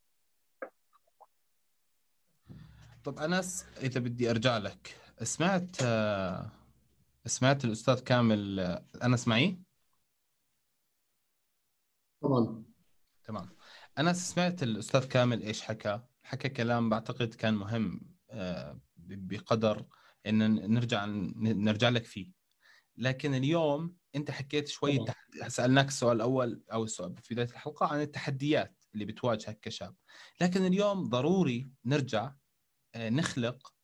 طب 3.05 3.19
أنس 3.19 3.67
إذا 3.83 4.01
بدي 4.01 4.31
أرجع 4.31 4.59
لك 4.59 4.97
سمعت 5.23 5.77
سمعت 7.27 7.65
الأستاذ 7.65 8.01
كامل 8.05 8.61
أنا 9.03 9.15
اسمعي 9.15 9.57
طبعا 12.23 12.65
تمام. 13.25 13.49
أنا 13.99 14.13
سمعت 14.13 14.63
الأستاذ 14.63 15.09
كامل 15.09 15.43
إيش 15.43 15.63
حكى. 15.63 16.01
حكى 16.23 16.49
كلام 16.49 16.89
بعتقد 16.89 17.35
كان 17.35 17.55
مهم 17.55 18.01
آه، 18.31 18.81
بقدر 18.97 19.87
إن 20.27 20.55
نرجع 20.75 21.05
نرجع 21.37 21.89
لك 21.89 22.05
فيه. 22.05 22.33
لكن 22.97 23.35
اليوم 23.35 23.97
أنت 24.17 24.31
حكيت 24.31 24.69
شوي 24.69 25.05
تحد... 25.05 25.49
سألناك 25.49 25.89
السؤال 25.89 26.17
الأول 26.17 26.63
أو 26.73 26.85
السؤال 26.85 27.17
في 27.23 27.35
بداية 27.35 27.49
الحلقة 27.49 27.87
عن 27.87 28.01
التحديات 28.01 28.85
اللي 28.95 29.05
بتواجهك 29.05 29.61
كشاب. 29.61 29.95
لكن 30.41 30.67
اليوم 30.67 31.09
ضروري 31.09 31.71
نرجع 31.85 32.33
آه، 32.95 33.11
نخلق 33.11 33.75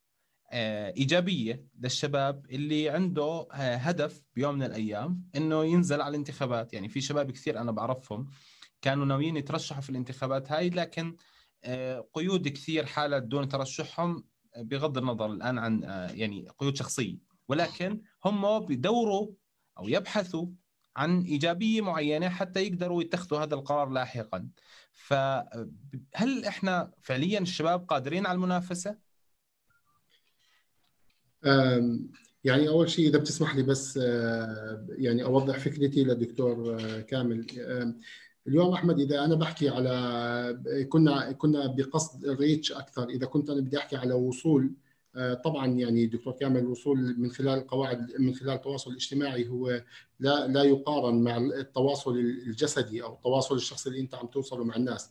إيجابية 0.52 1.66
للشباب 1.80 2.46
اللي 2.50 2.88
عنده 2.88 3.48
آه، 3.52 3.76
هدف 3.76 4.22
بيوم 4.34 4.54
من 4.54 4.62
الأيام 4.62 5.22
إنه 5.36 5.64
ينزل 5.64 6.00
على 6.00 6.10
الانتخابات. 6.10 6.72
يعني 6.72 6.88
في 6.88 7.00
شباب 7.00 7.30
كثير 7.30 7.60
أنا 7.60 7.72
بعرفهم 7.72 8.26
كانوا 8.82 9.04
ناويين 9.06 9.36
يترشحوا 9.36 9.80
في 9.80 9.90
الانتخابات 9.90 10.52
هاي 10.52 10.70
لكن 10.70 11.16
آه، 11.64 12.08
قيود 12.12 12.48
كثير 12.48 12.86
حالت 12.86 13.22
دون 13.22 13.48
ترشحهم 13.48 14.24
بغض 14.56 14.98
النظر 14.98 15.26
الآن 15.26 15.58
عن 15.58 15.82
يعني 16.14 16.48
قيود 16.58 16.76
شخصية. 16.76 17.18
ولكن 17.48 18.02
هم 18.24 18.58
بيدوروا 18.60 19.28
أو 19.78 19.88
يبحثوا 19.88 20.46
عن 20.96 21.22
إيجابية 21.22 21.80
معينة 21.80 22.28
حتى 22.28 22.66
يقدروا 22.66 23.02
يتخذوا 23.02 23.40
هذا 23.40 23.54
القرار 23.54 23.88
لاحقا. 23.88 24.48
فهل 24.92 26.44
إحنا 26.46 26.90
فعليا 27.00 27.38
الشباب 27.38 27.84
قادرين 27.84 28.26
على 28.26 28.36
المنافسة؟ 28.36 29.05
يعني 32.46 32.68
أول 32.68 32.90
شيء 32.90 33.08
إذا 33.08 33.18
بتسمح 33.18 33.56
لي 33.56 33.62
بس 33.62 33.98
آه، 34.02 34.86
يعني 34.90 35.24
أوضح 35.24 35.58
فكرتي 35.58 36.04
للدكتور 36.04 36.80
آه، 36.80 37.00
كامل. 37.00 37.46
اليوم 38.48 38.72
أحمد 38.72 39.00
إذا 39.00 39.24
أنا 39.24 39.34
بحكي 39.34 39.68
على 39.68 40.86
كنا 40.88 41.32
كنا 41.32 41.66
بقصد 41.66 42.24
الريتش 42.24 42.72
أكثر. 42.72 43.08
إذا 43.08 43.26
كنت 43.26 43.50
أنا 43.50 43.60
بدي 43.60 43.78
أحكي 43.78 43.96
على 43.96 44.14
وصول 44.14 44.72
آه، 45.16 45.34
طبعا 45.34 45.66
يعني 45.66 46.06
دكتور 46.06 46.32
كامل 46.32 46.60
الوصول 46.60 47.20
من 47.20 47.30
خلال 47.30 47.58
القواعد 47.58 48.12
من 48.18 48.34
خلال 48.34 48.50
التواصل 48.50 48.90
الاجتماعي 48.90 49.48
هو 49.48 49.82
لا 50.20 50.46
لا 50.46 50.62
يقارن 50.62 51.22
مع 51.22 51.36
التواصل 51.36 52.18
الجسدي 52.18 53.02
أو 53.02 53.14
التواصل 53.14 53.56
الشخصي 53.56 53.88
اللي 53.88 54.00
أنت 54.00 54.14
عم 54.14 54.26
توصله 54.26 54.64
مع 54.64 54.76
الناس. 54.76 55.10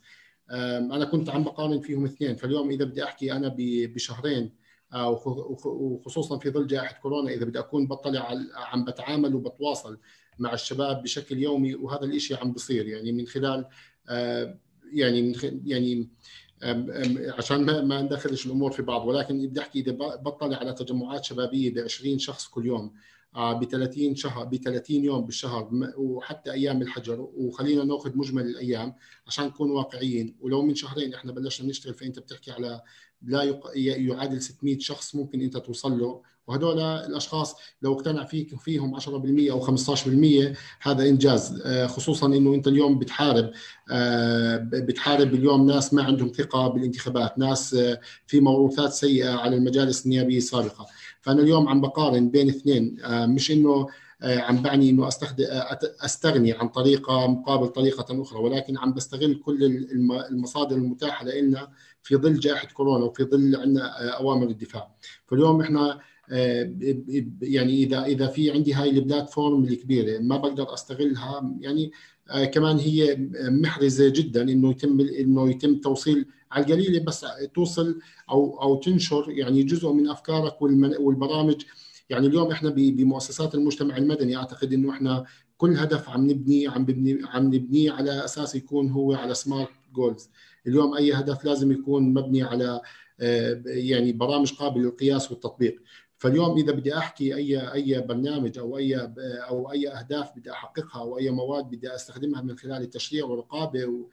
أنا 0.51 1.05
كنت 1.05 1.29
عم 1.29 1.43
بقارن 1.43 1.79
فيهم 1.79 2.05
اثنين. 2.05 2.35
فاليوم 2.35 2.69
إذا 2.71 2.85
بدي 2.85 3.03
أحكي 3.03 3.31
أنا 3.31 3.55
بشهرين 3.57 4.64
وخصوصا 4.93 6.39
في 6.39 6.49
ظل 6.49 6.67
جائحة 6.67 7.01
كورونا 7.01 7.31
إذا 7.31 7.45
بدي 7.45 7.59
أكون 7.59 7.87
بطلع 7.87 8.33
عم 8.55 8.85
بتعامل 8.85 9.35
وبتواصل 9.35 9.99
مع 10.39 10.53
الشباب 10.53 11.03
بشكل 11.03 11.37
يومي 11.37 11.75
وهذا 11.75 12.05
الشيء 12.05 12.37
عم 12.37 12.51
بصير. 12.51 12.87
يعني 12.87 13.11
من 13.11 13.27
خلال 13.27 13.67
آه، 14.09 14.59
يعني 14.93 15.21
من 15.21 15.61
يعني 15.65 16.09
عشان 17.37 17.65
ما 17.65 17.81
ما 17.81 18.01
ندخلش 18.01 18.45
الأمور 18.45 18.71
في 18.71 18.81
بعض 18.81 19.07
ولكن 19.07 19.47
بدي 19.47 19.59
أحكي 19.59 19.79
إذا 19.79 19.91
بطلع 19.91 20.57
على 20.57 20.73
تجمعات 20.73 21.23
شبابية 21.23 21.73
ب 21.73 21.77
20 21.77 22.19
شخص 22.19 22.47
كل 22.47 22.65
يوم 22.65 22.93
ب 23.35 23.63
30 23.63 24.15
شهر 24.15 24.45
ب 24.45 24.55
30 24.55 25.03
يوم 25.03 25.25
بالشهر 25.25 25.69
وحتى 25.97 26.51
أيام 26.51 26.81
الحجر. 26.81 27.29
وخلينا 27.33 27.83
نأخذ 27.83 28.17
مجمل 28.17 28.45
الأيام 28.45 28.95
عشان 29.27 29.45
نكون 29.45 29.71
واقعيين. 29.71 30.35
ولو 30.39 30.61
من 30.61 30.75
شهرين 30.75 31.13
إحنا 31.13 31.31
بلشنا 31.31 31.67
نشتغل 31.67 31.93
فأنت 31.93 32.19
بتحكي 32.19 32.51
على 32.51 32.81
لا 33.25 33.61
يعادل 33.75 34.41
600 34.41 34.79
شخص 34.79 35.15
ممكن 35.15 35.41
أنت 35.41 35.57
توصل 35.57 35.99
له. 35.99 36.21
وهدول 36.47 36.79
الأشخاص 36.79 37.55
لو 37.81 37.93
اقتنع 37.93 38.23
فيك 38.23 38.59
فيهم 38.59 38.95
10% 38.95 39.51
أو 39.51 39.61
15% 39.61 40.55
هذا 40.81 41.09
إنجاز. 41.09 41.61
آه، 41.65 41.87
خصوصا 41.87 42.27
إنه 42.27 42.55
أنت 42.55 42.67
اليوم 42.67 42.99
بتحارب 42.99 43.51
آه، 43.91 44.57
بتحارب 44.57 45.33
اليوم 45.33 45.67
ناس 45.67 45.93
ما 45.93 46.03
عندهم 46.03 46.27
ثقة 46.27 46.67
بالانتخابات 46.67 47.37
ناس 47.39 47.73
آه، 47.73 47.99
في 48.27 48.39
موروثات 48.39 48.93
سيئة 48.93 49.29
على 49.29 49.55
المجالس 49.55 50.05
النيابية 50.05 50.37
السابقة. 50.37 50.87
فأنا 51.21 51.41
اليوم 51.41 51.67
عم 51.69 51.81
بقارن 51.81 52.29
بين 52.29 52.49
اثنين. 52.49 52.97
مش 53.05 53.51
إنه 53.51 53.87
عم 54.23 54.61
بعني 54.61 54.89
إنه 54.89 55.07
استخدم 55.07 55.45
أستغني 56.01 56.53
عن 56.53 56.67
طريقة 56.67 57.27
مقابل 57.27 57.67
طريقة 57.67 58.21
أخرى 58.21 58.39
ولكن 58.39 58.77
عم 58.77 58.93
بستغل 58.93 59.35
كل 59.45 59.63
المصادر 60.29 60.75
المتاحة 60.75 61.25
لنا 61.25 61.67
في 62.05 62.15
ظل 62.15 62.39
جائحة 62.39 62.67
كورونا 62.67 63.05
وفي 63.05 63.23
ظل 63.23 63.55
عندنا 63.55 64.17
أوامر 64.17 64.47
الدفاع. 64.47 64.95
فاليوم 65.27 65.61
إحنا 65.61 65.99
آه، 66.31 66.73
يعني 67.41 67.83
إذا 67.83 68.05
إذا 68.05 68.27
في 68.27 68.51
عندي 68.51 68.73
هاي 68.73 68.89
البلاتفورم 68.89 69.63
الكبيرة 69.63 70.19
ما 70.19 70.37
بقدر 70.37 70.73
أستغلها 70.73 71.55
يعني 71.59 71.91
آه، 72.29 72.45
كمان 72.45 72.77
هي 72.77 73.29
محرزة 73.35 74.09
جدا 74.09 74.41
إنه 74.41 74.69
يتم 74.71 74.99
إنه 74.99 75.49
يتم 75.49 75.75
توصيل 75.75 76.25
على 76.51 76.65
القليلة 76.65 77.03
بس 77.03 77.25
توصل 77.53 77.99
أو 78.29 78.61
أو 78.61 78.75
تنشر 78.75 79.25
يعني 79.29 79.63
جزء 79.63 79.91
من 79.91 80.07
أفكارك 80.07 80.61
والبرامج. 80.61 81.61
يعني 82.09 82.27
اليوم 82.27 82.51
إحنا 82.51 82.69
بمؤسسات 82.69 83.55
المجتمع 83.55 83.97
المدني 83.97 84.37
أعتقد 84.37 84.73
إنه 84.73 84.91
إحنا 84.91 85.25
كل 85.57 85.77
هدف 85.77 86.09
عم 86.09 86.29
نبني 86.29 86.67
عم 86.67 86.81
نبني 86.81 87.19
عم 87.23 87.45
نبنيه 87.53 87.91
على 87.91 88.25
أساس 88.25 88.55
يكون 88.55 88.89
هو 88.89 89.13
على 89.13 89.33
سمارت 89.33 89.69
جولز 89.93 90.29
اليوم 90.67 90.97
أي 90.97 91.13
هدف 91.13 91.45
لازم 91.45 91.71
يكون 91.71 92.13
مبني 92.13 92.43
على 92.43 92.81
آه، 93.19 93.61
يعني 93.65 94.11
برامج 94.11 94.53
قابلة 94.53 94.83
للقياس 94.83 95.31
والتطبيق. 95.31 95.81
فاليوم 96.17 96.57
إذا 96.57 96.71
بدي 96.71 96.97
أحكي 96.97 97.35
أي 97.35 97.73
أي 97.73 98.01
برنامج 98.01 98.57
أو 98.57 98.77
أي 98.77 99.11
أو 99.49 99.71
أي 99.71 99.89
أهداف 99.89 100.31
بدي 100.35 100.51
أحققها 100.51 101.01
أو 101.01 101.17
أي 101.17 101.29
مواد 101.29 101.65
بدي 101.65 101.95
أستخدمها 101.95 102.41
من 102.41 102.57
خلال 102.57 102.81
التشريع 102.81 103.25
والرقابة 103.25 104.07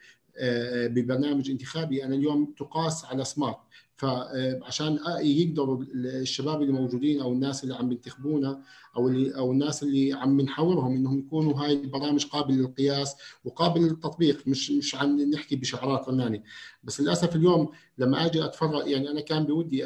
ببرنامج 0.86 1.50
انتخابي 1.50 2.04
أنا 2.04 2.14
اليوم 2.14 2.54
تقاس 2.58 3.04
على 3.04 3.24
سمارت 3.24 3.58
فعشان 4.02 4.98
يقدروا 5.20 5.84
الشباب 5.94 6.62
اللي 6.62 6.72
موجودين 6.72 7.20
أو 7.20 7.32
الناس 7.32 7.64
اللي 7.64 7.74
عم 7.74 7.88
بينتخبونا 7.88 8.62
أو 8.96 9.08
اللي 9.08 9.36
أو 9.36 9.52
الناس 9.52 9.82
اللي 9.82 10.12
عم 10.12 10.40
نحاورهم 10.40 10.96
إنهم 10.96 11.18
يكونوا 11.18 11.54
هاي 11.54 11.72
البرامج 11.72 12.26
قابلة 12.26 12.56
للقياس 12.56 13.16
وقابل 13.44 13.80
للتطبيق 13.80 14.48
مش 14.48 14.70
مش 14.70 14.94
عم 14.94 15.20
نحكي 15.20 15.56
بشعارات 15.56 16.06
فنانه 16.06 16.42
بس 16.82 17.00
للأسف 17.00 17.36
اليوم 17.36 17.68
لما 17.98 18.26
أجي 18.26 18.44
أتفرج 18.44 18.86
يعني 18.86 19.10
أنا 19.10 19.20
كان 19.20 19.44
بودي 19.44 19.82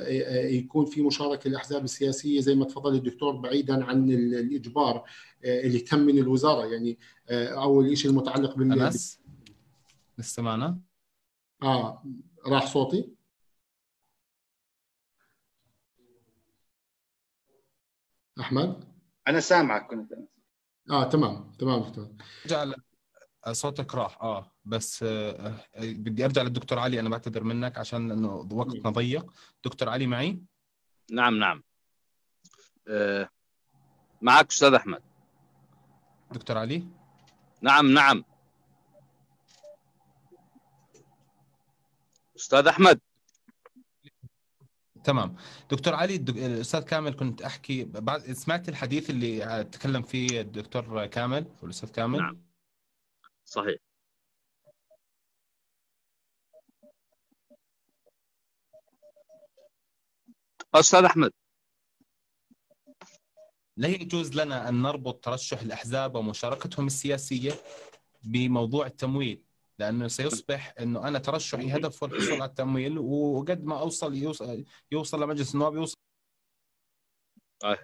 يكون 0.57 0.85
في 0.85 1.03
مشاركة 1.03 1.51
للأحزاب 1.51 1.85
السياسية 1.85 2.41
زي 2.41 2.55
ما 2.55 2.65
تفضل 2.65 2.95
الدكتور 2.95 3.37
بعيدا 3.37 3.85
عن 3.85 4.11
الإجبار 4.11 5.05
اللي 5.45 5.79
تم 5.79 5.99
من 5.99 6.19
الوزارة 6.19 6.67
يعني 6.67 6.99
اول 7.31 7.99
شيء 7.99 8.11
المتعلق 8.11 8.57
بال 8.57 8.69
لسه 10.19 10.43
معنا؟ 10.43 10.79
آه 11.63 12.05
راح 12.47 12.67
صوتي؟ 12.67 13.16
أحمد؟ 18.41 18.85
أنا 19.29 19.41
سامعك 19.41 19.87
كنت. 19.91 20.13
آه 20.91 21.05
تمام 21.05 21.53
تمام 21.59 21.81
دكتور 21.81 22.09
أرجع 22.45 22.75
صوتك 23.53 23.95
راح. 23.95 24.23
آه 24.23 24.53
بس 24.65 25.03
آه 25.03 25.55
بدي 25.77 26.25
أرجع 26.25 26.43
للدكتور 26.43 26.79
علي 26.79 27.01
أنا 27.01 27.09
بعتذر 27.09 27.45
منك 27.45 27.79
عشان 27.79 28.11
إنه 28.11 28.35
وقتنا 28.53 28.91
ضيق. 28.91 29.33
دكتور 29.65 29.89
علي 29.89 30.07
معي؟ 30.07 30.43
نعم 31.11 31.39
نعم. 31.39 31.63
آه 32.89 33.29
معك 34.23 34.51
أستاذ 34.51 34.75
أحمد. 34.75 35.03
دكتور 36.31 36.59
علي؟ 36.59 36.89
نعم 37.61 37.87
نعم. 37.95 38.25
أستاذ 42.37 42.67
أحمد. 42.67 43.01
تمام. 45.07 45.37
دكتور 45.71 45.95
علي 45.95 46.17
الأستاذ 46.17 46.81
كامل 46.81 47.15
كنت 47.15 47.43
أحكي 47.43 47.85
بعد 47.85 48.33
سمعت 48.33 48.69
الحديث 48.69 49.11
اللي 49.11 49.65
تكلم 49.65 50.03
فيه 50.03 50.41
الدكتور 50.41 51.07
كامل 51.07 51.47
والاستاذ 51.63 51.91
كامل؟ 51.91 52.19
نعم. 52.19 52.43
صحيح. 53.45 53.77
أستاذ 60.75 61.05
أحمد. 61.05 61.31
لا 63.77 63.89
يجوز 63.89 64.37
لنا 64.37 64.69
أن 64.69 64.83
نربط 64.83 65.25
ترشح 65.25 65.61
الأحزاب 65.61 66.15
ومشاركتهم 66.15 66.87
السياسية 66.87 67.53
بموضوع 68.23 68.87
التمويل. 68.87 69.46
لأنه 69.79 70.09
سيصبح 70.09 70.75
إنه 70.81 71.09
أنا 71.09 71.19
ترشحي 71.19 71.77
هدفه 71.77 72.07
الحصول 72.07 72.33
على 72.43 72.51
التمويل 72.51 72.99
وقد 72.99 73.65
ما 73.65 73.81
أوصل 73.81 74.15
يوصل, 74.15 74.65
يوصل 74.93 75.23
لمجلس 75.23 75.55
النواب 75.55 75.75
يوصل 75.75 75.97
آه. 77.65 77.79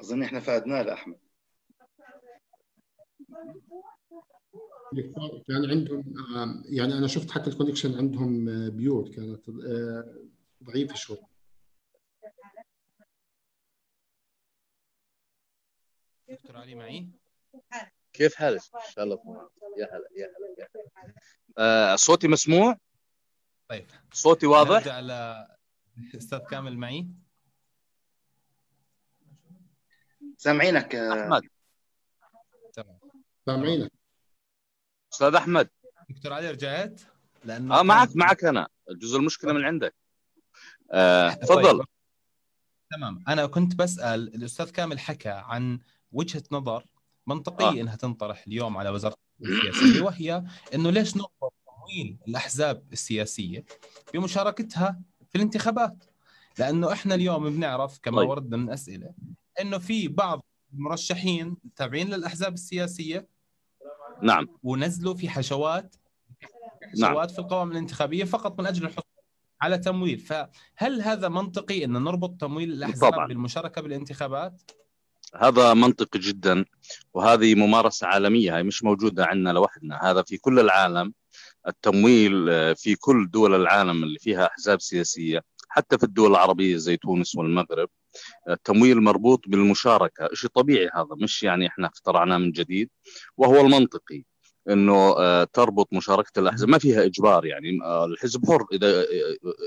أظن 0.00 0.22
إحنا 0.22 0.40
فادناه 0.40 0.82
لاحمد 0.82 1.18
كان 5.48 5.70
عندهم 5.70 6.14
يعني 6.64 6.98
أنا 6.98 7.06
شفت 7.06 7.30
حتى 7.30 7.50
الكونكشن 7.50 7.98
عندهم 7.98 8.46
بيور 8.70 9.08
كانت 9.08 9.40
ضعيفه 10.64 10.94
شوي 10.94 11.18
دكتور 16.28 16.56
علي 16.56 16.74
معي؟ 16.74 17.08
كيف 18.12 18.34
حالك؟ 18.34 18.60
إن 18.74 18.80
شاء 18.90 19.04
الله 19.04 19.50
يا 19.78 19.86
هلا 19.86 20.08
يا 20.16 20.26
هلا 20.26 20.54
يا 20.58 20.68
هلا. 20.74 21.14
آه 21.58 21.96
صوتي 21.96 22.28
مسموع؟ 22.28 22.76
طيب. 23.68 23.86
صوتي 24.12 24.46
واضح؟ 24.46 24.78
نرجع 24.78 24.94
على 24.94 25.48
أستاذ 26.14 26.38
كامل 26.38 26.78
معي. 26.78 27.08
سامعينك 30.36 30.94
أحمد. 30.94 31.42
تمام. 32.72 32.98
سامعينك. 33.46 33.92
أستاذ 35.12 35.34
أحمد. 35.34 35.70
دكتور 36.08 36.32
علي 36.32 36.50
رجعت؟ 36.50 37.00
لأنه 37.44 37.80
آه 37.80 37.82
معك 37.82 38.08
معك 38.16 38.44
أنا. 38.44 38.68
الجزء 38.90 39.16
المشكلة 39.16 39.52
من 39.52 39.64
عندك. 39.64 39.94
آه 39.94 39.99
تفضل 41.42 41.78
طيب. 41.78 41.86
تمام 42.90 43.24
أنا 43.28 43.46
كنت 43.46 43.74
بسأل 43.74 44.34
الأستاذ 44.34 44.70
كامل 44.70 44.98
حكى 44.98 45.28
عن 45.28 45.78
وجهة 46.12 46.42
نظر 46.52 46.84
منطقية 47.26 47.80
آه. 47.80 47.82
إنها 47.82 47.96
تنطرح 47.96 48.44
اليوم 48.46 48.76
على 48.76 48.90
وزارة 48.90 49.16
السياسية 49.42 50.02
وهي 50.02 50.44
إنه 50.74 50.90
ليش 50.90 51.16
نربط 51.16 51.54
تمويل 51.66 52.16
الأحزاب 52.28 52.82
السياسية 52.92 53.64
بمشاركتها 54.14 55.00
في 55.28 55.36
الانتخابات 55.36 56.04
لأنه 56.58 56.92
إحنا 56.92 57.14
اليوم 57.14 57.50
بنعرف 57.50 57.98
كما 57.98 58.16
طيب. 58.16 58.28
وردنا 58.28 58.56
من 58.56 58.70
أسئلة 58.70 59.12
إنه 59.60 59.78
في 59.78 60.08
بعض 60.08 60.44
المرشحين 60.74 61.56
تابعين 61.76 62.08
للأحزاب 62.08 62.54
السياسية 62.54 63.28
نعم 64.22 64.48
ونزلوا 64.62 65.14
في 65.14 65.28
حشوات 65.28 65.96
حشوات 66.92 67.16
نعم. 67.16 67.26
في 67.26 67.38
القوائم 67.38 67.72
الانتخابية 67.72 68.24
فقط 68.24 68.60
من 68.60 68.66
أجل 68.66 68.84
الحصول 68.86 69.09
على 69.62 69.78
تمويل. 69.78 70.18
فهل 70.18 71.02
هذا 71.02 71.28
منطقي 71.28 71.84
أن 71.84 71.92
نربط 71.92 72.40
تمويل 72.40 72.72
الأحزاب 72.72 73.12
طبعا. 73.12 73.26
بالمشاركة 73.26 73.82
بالانتخابات؟ 73.82 74.62
هذا 75.36 75.74
منطقي 75.74 76.18
جدا 76.18 76.64
وهذه 77.14 77.54
ممارسة 77.54 78.06
عالمية 78.06 78.56
هي 78.56 78.62
مش 78.62 78.84
موجودة 78.84 79.26
عندنا 79.26 79.50
لوحدنا. 79.50 80.10
هذا 80.10 80.22
في 80.22 80.38
كل 80.38 80.58
العالم. 80.58 81.14
التمويل 81.68 82.46
في 82.76 82.94
كل 82.94 83.30
دول 83.30 83.54
العالم 83.54 84.02
اللي 84.02 84.18
فيها 84.18 84.46
أحزاب 84.46 84.80
سياسية 84.80 85.44
حتى 85.68 85.98
في 85.98 86.04
الدول 86.04 86.30
العربية 86.30 86.76
زي 86.76 86.96
تونس 86.96 87.36
والمغرب 87.36 87.88
التمويل 88.48 89.00
مربوط 89.02 89.40
بالمشاركة. 89.46 90.28
شيء 90.34 90.50
طبيعي 90.50 90.90
هذا 90.94 91.16
مش 91.22 91.42
يعني 91.42 91.66
إحنا 91.66 91.86
اخترعناه 91.86 92.38
من 92.38 92.52
جديد 92.52 92.90
وهو 93.36 93.60
المنطقي. 93.60 94.24
إنه 94.70 95.44
تربط 95.44 95.88
مشاركة 95.92 96.40
الأحزاب. 96.40 96.68
ما 96.68 96.78
فيها 96.78 97.04
إجبار 97.04 97.46
يعني 97.46 97.78
الحزب 98.04 98.46
حر. 98.46 98.66
إذا 98.72 99.04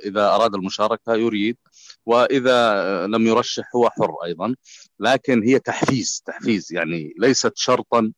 إذا 0.05 0.27
أراد 0.35 0.55
المشاركة 0.55 1.15
يريد 1.15 1.57
وإذا 2.05 3.07
لم 3.07 3.27
يرشح 3.27 3.75
هو 3.75 3.89
حر 3.89 4.15
أيضا. 4.25 4.55
لكن 4.99 5.43
هي 5.43 5.59
تحفيز 5.59 6.23
تحفيز 6.25 6.73
يعني 6.73 7.13
ليست 7.17 7.53
شرطا 7.55 8.11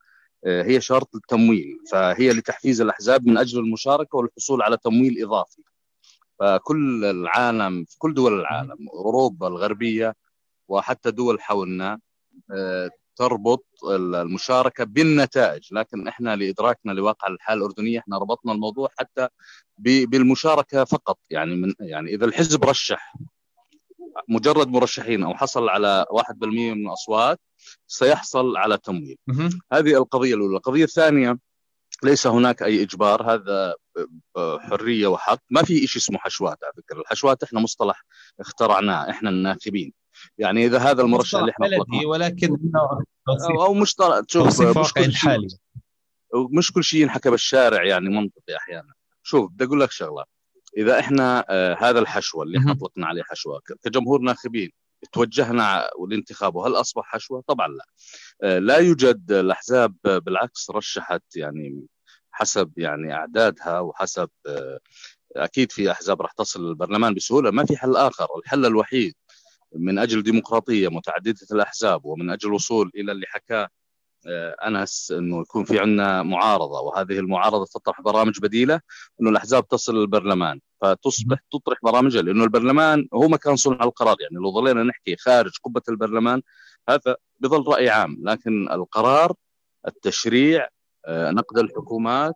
هي 0.46 0.82
شرط 0.82 1.16
التمويل 1.16 1.78
فهي 1.92 2.30
لتحفيز 2.34 2.82
الأحزاب 2.82 3.28
من 3.28 3.38
أجل 3.38 3.60
المشاركة 3.60 4.18
والحصول 4.18 4.62
على 4.62 4.78
تمويل 4.78 5.24
إضافي. 5.24 5.62
فكل 6.40 7.06
العالم 7.06 7.86
في 7.86 7.98
كل 7.98 8.14
دول 8.14 8.40
العالم 8.40 8.90
أوروبا 8.94 9.48
الغربية 9.48 10.16
وحتى 10.68 11.12
دول 11.12 11.42
حولنا 11.42 12.00
تربط 13.16 13.66
المشاركة 13.90 14.84
بالنتائج 14.84 15.68
لكن 15.72 16.08
إحنا 16.08 16.36
لإدراكنا 16.36 16.92
لواقع 16.92 17.28
الحالة 17.28 17.60
الأردنية 17.60 18.00
إحنا 18.00 18.18
ربطنا 18.18 18.52
الموضوع 18.52 18.90
حتى 18.98 19.28
بالمشاركة 19.78 20.84
فقط. 20.84 21.20
يعني 21.30 21.56
من 21.56 21.74
يعني 21.80 22.14
إذا 22.14 22.26
الحزب 22.26 22.64
رشح 22.64 23.16
مجرد 24.30 24.68
مرشحين 24.68 25.24
أو 25.24 25.34
حصل 25.36 25.70
على 25.70 26.06
1% 26.12 26.74
من 26.74 26.88
الأصوات 26.88 27.40
سيحصل 27.88 28.58
على 28.58 28.78
تمويل. 28.78 29.18
هذه 29.74 29.98
القضية 29.98 30.36
الأولى. 30.36 30.58
القضية 30.58 30.84
الثانية 30.84 31.38
ليس 32.04 32.28
هناك 32.28 32.64
أي 32.64 32.84
إجبار 32.84 33.34
هذا 33.34 33.76
حرية 34.38 35.08
وحق. 35.08 35.40
ما 35.50 35.64
في 35.64 35.88
شيء 35.88 36.02
اسمه 36.02 36.18
حشوات 36.18 36.58
على 36.64 36.74
فكرة. 36.78 37.00
الحشوات 37.02 37.44
إحنا 37.44 37.60
مصطلح 37.60 38.06
اخترعناه 38.40 39.10
إحنا 39.10 39.30
الناخبين. 39.30 39.94
يعني 40.38 40.66
إذا 40.66 40.80
هذا 40.80 41.02
المرشح 41.02 41.40
اللي 41.40 41.52
إحنا 41.52 41.68
بلدي 41.68 42.06
ولكن 42.06 42.58
أو, 43.52 43.64
أو 43.64 43.74
مشترك 43.74 44.32
شوف 44.32 44.62
مش 44.62 44.94
كل 44.94 45.04
الحالي 45.04 45.48
مش 46.36 46.72
كل 46.72 46.84
شيء 46.84 47.02
ينحكى 47.02 47.30
بالشارع 47.30 47.84
يعني 47.84 48.10
منطقي 48.10 48.58
أحيانا. 48.58 48.94
شوف 49.24 49.52
بدي 49.52 49.64
أقول 49.64 49.80
لك 49.80 49.92
شغلة. 49.92 50.24
إذا 50.78 51.00
إحنا 51.00 51.46
آه 51.50 51.78
هذا 51.80 52.00
الحشوة 52.00 52.44
اللي 52.44 52.58
إحنا 52.58 52.72
اطلقنا 52.72 53.08
عليه 53.08 53.24
حشوة 53.24 53.62
كجمهور 53.84 54.22
ناخبين 54.22 54.72
توجهنا 55.12 55.90
لانتخابه 56.10 56.68
هل 56.68 56.76
أصبح 56.76 57.04
حشوة؟ 57.06 57.44
طبعا 57.48 57.68
لا. 57.68 57.86
آه 58.44 58.60
لا 58.60 58.78
يوجد 58.78 59.32
الأحزاب 59.32 59.96
بالعكس 60.04 60.70
رشحت 60.72 61.36
يعني 61.36 61.86
حسب 62.32 62.72
يعني 62.78 63.14
أعدادها 63.14 63.80
وحسب 63.80 64.30
آه 64.48 64.80
أكيد 65.36 65.72
في 65.72 65.92
أحزاب 65.92 66.22
راح 66.22 66.32
تصل 66.32 66.68
للبرلمان 66.68 67.14
بسهولة 67.14 67.52
ما 67.52 67.66
في 67.66 67.78
حل 67.78 67.96
آخر، 67.96 68.28
الحل 68.38 68.66
الوحيد 68.66 69.16
من 69.76 70.00
أجل 70.00 70.24
ديمقراطية 70.24 70.88
متعددة 70.88 71.48
الأحزاب 71.52 72.06
ومن 72.06 72.30
أجل 72.30 72.50
الوصول 72.50 72.92
إلى 72.96 73.12
اللي 73.12 73.26
حكاه 73.28 73.70
أنس 74.68 75.12
إنه 75.12 75.42
يكون 75.42 75.64
في 75.64 75.80
عندنا 75.80 76.24
معارضة 76.24 76.82
وهذه 76.82 77.20
المعارضة 77.20 77.66
تطرح 77.66 78.02
برامج 78.02 78.40
بديلة 78.40 78.82
إنه 79.22 79.30
الأحزاب 79.30 79.68
تصل 79.68 79.96
للبرلمان 79.96 80.60
فتصبح 80.82 81.40
تطرح 81.52 81.78
برامجها 81.84 82.22
لأنه 82.22 82.44
البرلمان 82.44 83.08
هو 83.14 83.28
مكان 83.28 83.56
صنع 83.56 83.84
القرار 83.84 84.16
يعني 84.20 84.36
لو 84.36 84.52
ظلينا 84.52 84.84
نحكي 84.84 85.16
خارج 85.18 85.52
قبة 85.64 85.82
البرلمان 85.90 86.42
هذا 86.90 87.16
بظل 87.40 87.68
رأي 87.68 87.90
عام 87.90 88.18
لكن 88.24 88.72
القرار 88.72 89.34
التشريع 89.88 90.68
آه، 91.06 91.32
نقد 91.32 91.58
الحكومات 91.58 92.36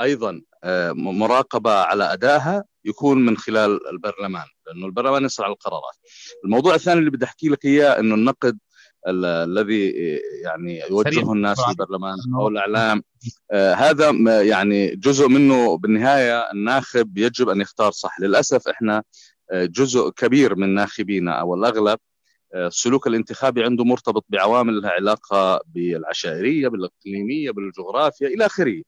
أيضا 0.00 0.42
آه، 0.64 0.92
مراقبة 0.92 1.72
على 1.72 2.12
ادائها 2.12 2.64
يكون 2.84 3.24
من 3.24 3.36
خلال 3.36 3.88
البرلمان 3.88 4.46
لأنه 4.66 4.86
البرلمان 4.86 5.24
يصنع 5.24 5.46
القرارات. 5.46 5.96
الموضوع 6.44 6.74
الثاني 6.74 7.00
اللي 7.00 7.10
بدي 7.10 7.24
أحكي 7.24 7.48
لك 7.48 7.64
إياه 7.64 8.00
إنه 8.00 8.14
النقد 8.14 8.58
الذي 9.08 9.90
يعني 10.44 10.80
يوجهه 10.90 11.32
الناس 11.32 11.60
في 11.60 11.70
البرلمان 11.70 12.16
أو 12.34 12.48
الإعلام 12.48 13.02
آه 13.50 13.74
هذا 13.74 14.10
يعني 14.42 14.96
جزء 14.96 15.28
منه 15.28 15.78
بالنهاية 15.78 16.50
الناخب 16.52 17.18
يجب 17.18 17.48
أن 17.48 17.60
يختار 17.60 17.90
صح 17.90 18.20
للأسف 18.20 18.68
إحنا 18.68 19.02
آه، 19.50 19.64
جزء 19.64 20.10
كبير 20.10 20.56
من 20.56 20.74
ناخبينا 20.74 21.32
أو 21.32 21.54
الأغلب 21.54 21.88
آه، 21.88 22.09
السلوك 22.54 23.06
الانتخابي 23.06 23.64
عنده 23.64 23.84
مرتبط 23.84 24.24
بعوامل 24.28 24.80
لها 24.80 24.90
علاقة 24.90 25.60
بالعشائرية 25.66 26.68
بالإقليمية 26.68 27.50
بالجغرافيا 27.50 28.28
إلى 28.28 28.46
آخره. 28.46 28.82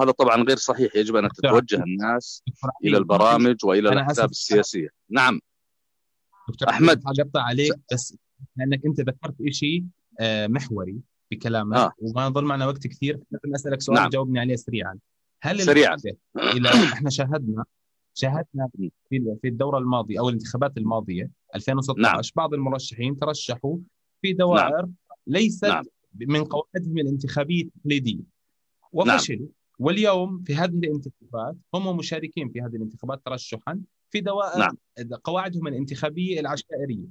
هذا 0.00 0.10
طبعا 0.10 0.42
غير 0.42 0.56
صحيح 0.56 0.96
يجب 0.96 1.16
أن 1.16 1.28
تتوجه 1.28 1.82
الناس 1.82 2.42
إلى 2.84 2.96
البرامج 2.96 3.56
وإلى 3.64 3.88
الأحزاب 3.88 4.30
السياسية. 4.30 4.88
نعم. 5.10 5.40
أحمد. 6.68 7.02
اقطع 7.06 7.42
عليك 7.42 7.74
بس 7.92 8.16
لأنك 8.56 8.80
أنت 8.86 9.00
ذكرت 9.00 9.34
شيء 9.50 9.84
آه، 10.20 10.46
محوري 10.46 11.00
بكلامك 11.30 11.76
آه. 11.76 11.92
وما 11.98 12.28
ظل 12.28 12.44
معنا 12.44 12.66
وقت 12.66 12.86
كثير. 12.86 13.20
لازم 13.30 13.54
أسألك 13.54 13.80
سؤال 13.80 13.98
نعم. 13.98 14.08
جاوبني 14.08 14.40
عليه 14.40 14.56
سريعا. 14.56 14.98
هل 15.42 15.62
سريعا. 15.62 15.96
إلى 16.36 16.68
إحنا 16.68 17.10
شاهدنا 17.10 17.64
شاهدنا 18.14 18.68
في 18.74 18.90
في 19.42 19.48
الدورة 19.48 19.78
الماضية 19.78 20.20
أو 20.20 20.28
الانتخابات 20.28 20.76
الماضية 20.76 21.30
2016 21.54 22.02
نعم. 22.02 22.22
بعض 22.36 22.54
المرشحين 22.54 23.16
ترشحوا 23.16 23.78
في 24.22 24.32
دوائر 24.32 24.86
نعم. 24.86 24.94
ليست 25.26 25.64
نعم. 25.64 25.84
من 26.14 26.44
قواعدهم 26.44 26.98
الانتخابية 26.98 27.62
التقليدية 27.62 28.22
وفشلوا 28.92 29.38
نعم. 29.38 29.48
واليوم 29.78 30.42
في 30.42 30.54
هذه 30.54 30.74
الانتخابات 30.74 31.56
هم 31.74 31.96
مشاركين 31.96 32.48
في 32.48 32.60
هذه 32.60 32.76
الانتخابات 32.76 33.22
ترشحا 33.24 33.80
في 34.10 34.20
دوائر 34.20 34.58
نعم. 34.58 34.76
قواعدهم 35.24 35.66
الانتخابية 35.66 36.40
العشائرية 36.40 37.06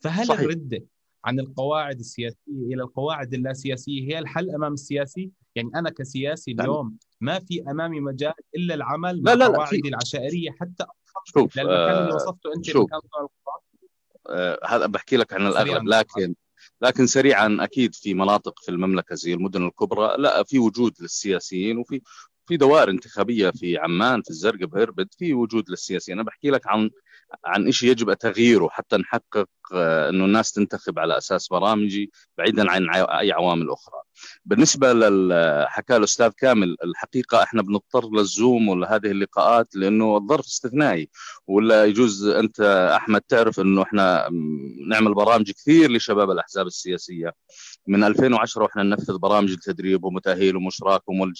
فهل 0.00 0.26
صحيح. 0.26 0.40
الرده 0.40 0.84
عن 1.24 1.40
القواعد 1.40 1.98
السياسية 1.98 2.36
إلى 2.48 2.82
القواعد 2.82 3.34
اللاسياسية 3.34 4.02
هي 4.02 4.18
الحل 4.18 4.50
أمام 4.50 4.72
السياسي؟ 4.72 5.30
يعني 5.58 5.70
أنا 5.74 5.90
كسياسي 5.90 6.52
نعم. 6.52 6.66
اليوم 6.66 6.96
ما 7.20 7.38
في 7.38 7.62
أمامي 7.70 8.00
مجال 8.00 8.32
إلا 8.56 8.74
العمل 8.74 9.22
مع 9.22 9.46
قواعدي 9.46 9.88
العشائرية 9.88 10.50
حتى 10.50 10.84
شوف 11.24 11.56
للمكان 11.56 12.02
اللي 12.02 12.14
وصفته 12.14 12.54
أنت 12.56 12.64
شوف. 12.64 12.90
آه 14.28 14.60
هذا 14.66 14.86
بحكي 14.86 15.16
لك 15.16 15.32
عن 15.32 15.46
الأغلب 15.46 15.88
لكن 15.88 16.34
لكن 16.82 17.06
سريعا 17.06 17.56
أكيد 17.60 17.94
في 17.94 18.14
مناطق 18.14 18.62
في 18.62 18.68
المملكة 18.68 19.14
زي 19.14 19.34
المدن 19.34 19.66
الكبرى 19.66 20.14
لا 20.18 20.42
في 20.42 20.58
وجود 20.58 20.92
للسياسيين 21.00 21.78
وفي 21.78 22.00
في 22.46 22.56
دوائر 22.56 22.90
انتخابية 22.90 23.50
في 23.50 23.78
عمان 23.78 24.22
في 24.22 24.30
الزرقاء 24.30 24.66
بهربد 24.66 25.08
في 25.18 25.34
وجود 25.34 25.70
للسياسيين 25.70 26.18
أنا 26.18 26.26
بحكي 26.26 26.50
لك 26.50 26.66
عن 26.66 26.90
عن 27.44 27.72
شيء 27.72 27.90
يجب 27.90 28.12
تغييره 28.12 28.68
حتى 28.68 28.96
نحقق 28.96 29.48
آه، 29.74 30.08
إنه 30.10 30.24
الناس 30.24 30.52
تنتخب 30.52 30.98
على 30.98 31.18
أساس 31.18 31.48
برامجي 31.48 32.12
بعيدا 32.38 32.70
عن 32.70 32.90
أي 32.90 33.32
عوامل 33.32 33.70
أخرى. 33.70 34.02
بالنسبة 34.44 34.92
للحكى 34.92 35.96
الأستاذ 35.96 36.28
كامل 36.28 36.76
الحقيقة 36.84 37.42
إحنا 37.42 37.62
بنضطر 37.62 38.10
للزوم 38.10 38.68
ولهذه 38.68 39.06
اللقاءات 39.06 39.76
لأنه 39.76 40.16
الظرف 40.16 40.46
استثنائي. 40.46 41.10
ولا 41.46 41.84
يجوز 41.84 42.26
أنت 42.26 42.60
أحمد 42.96 43.20
تعرف 43.20 43.60
إنه 43.60 43.82
إحنا 43.82 44.28
نعمل 44.88 45.14
برامج 45.14 45.50
كثير 45.50 45.92
لشباب 45.92 46.30
الأحزاب 46.30 46.66
السياسية. 46.66 47.32
من 47.86 48.04
2010 48.04 48.62
وإحنا 48.62 48.82
ننفذ 48.82 49.18
برامج 49.18 49.50
التدريب 49.50 50.04
ومتاهيلهم 50.04 50.64
واشراكهم 50.66 51.32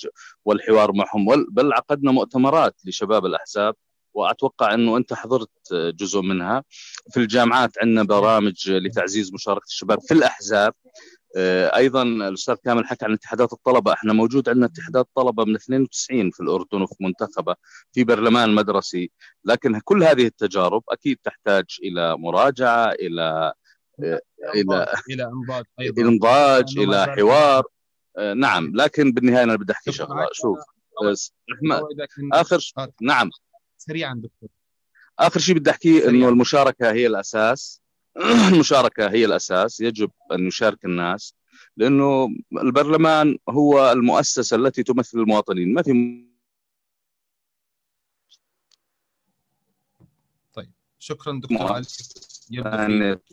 والحوار 0.45 0.93
معهم 0.93 1.47
بل 1.51 1.73
عقدنا 1.73 2.13
مؤتمرات 2.13 2.77
لشباب 2.85 3.27
الأحزاب. 3.27 3.75
وأتوقع 4.19 4.75
إنه 4.75 4.97
أنت 4.97 5.15
حضرت 5.15 5.51
جزء 5.73 6.21
منها. 6.21 6.65
في 7.11 7.21
الجامعات 7.21 7.71
عندنا 7.83 8.03
برامج 8.03 8.71
لتعزيز 8.71 9.33
مشاركة 9.35 9.67
الشباب 9.67 10.01
في 10.01 10.15
الأحزاب. 10.15 10.75
آه، 11.37 11.77
أيضا 11.77 12.03
الأستاذ 12.03 12.55
كامل 12.55 12.87
حكى 12.87 13.05
عن 13.05 13.13
اتحادات 13.13 13.53
الطلبة. 13.53 13.93
إحنا 13.93 14.13
موجود 14.13 14.49
عندنا 14.49 14.67
اتحادات 14.67 15.09
طلبه 15.15 15.45
من 15.45 15.55
92 15.55 16.31
في 16.31 16.41
الأردن 16.41 16.83
وفي 16.83 16.95
منتخبة 17.01 17.55
في 17.93 18.05
برلمان 18.05 18.55
مدرسي. 18.55 19.11
لكن 19.45 19.81
كل 19.85 20.05
هذه 20.05 20.27
التجارب 20.27 20.83
أكيد 20.89 21.19
تحتاج 21.25 21.65
إلى 21.83 22.17
مراجعة 22.17 22.91
إلى 22.91 23.53
آه، 24.05 24.21
إلى 24.55 24.87
إلى 25.11 25.25
إنضاج 25.35 25.65
أيضا. 25.81 26.03
إنضاج 26.03 26.79
إلى 26.79 27.07
حوار. 27.07 27.65
آه، 28.19 28.35
نعم. 28.35 28.73
لكن 28.75 29.13
بالنهاية 29.13 29.45
أنا 29.45 29.57
بدي 29.57 29.73
أحكي 29.73 29.93
شغلة. 29.93 30.29
شوف 30.33 30.59
أحمد. 31.55 31.83
آخر 32.33 32.73
نعم. 33.03 33.31
سريعا 33.79 34.15
دكتور. 34.15 34.49
آخر 35.19 35.41
شيء 35.41 35.55
بدي 35.55 35.71
احكيه 35.71 36.09
إنه 36.09 36.29
المشاركة 36.29 36.93
هي 36.93 37.07
الأساس. 37.07 37.83
المشاركة 38.53 39.11
هي 39.11 39.25
الأساس. 39.25 39.81
يجب 39.81 40.11
أن 40.33 40.47
يشارك 40.47 40.85
الناس 40.85 41.35
لأنه 41.77 42.29
البرلمان 42.53 43.39
هو 43.49 43.93
المؤسسة 43.93 44.57
التي 44.57 44.83
تمثل 44.83 45.19
المواطنين. 45.19 45.75
ما 45.75 45.83
في 45.83 46.25
طيب. 50.53 50.73
شكرا 50.99 51.41
دكتور 51.41 51.73
علي. 51.73 51.87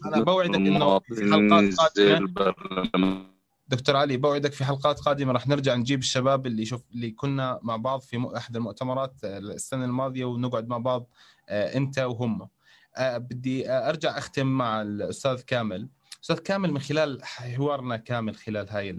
أنا 0.05 0.23
بوعدك 0.23 0.55
انه 0.55 0.99
في 0.99 1.15
حلقات 1.15 1.73
قادمة. 1.73 3.34
دكتور 3.67 3.95
علي 3.95 4.17
بوعدك 4.17 4.53
في 4.53 4.65
حلقات 4.65 4.99
قادمة. 4.99 5.33
راح 5.33 5.47
نرجع 5.47 5.75
نجيب 5.75 5.99
الشباب 5.99 6.47
اللي 6.47 6.65
شوف 6.65 6.81
اللي 6.91 7.11
كنا 7.11 7.59
مع 7.63 7.75
بعض 7.75 8.01
في 8.01 8.31
أحد 8.37 8.55
المؤتمرات 8.55 9.13
السنة 9.23 9.85
الماضية 9.85 10.25
ونقعد 10.25 10.67
مع 10.67 10.77
بعض 10.77 11.09
آه، 11.49 11.77
أنت 11.77 11.99
وهم. 11.99 12.49
آه، 12.97 13.17
بدي 13.17 13.69
أرجع 13.69 14.17
أختم 14.17 14.47
مع 14.47 14.81
الأستاذ 14.81 15.41
كامل. 15.41 15.89
أستاذ 16.23 16.39
كامل 16.39 16.71
من 16.71 16.79
خلال 16.79 17.25
حوارنا 17.25 17.97
كامل 17.97 18.35
خلال 18.35 18.69
هاي 18.69 18.89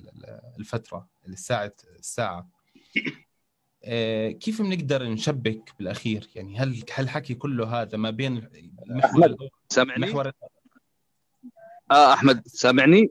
الفترة 0.58 1.08
الساعة 1.28 1.72
الساعة. 1.98 2.48
آه، 3.84 4.30
كيف 4.30 4.62
بنقدر 4.62 5.08
نشبك 5.08 5.72
بالأخير؟ 5.78 6.28
يعني 6.34 6.58
هل 6.58 6.84
هالحكي 6.94 7.34
كله 7.34 7.82
هذا 7.82 7.98
ما 7.98 8.10
بين 8.10 8.48
محور 8.86 9.36
سامعني؟ 9.68 10.06
محور 10.06 10.32
آه 11.90 12.12
أحمد 12.12 12.42
سامعني؟ 12.46 13.10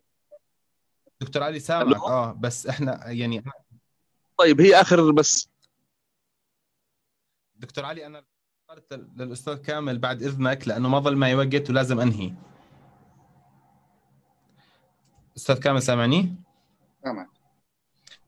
دكتور 1.22 1.44
علي 1.44 1.60
سامعك. 1.60 2.02
آه 2.02 2.32
بس 2.32 2.68
إحنا 2.68 3.10
يعني 3.10 3.44
طيب 4.38 4.62
هي 4.62 4.82
آخر 4.82 5.12
بس. 5.12 5.50
دكتور 7.56 7.86
علي 7.86 8.06
أنا 8.06 8.26
قلت 8.70 8.94
للأستاذ 8.94 9.56
كامل 9.56 10.00
بعد 10.00 10.24
إذنك 10.24 10.68
لأنه 10.68 10.90
ما 10.90 11.00
ظل 11.00 11.16
معي 11.16 11.36
وقت 11.36 11.70
ولازم 11.70 12.00
أنهي. 12.00 12.34
أستاذ 15.38 15.60
كامل 15.60 15.82
سامعني؟ 15.82 16.36
سامعك. 17.04 17.30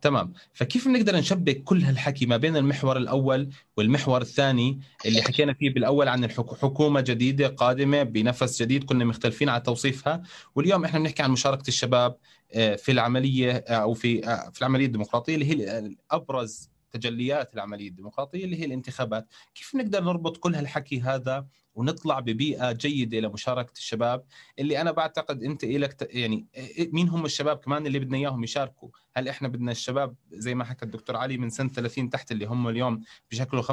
تمام. 0.01 0.33
فكيف 0.53 0.87
بنقدر 0.87 1.15
نشبك 1.15 1.63
كل 1.63 1.83
هالحكي 1.83 2.25
ما 2.25 2.37
بين 2.37 2.57
المحور 2.57 2.97
الأول 2.97 3.49
والمحور 3.77 4.21
الثاني 4.21 4.79
اللي 5.05 5.21
حكينا 5.21 5.53
فيه 5.53 5.73
بالأول 5.73 6.07
عن 6.07 6.29
حكومة 6.31 7.01
جديدة 7.01 7.47
قادمة 7.47 8.03
بنفس 8.03 8.61
جديد 8.61 8.83
كنا 8.83 9.05
مختلفين 9.05 9.49
على 9.49 9.61
توصيفها. 9.61 10.23
واليوم 10.55 10.85
إحنا 10.85 10.99
بنحكي 10.99 11.23
عن 11.23 11.31
مشاركة 11.31 11.67
الشباب 11.67 12.17
آه، 12.53 12.75
في 12.75 12.91
العملية 12.91 13.51
آه، 13.51 13.73
أو 13.73 13.93
في 13.93 14.27
آه، 14.27 14.49
في 14.49 14.61
العملية 14.61 14.85
الديمقراطية 14.85 15.35
اللي 15.35 15.45
هي 15.45 15.91
ابرز 16.11 16.69
تجليات 16.91 17.53
العملية 17.53 17.87
الديمقراطية 17.87 18.45
اللي 18.45 18.59
هي 18.61 18.65
الانتخابات، 18.65 19.27
كيف 19.55 19.75
نقدر 19.75 20.03
نربط 20.03 20.37
كل 20.37 20.55
هالحكي 20.55 21.01
هذا 21.01 21.47
ونطلع 21.77 22.19
ببيئة 22.19 22.71
جيدة 22.71 23.19
لمشاركه 23.19 23.71
الشباب 23.77 24.23
اللي 24.59 24.81
أنا 24.81 24.91
بعتقد 24.91 25.43
أنت 25.43 25.65
لك 25.65 26.09
يعني 26.11 26.47
مين 26.79 27.09
هم 27.09 27.25
الشباب 27.25 27.57
كمان 27.57 27.87
اللي 27.87 27.99
بدنا 27.99 28.17
إياهم 28.17 28.43
يشاركوا؟ 28.43 28.89
هل 29.15 29.27
إحنا 29.27 29.47
بدنا 29.47 29.71
الشباب 29.71 30.15
زي 30.31 30.55
ما 30.55 30.63
حكى 30.63 30.85
الدكتور 30.85 31.15
علي 31.15 31.37
من 31.37 31.49
سنة 31.49 31.69
30 31.69 32.09
تحت 32.09 32.31
اللي 32.31 32.45
هم 32.45 32.67
اليوم 32.67 33.01
بشكلوا 33.31 33.63
35% 33.63 33.71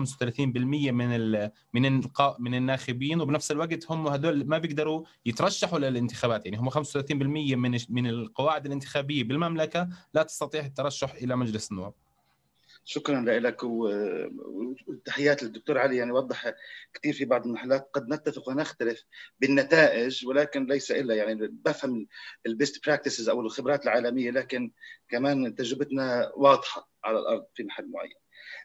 من 0.90 1.14
ال 1.14 1.50
من 1.74 2.00
من 2.38 2.54
الناخبين 2.54 3.20
وبنفس 3.20 3.50
الوقت 3.50 3.90
هم 3.90 4.08
هذول 4.08 4.46
ما 4.46 4.58
بيقدروا 4.58 5.04
يترشحوا 5.26 5.78
للانتخابات 5.78 6.46
يعني 6.46 6.58
هم 6.58 6.70
35% 6.70 6.76
من 7.12 7.78
من 7.88 8.06
القواعد 8.06 8.66
الانتخابية 8.66 9.24
بالمملكة 9.24 9.88
لا 10.14 10.22
تستطيع 10.22 10.66
الترشح 10.66 11.14
إلى 11.14 11.36
مجلس 11.36 11.72
النواب. 11.72 11.94
شكرا 12.85 13.20
لك 13.20 13.61
وتحيات 14.87 15.43
للدكتور 15.43 15.78
علي 15.78 15.97
يعني 15.97 16.12
وضح 16.12 16.53
كثير 16.95 17.12
في 17.12 17.24
بعض 17.24 17.47
المحلات. 17.47 17.91
قد 17.93 18.09
نتفق 18.09 18.49
ونختلف 18.49 19.05
بالنتائج 19.41 20.26
ولكن 20.26 20.66
ليس 20.66 20.91
إلا 20.91 21.14
يعني 21.14 21.35
بفهم 21.35 22.07
ال 22.46 22.55
best 22.55 22.86
practices 22.86 23.28
أو 23.28 23.41
الخبرات 23.41 23.85
العالمية 23.85 24.30
لكن 24.30 24.70
كمان 25.09 25.55
تجربتنا 25.55 26.32
واضحة 26.37 26.91
على 27.05 27.18
الأرض 27.18 27.47
في 27.55 27.64
محل 27.64 27.91
معين. 27.91 28.24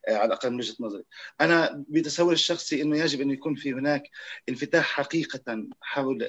على 0.10 0.26
الأقل 0.26 0.50
من 0.50 0.58
وجهة 0.58 0.76
نظري. 0.80 1.04
أنا 1.42 1.86
بتصور 1.90 2.34
الشخصي 2.34 2.82
إنه 2.82 2.98
يجب 2.98 3.22
أن 3.22 3.32
يكون 3.32 3.56
في 3.56 3.74
هناك 3.74 4.04
انفتاح 4.50 4.86
حقيقة 4.86 5.68
حول 5.82 6.24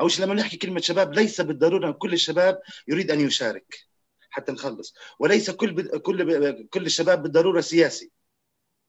أو 0.00 0.08
لما 0.20 0.34
نحكي 0.34 0.56
كلمة 0.56 0.80
شباب 0.80 1.14
ليس 1.14 1.40
بالضرورة 1.40 1.90
كل 1.92 2.12
الشباب 2.12 2.60
يريد 2.88 3.10
أن 3.10 3.20
يشارك. 3.20 3.87
حتى 4.30 4.52
نخلص. 4.52 4.94
وليس 5.18 5.50
كل 5.50 5.98
كل 5.98 6.68
كل 6.68 6.86
الشباب 6.86 7.22
بالضرورة 7.22 7.60
سياسي. 7.60 8.10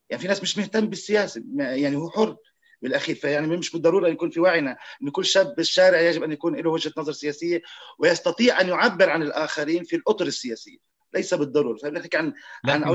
يعني 0.10 0.22
في 0.22 0.28
ناس 0.28 0.42
مش 0.42 0.58
مهتم 0.58 0.88
بالسياسة 0.88 1.44
يعني 1.58 1.96
هو 1.96 2.10
حر 2.10 2.38
بالأخير. 2.82 3.16
فيعني 3.16 3.58
مش 3.58 3.72
بالضرورة 3.72 4.08
يكون 4.08 4.30
في 4.30 4.40
وعينا. 4.40 4.78
أن 5.04 5.10
كل 5.10 5.26
شاب 5.26 5.56
بالشارع 5.56 6.02
يجب 6.02 6.24
أن 6.24 6.32
يكون 6.32 6.56
له 6.56 6.70
وجهة 6.70 6.94
نظر 6.98 7.12
سياسية 7.12 7.62
ويستطيع 8.00 8.62
أن 8.62 8.68
يعبر 8.68 9.10
عن 9.10 9.24
الآخرين 9.24 9.84
في 9.84 9.96
الأطر 9.96 10.26
السياسية. 10.26 10.78
ليس 11.14 11.34
بالضرورة. 11.34 11.78
فبنحكي 11.78 12.18
عن 12.18 12.34
عن 12.66 12.94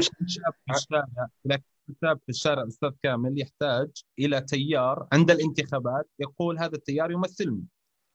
الشارع 0.71 1.07
لكن 1.45 1.63
الشاب 1.89 2.19
في 2.19 2.29
الشارع 2.29 2.67
أستاذ 2.67 2.91
كامل 3.03 3.41
يحتاج 3.41 3.91
إلى 4.19 4.41
تيار 4.41 5.07
عند 5.13 5.31
الانتخابات 5.31 6.09
يقول 6.19 6.59
هذا 6.59 6.75
التيار 6.75 7.11
يمثلني. 7.11 7.65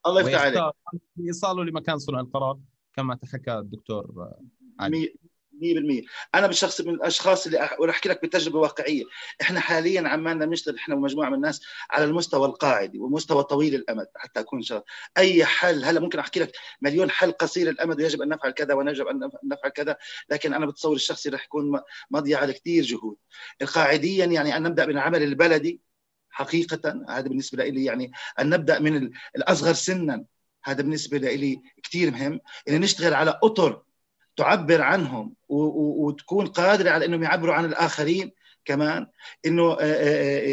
الله 0.06 0.20
يفتح 0.20 0.40
عليك. 0.40 0.74
لايصاله 1.16 1.64
لمكان 1.64 1.98
صنع 1.98 2.20
القرار. 2.20 2.58
كما 2.96 3.14
تحكى 3.14 3.52
الدكتور 3.52 4.30
علي. 4.80 5.14
100% 5.60 6.04
أنا 6.34 6.46
بالشخص 6.46 6.80
من 6.80 6.94
الأشخاص 6.94 7.46
اللي 7.46 7.90
أحكي 7.90 8.08
لك 8.08 8.22
بتجربة 8.22 8.58
واقعية. 8.58 9.04
إحنا 9.40 9.60
حاليا 9.60 10.08
عمالنا 10.08 10.46
بنشتغل 10.46 10.76
إحنا 10.76 10.94
ومجموعة 10.94 11.28
من 11.28 11.34
الناس 11.34 11.62
على 11.90 12.04
المستوى 12.04 12.46
القاعدي 12.46 12.98
والمستوى 12.98 13.44
طويل 13.44 13.74
الأمد 13.74 14.06
حتى 14.16 14.40
أكون 14.40 14.62
شغل. 14.62 14.82
أي 15.18 15.44
حل 15.44 15.84
هلا 15.84 16.00
ممكن 16.00 16.18
أحكي 16.18 16.40
لك 16.40 16.52
مليون 16.82 17.10
حل 17.10 17.32
قصير 17.32 17.70
الأمد 17.70 18.00
ويجب 18.00 18.22
أن 18.22 18.28
نفعل 18.28 18.50
كذا 18.50 18.74
ونجب 18.74 19.06
أن 19.06 19.30
نفعل 19.44 19.70
كذا 19.70 19.96
لكن 20.30 20.54
أنا 20.54 20.66
بتصور 20.66 20.96
الشخصي 20.96 21.28
رح 21.28 21.44
يكون 21.44 21.80
مضي 22.10 22.34
على 22.34 22.52
كثير 22.52 22.84
جهود. 22.84 23.16
قاعديا 23.74 24.24
يعني 24.24 24.56
أن 24.56 24.62
نبدأ 24.62 24.86
من 24.86 24.92
العمل 24.92 25.22
البلدي 25.22 25.80
حقيقه 26.30 27.04
هذا 27.08 27.28
بالنسبة 27.28 27.64
لي 27.64 27.84
يعني 27.84 28.12
أن 28.40 28.50
نبدأ 28.50 28.78
من 28.78 29.10
الأصغر 29.36 29.72
سنا. 29.72 30.24
هذا 30.64 30.82
بالنسبة 30.82 31.18
لي 31.18 31.60
كثير 31.82 32.10
مهم 32.10 32.40
ان 32.68 32.80
نشتغل 32.80 33.14
على 33.14 33.40
أطر 33.42 33.82
تعبر 34.36 34.82
عنهم 34.82 35.34
وتكون 35.48 36.46
قادرة 36.46 36.90
على 36.90 37.04
إنهم 37.04 37.22
يعبروا 37.22 37.54
عن 37.54 37.64
الآخرين 37.64 38.32
كمان 38.64 39.06
إنه 39.46 39.76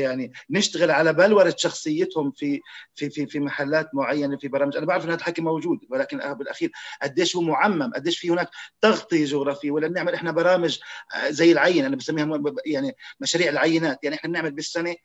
يعني 0.01 0.31
نشتغل 0.49 0.91
على 0.91 1.13
بلورة 1.13 1.53
شخصيتهم 1.57 2.31
في 2.31 2.61
في 2.95 3.09
في 3.09 3.25
في 3.25 3.39
محلات 3.39 3.89
معينة 3.95 4.37
في 4.37 4.47
برامج. 4.47 4.77
أنا 4.77 4.85
بعرف 4.85 5.03
إن 5.03 5.09
هذا 5.09 5.19
الحكي 5.19 5.41
موجود 5.41 5.79
ولكن 5.89 6.33
بالأخير 6.33 6.71
قديش 7.01 7.35
هو 7.35 7.41
معمم 7.41 7.93
قديش 7.93 8.19
في 8.19 8.29
هناك 8.29 8.49
تغطيه 8.81 9.25
جغرافيه 9.25 9.71
ولا 9.71 9.87
بنعمل 9.87 10.13
إحنا 10.13 10.31
برامج 10.31 10.79
زي 11.27 11.51
العين 11.51 11.85
أنا 11.85 11.95
بسميها 11.95 12.41
يعني 12.65 12.95
مشاريع 13.19 13.49
العينات. 13.49 14.03
يعني 14.03 14.15
إحنا 14.15 14.29
بنعمل 14.29 14.51
بالسنة 14.51 14.95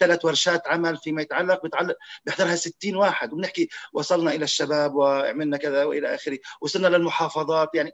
ثلاث 0.00 0.24
ورشات 0.24 0.66
عمل 0.66 0.96
فيما 0.96 1.22
يتعلق 1.22 1.66
بتعلق 1.66 1.96
بيحضرها 2.24 2.56
60 2.56 2.96
واحد. 2.96 3.32
وبنحكي 3.32 3.68
وصلنا 3.92 4.34
إلى 4.34 4.44
الشباب 4.44 4.94
وعملنا 4.94 5.56
كذا 5.56 5.84
وإلى 5.84 6.14
آخره. 6.14 6.38
وصلنا 6.60 6.86
للمحافظات. 6.96 7.68
يعني 7.74 7.92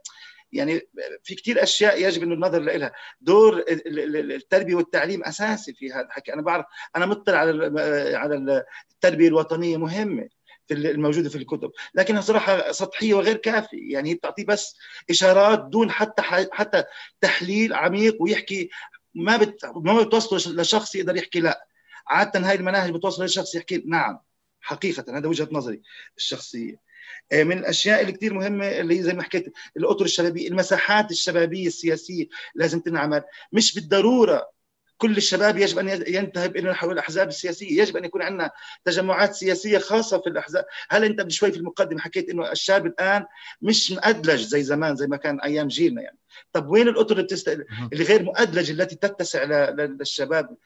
يعني 0.51 0.81
في 1.23 1.35
كثير 1.35 1.63
أشياء 1.63 2.01
يجب 2.01 2.23
إنه 2.23 2.33
النظر 2.33 2.59
لها 2.59 2.93
دور 3.21 3.63
التربية 3.67 4.75
والتعليم 4.75 5.23
أساسي 5.23 5.73
في 5.73 5.91
هذا 5.91 6.01
الحكي. 6.01 6.33
أنا 6.33 6.41
بعرف 6.41 6.65
أنا 6.95 7.05
مطلع 7.05 7.37
على 7.37 7.81
على 8.17 8.63
التربية 8.91 9.27
الوطنية 9.27 9.77
مهمة 9.77 10.29
في 10.67 10.73
الموجودة 10.73 11.29
في 11.29 11.35
الكتب 11.35 11.71
لكنها 11.95 12.21
صراحة 12.21 12.71
سطحية 12.71 13.13
وغير 13.13 13.37
كافية. 13.37 13.93
يعني 13.93 14.13
بتعطي 14.15 14.43
بس 14.43 14.75
إشارات 15.09 15.65
دون 15.65 15.91
حتى 15.91 16.21
حتى 16.51 16.83
تحليل 17.21 17.73
عميق 17.73 18.17
ويحكي 18.19 18.69
ما 19.15 19.37
بت 19.37 19.65
ما 19.75 20.03
بتوصله 20.03 20.61
لشخص 20.61 20.95
يقدر 20.95 21.15
يحكي 21.15 21.39
لا. 21.39 21.67
عادة 22.07 22.39
هاي 22.49 22.55
المناهج 22.55 22.91
بتوصل 22.91 23.23
للشخص 23.23 23.55
يحكي 23.55 23.83
نعم 23.85 24.19
حقيقة 24.61 25.17
هذا 25.17 25.27
وجهة 25.27 25.47
نظري 25.51 25.81
الشخصية. 26.17 26.86
من 27.33 27.57
الأشياء 27.57 28.01
اللي 28.01 28.11
كثير 28.11 28.33
مهمة 28.33 28.67
اللي 28.67 29.01
زي 29.01 29.13
ما 29.13 29.23
حكيت 29.23 29.53
الأطر 29.77 30.05
الشبابية 30.05 30.47
المساحات 30.47 31.11
الشبابية 31.11 31.67
السياسية 31.67 32.25
لازم 32.55 32.79
تنعمل. 32.79 33.23
مش 33.51 33.75
بالضرورة 33.75 34.57
كل 34.97 35.17
الشباب 35.17 35.57
يجب 35.57 35.79
أن 35.79 36.03
ينتهب 36.07 36.55
إلى 36.55 36.69
نحو 36.69 36.91
الأحزاب 36.91 37.27
السياسية، 37.27 37.81
يجب 37.81 37.97
أن 37.97 38.05
يكون 38.05 38.21
عندنا 38.21 38.51
تجمعات 38.85 39.35
سياسية 39.35 39.77
خاصة 39.77 40.21
في 40.21 40.29
الأحزاب، 40.29 40.65
هل 40.89 41.03
أنت 41.03 41.31
شوي 41.31 41.51
في 41.51 41.57
المقدمة 41.57 41.99
حكيت 41.99 42.29
إنه 42.29 42.51
الشاب 42.51 42.85
الآن 42.85 43.25
مش 43.61 43.91
مؤدلج 43.91 44.41
زي 44.41 44.63
زمان 44.63 44.95
زي 44.95 45.07
ما 45.07 45.17
كان 45.17 45.41
أيام 45.41 45.67
جيلنا 45.67 46.01
يعني، 46.01 46.17
طب 46.53 46.69
وين 46.69 46.87
الأطر 46.87 47.11
اللي, 47.11 47.23
بتست... 47.23 47.47
اللي 47.93 48.03
غير 48.03 48.23
مؤدلجه 48.23 48.71
التي 48.71 48.95
تتسع 48.95 49.43
للشباب 49.69 50.57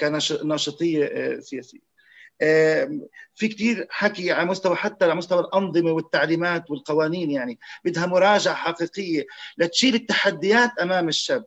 كناشطيه 0.00 1.04
آه، 1.04 1.40
سياسية؟ 1.40 1.87
في 3.34 3.48
كثير 3.48 3.86
حكي 3.90 4.32
على 4.32 4.48
مستوى 4.48 4.76
حتى 4.76 5.04
على 5.04 5.14
مستوى 5.14 5.40
الأنظمة 5.40 5.92
والتعليمات 5.92 6.70
والقوانين 6.70 7.30
يعني 7.30 7.58
بدها 7.84 8.06
مراجعة 8.06 8.54
حقيقية 8.54 9.26
لتشيل 9.58 9.94
التحديات 9.94 10.70
أمام 10.82 11.08
الشاب. 11.08 11.44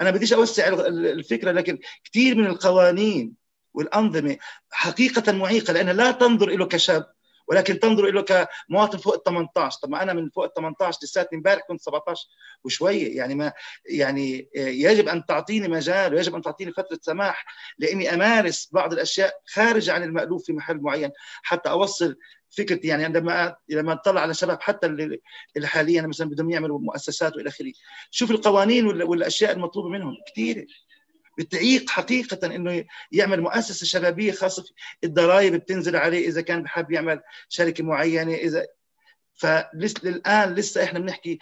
أنا 0.00 0.10
بديش 0.10 0.32
أوسع 0.32 0.68
الفكرة 0.68 1.52
لكن 1.52 1.78
كثير 2.04 2.34
من 2.34 2.46
القوانين 2.46 3.34
والأنظمة 3.74 4.36
حقيقة 4.70 5.32
معيقة 5.32 5.72
لأنها 5.72 5.92
لا 5.92 6.10
تنظر 6.10 6.50
له 6.50 6.66
كشاب. 6.66 7.15
ولكن 7.48 7.80
تنظر 7.80 8.10
له 8.10 8.22
كمواطن 8.22 8.98
فوق 8.98 9.14
ال 9.14 9.22
18 9.22 9.78
طب 9.82 9.90
ما 9.90 10.02
أنا 10.02 10.12
من 10.12 10.30
فوق 10.30 10.44
ال 10.44 10.52
18 10.54 10.98
لساتني 11.02 11.36
امبارح 11.38 11.62
كنت 11.68 11.80
17 11.80 12.26
وشوية. 12.64 13.16
يعني 13.16 13.34
ما 13.34 13.52
يعني 13.90 14.48
يجب 14.56 15.08
أن 15.08 15.26
تعطيني 15.26 15.68
مجال 15.68 16.14
ويجب 16.14 16.34
أن 16.34 16.42
تعطيني 16.42 16.72
فترة 16.72 16.98
سماح 17.02 17.46
لإني 17.78 18.14
أمارس 18.14 18.68
بعض 18.72 18.92
الأشياء 18.92 19.40
خارج 19.46 19.90
عن 19.90 20.02
المألوف 20.02 20.44
في 20.46 20.52
محل 20.52 20.76
معين. 20.80 21.10
حتى 21.42 21.70
أوصل 21.70 22.16
فكرتي. 22.50 22.88
يعني 22.88 23.04
عندما 23.04 23.56
لما 23.68 23.92
أطلع 23.92 24.20
على 24.20 24.34
شباب 24.34 24.60
حتى 24.62 24.86
اللي 24.86 25.20
حاليا 25.64 26.02
مثلا 26.02 26.28
بدهم 26.30 26.50
يعملوا 26.50 26.78
مؤسسات 26.78 27.36
وإلى 27.36 27.48
آخره. 27.48 27.72
شوف 28.10 28.30
القوانين 28.30 28.86
والأشياء 28.86 29.52
المطلوبة 29.52 29.88
منهم. 29.88 30.14
كثيره 30.32 30.66
بتعيق 31.38 31.90
حقيقة 31.90 32.46
إنه 32.46 32.84
يعمل 33.12 33.40
مؤسسة 33.40 33.86
شبابية 33.86 34.32
خاصة 34.32 34.62
في 34.62 35.06
الضرائب 35.06 35.54
بتنزل 35.54 35.96
عليه 35.96 36.28
إذا 36.28 36.40
كان 36.40 36.62
بحب 36.62 36.90
يعمل 36.90 37.22
شركة 37.48 37.84
معينة 37.84 38.34
إذا 38.34 38.66
فلسه 39.34 40.08
الان 40.08 40.54
لسه 40.54 40.84
إحنا 40.84 40.98
بنحكي 40.98 41.38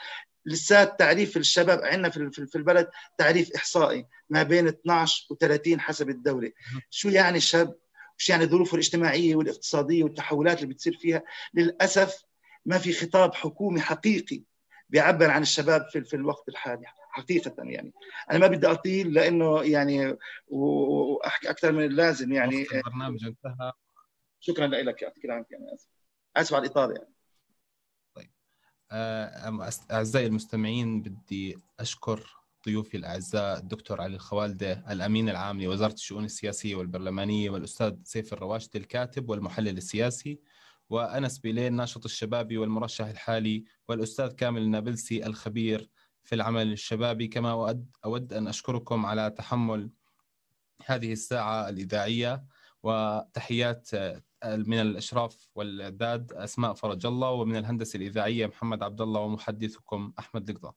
لسات 0.46 0.98
تعريف 0.98 1.36
الشباب 1.36 1.80
عندنا 1.84 2.10
في 2.10 2.46
في 2.46 2.56
البلد 2.58 2.90
تعريف 3.18 3.54
إحصائي 3.56 4.06
ما 4.30 4.42
بين 4.42 4.68
12 4.68 5.24
و30 5.34 5.78
حسب 5.78 6.10
الدولة. 6.10 6.52
شو 6.90 7.08
يعني 7.08 7.40
شاب 7.40 7.74
شو 8.16 8.32
يعني 8.32 8.46
ظروفه 8.46 8.74
الاجتماعية 8.74 9.36
والاقتصادية 9.36 10.04
والتحولات 10.04 10.62
اللي 10.62 10.74
بتصير 10.74 10.96
فيها؟ 11.00 11.22
للأسف 11.54 12.22
ما 12.66 12.78
في 12.78 12.92
خطاب 12.92 13.34
حكومي 13.34 13.80
حقيقي 13.80 14.42
بيعبر 14.88 15.30
عن 15.30 15.42
الشباب 15.42 15.88
في, 15.92 16.04
في 16.04 16.16
الوقت 16.16 16.48
الحالي. 16.48 16.86
حقيقة 17.14 17.54
يعني. 17.58 17.92
أنا 18.30 18.38
ما 18.38 18.46
بدي 18.46 18.66
أطيل 18.66 19.12
لأنه 19.14 19.62
يعني 19.62 20.16
وأحكي 20.48 21.50
أكثر 21.50 21.72
من 21.72 21.84
اللازم 21.84 22.32
يعني. 22.32 22.66
البرنامج 22.74 23.24
انتهى. 23.24 23.72
شكرا 24.40 24.66
لك 24.66 25.02
يعطيك 25.02 25.24
العافيه 25.24 25.56
أنا 25.56 25.74
أسف. 25.74 25.88
أسف 26.36 26.54
على 26.54 26.66
الإطالة 26.66 26.94
يعني. 26.94 27.14
طيب. 28.14 28.30
أعزائي 29.90 30.26
المستمعين 30.26 31.02
بدي 31.02 31.58
أشكر 31.80 32.44
ضيوفي 32.66 32.96
الأعزاء 32.96 33.58
الدكتور 33.58 34.00
علي 34.00 34.14
الخوالدة 34.14 34.84
الأمين 34.90 35.28
العام 35.28 35.62
لوزارة 35.62 35.92
الشؤون 35.92 36.24
السياسية 36.24 36.74
والبرلمانية 36.74 37.50
والأستاذ 37.50 37.94
سيف 38.04 38.32
الرواشدي 38.32 38.78
الكاتب 38.78 39.30
والمحلل 39.30 39.76
السياسي 39.76 40.40
وأنس 40.90 41.38
بيلين 41.38 41.72
ناشط 41.72 42.04
الشبابي 42.04 42.58
والمرشح 42.58 43.06
الحالي 43.06 43.64
والأستاذ 43.88 44.32
كامل 44.32 44.62
النابلسي 44.62 45.26
الخبير 45.26 45.90
في 46.24 46.34
العمل 46.34 46.72
الشبابي 46.72 47.28
كما 47.28 47.76
أود, 48.04 48.32
أن 48.32 48.48
أشكركم 48.48 49.06
على 49.06 49.30
تحمل 49.30 49.90
هذه 50.86 51.12
الساعة 51.12 51.68
الإذاعية 51.68 52.44
وتحيات 52.82 53.90
من 54.44 54.80
الإشراف 54.80 55.48
والإعداد 55.54 56.32
أسماء 56.32 56.74
فرج 56.74 57.06
الله 57.06 57.30
ومن 57.30 57.56
الهندسة 57.56 57.96
الإذاعية 57.96 58.46
محمد 58.46 58.82
عبد 58.82 59.00
الله 59.00 59.20
ومحدثكم 59.20 60.12
أحمد 60.18 60.50
لقضة 60.50 60.74